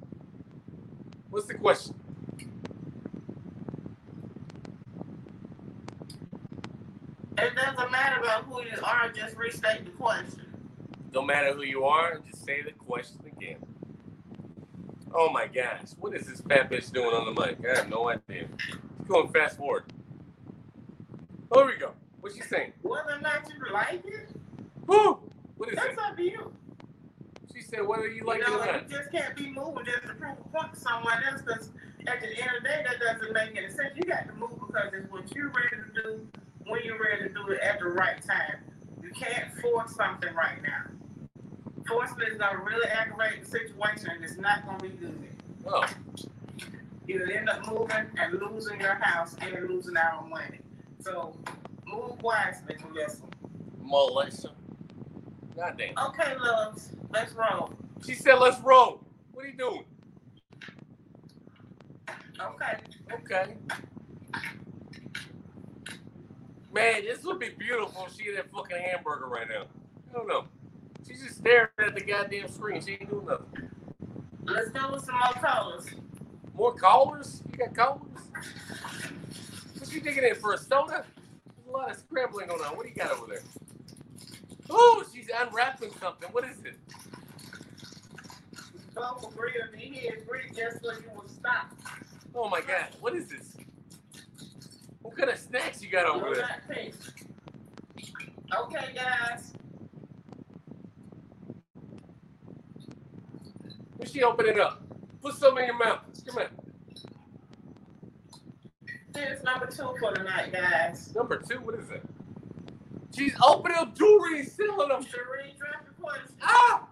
[1.30, 1.94] What's the question?
[7.38, 10.46] It doesn't matter about who you are, just restate the question.
[11.12, 13.58] No matter who you are, just say the question again.
[15.14, 17.58] Oh my gosh, what is this fat bitch doing on the mic?
[17.68, 18.48] I have no idea.
[19.08, 19.92] Going fast forward.
[21.52, 21.92] Oh, here we go.
[22.26, 22.72] What's she saying?
[22.82, 24.28] Whether or not you like it,
[24.88, 25.20] Woo!
[25.58, 25.98] What is that's it?
[26.00, 26.52] up to you.
[27.54, 28.90] She said whether you like you know, it or not.
[28.90, 31.70] you just can't be moving just to prove a point to someone else because
[32.08, 33.90] at the end of the day, that doesn't make any sense.
[33.94, 36.26] You got to move because it's what you're ready to do
[36.66, 38.56] when you're ready to do it at the right time.
[39.00, 40.90] You can't force something right now.
[41.86, 45.28] Forcing is going to really aggravate the situation and it's not going to be good.
[45.64, 45.86] Oh,
[47.06, 50.58] You'll end up moving and losing your house and losing our money.
[50.98, 51.36] So
[51.86, 53.22] move wisely, Melissa.
[53.80, 54.52] Melissa.
[55.56, 55.94] Goddamn.
[56.08, 57.72] Okay, loves, let's roll.
[58.04, 59.00] She said, let's roll.
[59.32, 59.84] What are you doing?
[62.40, 62.76] Okay.
[63.12, 63.54] Okay.
[66.74, 69.64] Man, this would be beautiful if she had that fucking hamburger right now.
[70.10, 70.44] I don't know.
[71.06, 72.82] She's just staring at the goddamn screen.
[72.84, 73.70] She ain't doing nothing.
[74.44, 75.86] Let's go with some more colors.
[76.54, 77.42] More callers?
[77.50, 78.02] You got callers?
[79.78, 81.04] What you digging in for a soda?
[81.76, 82.74] Lot of scrambling going on.
[82.74, 83.42] What do you got over there?
[84.70, 86.30] Oh, she's unwrapping something.
[86.32, 86.78] What is it?
[88.94, 90.00] Both agree with me.
[90.00, 90.08] He
[90.54, 91.66] just so you would stop.
[92.34, 93.58] Oh my god, what is this?
[95.02, 96.62] What kind of snacks you got over there?
[98.58, 99.52] Okay, guys.
[103.96, 104.82] What's she opening up?
[105.20, 106.00] Put some in your mouth.
[106.26, 106.50] Come here.
[109.16, 111.14] Here's number two for tonight, guys.
[111.14, 112.02] Number two, what is it?
[113.16, 115.02] She's opening up jewelry and selling them.
[115.02, 116.36] Sheree, drop the question.
[116.42, 116.86] Ah!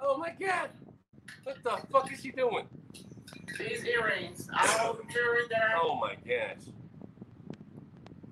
[0.00, 0.70] Oh my god.
[1.44, 2.66] What the fuck is she doing?
[3.56, 4.48] These earrings.
[4.80, 6.64] All the jewelry that I Oh my gosh.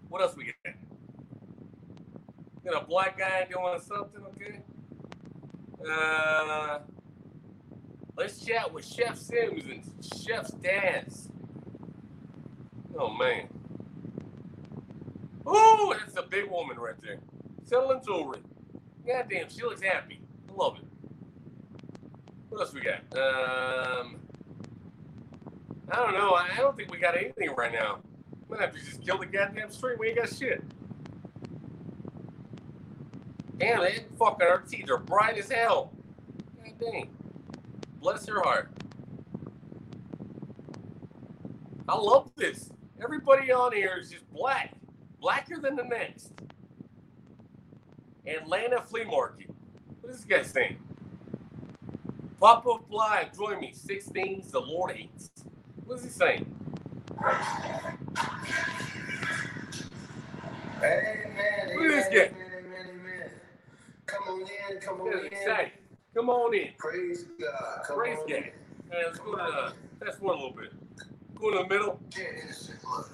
[0.08, 0.74] What else we got?
[2.64, 4.60] Got a black guy doing something, okay?
[5.88, 6.80] Uh,
[8.16, 9.84] let's chat with Chef Sims and
[10.26, 11.29] Chef Dance.
[13.00, 13.48] Oh man.
[15.46, 17.16] Oh, that's a big woman right there.
[17.64, 18.40] Selling jewelry.
[19.06, 20.20] Goddamn, she looks happy.
[20.50, 20.84] I love it.
[22.50, 23.00] What else we got?
[23.16, 24.16] Um,
[25.90, 26.34] I don't know.
[26.34, 28.00] I don't think we got anything right now.
[28.32, 29.96] I'm gonna have to just kill the goddamn stream.
[29.98, 30.62] We ain't got shit.
[33.56, 35.90] Damn, it fucking her teeth are bright as hell.
[36.62, 37.08] God dang.
[37.98, 38.70] Bless her heart.
[41.88, 42.70] I love this.
[43.02, 44.74] Everybody on here is just black.
[45.20, 46.32] Blacker than the next.
[48.26, 49.50] Atlanta Flea Market.
[50.00, 50.78] What is this guy saying?
[52.38, 53.72] Pop up live, join me.
[53.74, 55.30] Six things the Lord hates.
[55.84, 56.46] What is he saying?
[60.78, 61.76] Amen.
[61.76, 62.36] Look at this guy.
[64.06, 65.26] Come on in, come on in.
[65.26, 65.72] excited.
[66.14, 66.68] Come on in.
[66.78, 67.82] Praise God.
[67.86, 68.28] Come Praise God.
[68.30, 68.52] Hey,
[69.06, 69.72] let's go to the,
[70.04, 70.72] that's one a little bit.
[71.40, 72.00] Go in the middle.
[72.10, 73.06] Dead innocent blood.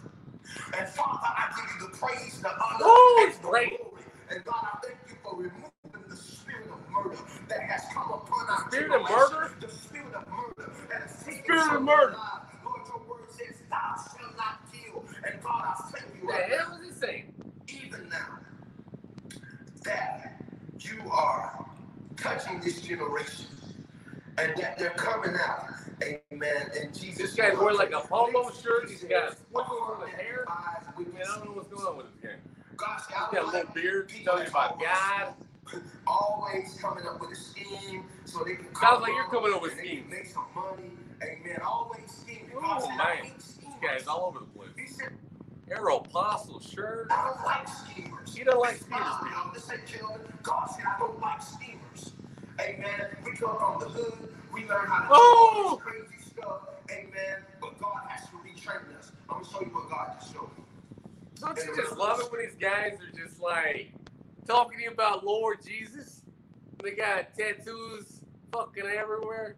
[0.78, 2.86] And Father, I give you the praise, the honor,
[3.20, 3.80] and the great.
[3.80, 4.02] glory.
[4.30, 8.48] And God, I thank you for removing the spirit of murder that has come upon
[8.48, 9.52] our Spirit of murder?
[9.60, 12.16] The spirit of murder has Spirit of murder.
[12.64, 15.04] Lord, your word says, thou shalt not kill.
[15.24, 17.34] And God, I thank you The right hell is he saying?
[17.68, 18.38] even now
[19.84, 20.40] that
[20.80, 21.66] you are
[22.16, 23.46] touching this generation
[24.38, 25.68] and that they're coming out.
[26.36, 26.70] Amen.
[26.80, 27.18] And Jesus.
[27.18, 28.90] This guy's wearing like a polo shirt.
[28.90, 30.44] He's got squiggles on his hair.
[30.98, 31.22] Man.
[31.22, 32.36] I don't know what's going on with this guy.
[32.76, 34.10] Gosh, He's got a little beard.
[34.10, 35.34] He's telling you about God.
[36.06, 38.74] Always coming up with a scheme so they can.
[38.76, 40.10] Sounds like you're coming up with and they can schemes.
[40.10, 40.90] Make some money.
[41.22, 41.60] Amen.
[41.66, 42.50] Always scheming.
[42.56, 43.32] Oh, God said, I man.
[43.36, 44.70] This guy's all over the place.
[44.76, 45.10] He said,
[45.70, 47.08] Aeropostale shirt.
[47.10, 48.36] I don't like schemers.
[48.36, 52.12] He don't like schemers, just saying, children, God said, I don't like schemers.
[52.60, 53.16] Amen.
[53.24, 54.34] We come from the hood.
[54.52, 55.82] We learn how to Oh!
[60.04, 61.56] To show you what God just showed me.
[61.56, 63.92] Don't you just love it when these guys are just like
[64.46, 66.22] talking to you about Lord Jesus?
[66.82, 68.20] They got tattoos
[68.52, 69.56] fucking everywhere.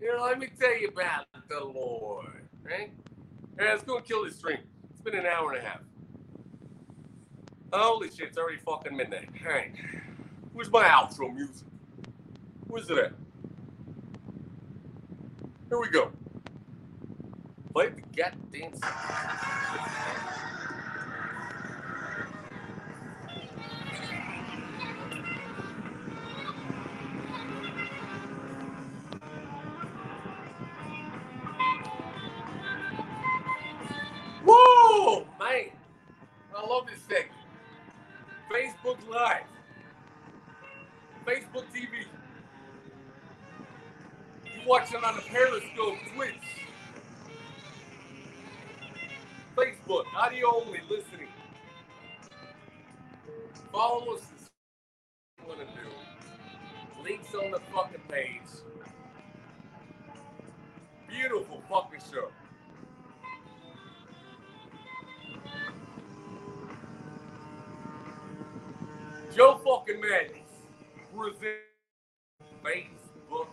[0.00, 2.90] You know, let me tell you about the Lord, right?
[3.58, 4.58] All right, let's go and kill this stream.
[4.90, 5.80] It's been an hour and a half.
[7.72, 9.28] Holy shit, it's already fucking midnight.
[9.46, 9.72] All right.
[10.52, 11.66] Where's my outro music?
[12.66, 13.12] Where's it at?
[15.68, 16.10] Here we go.
[17.72, 18.90] The goddamn song.
[34.44, 35.70] Whoa, man.
[36.56, 37.30] I love this segment.
[38.50, 39.44] Facebook Live.
[41.24, 42.04] Facebook TV.
[44.44, 46.59] You watching on the Periscope, Twitch.
[49.60, 51.28] Facebook, audio only, listening.
[53.70, 54.22] Follow us.
[55.36, 57.02] what you want to do.
[57.04, 58.40] Links on the fucking page.
[61.10, 62.30] Beautiful fucking show.
[69.36, 70.48] Joe fucking Madness.
[71.14, 71.58] Present
[72.64, 73.48] Facebook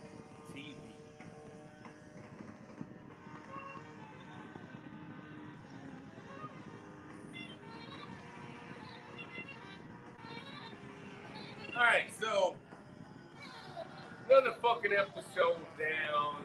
[12.28, 12.56] so
[14.30, 16.44] another fucking episode down.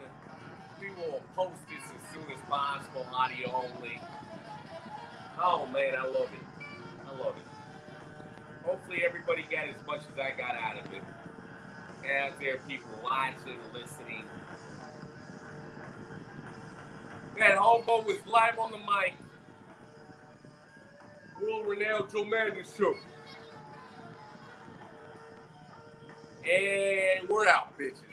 [0.81, 4.01] We will post this as soon as possible, audio only.
[5.41, 6.65] Oh man, I love it.
[7.07, 8.65] I love it.
[8.65, 11.03] Hopefully everybody got as much as I got out of it.
[12.23, 14.25] Out there, are people watching, listening.
[17.39, 19.15] That hobo was live on the mic.
[21.41, 22.95] World renowned Joe Madness show.
[26.44, 28.12] And we're out, bitches.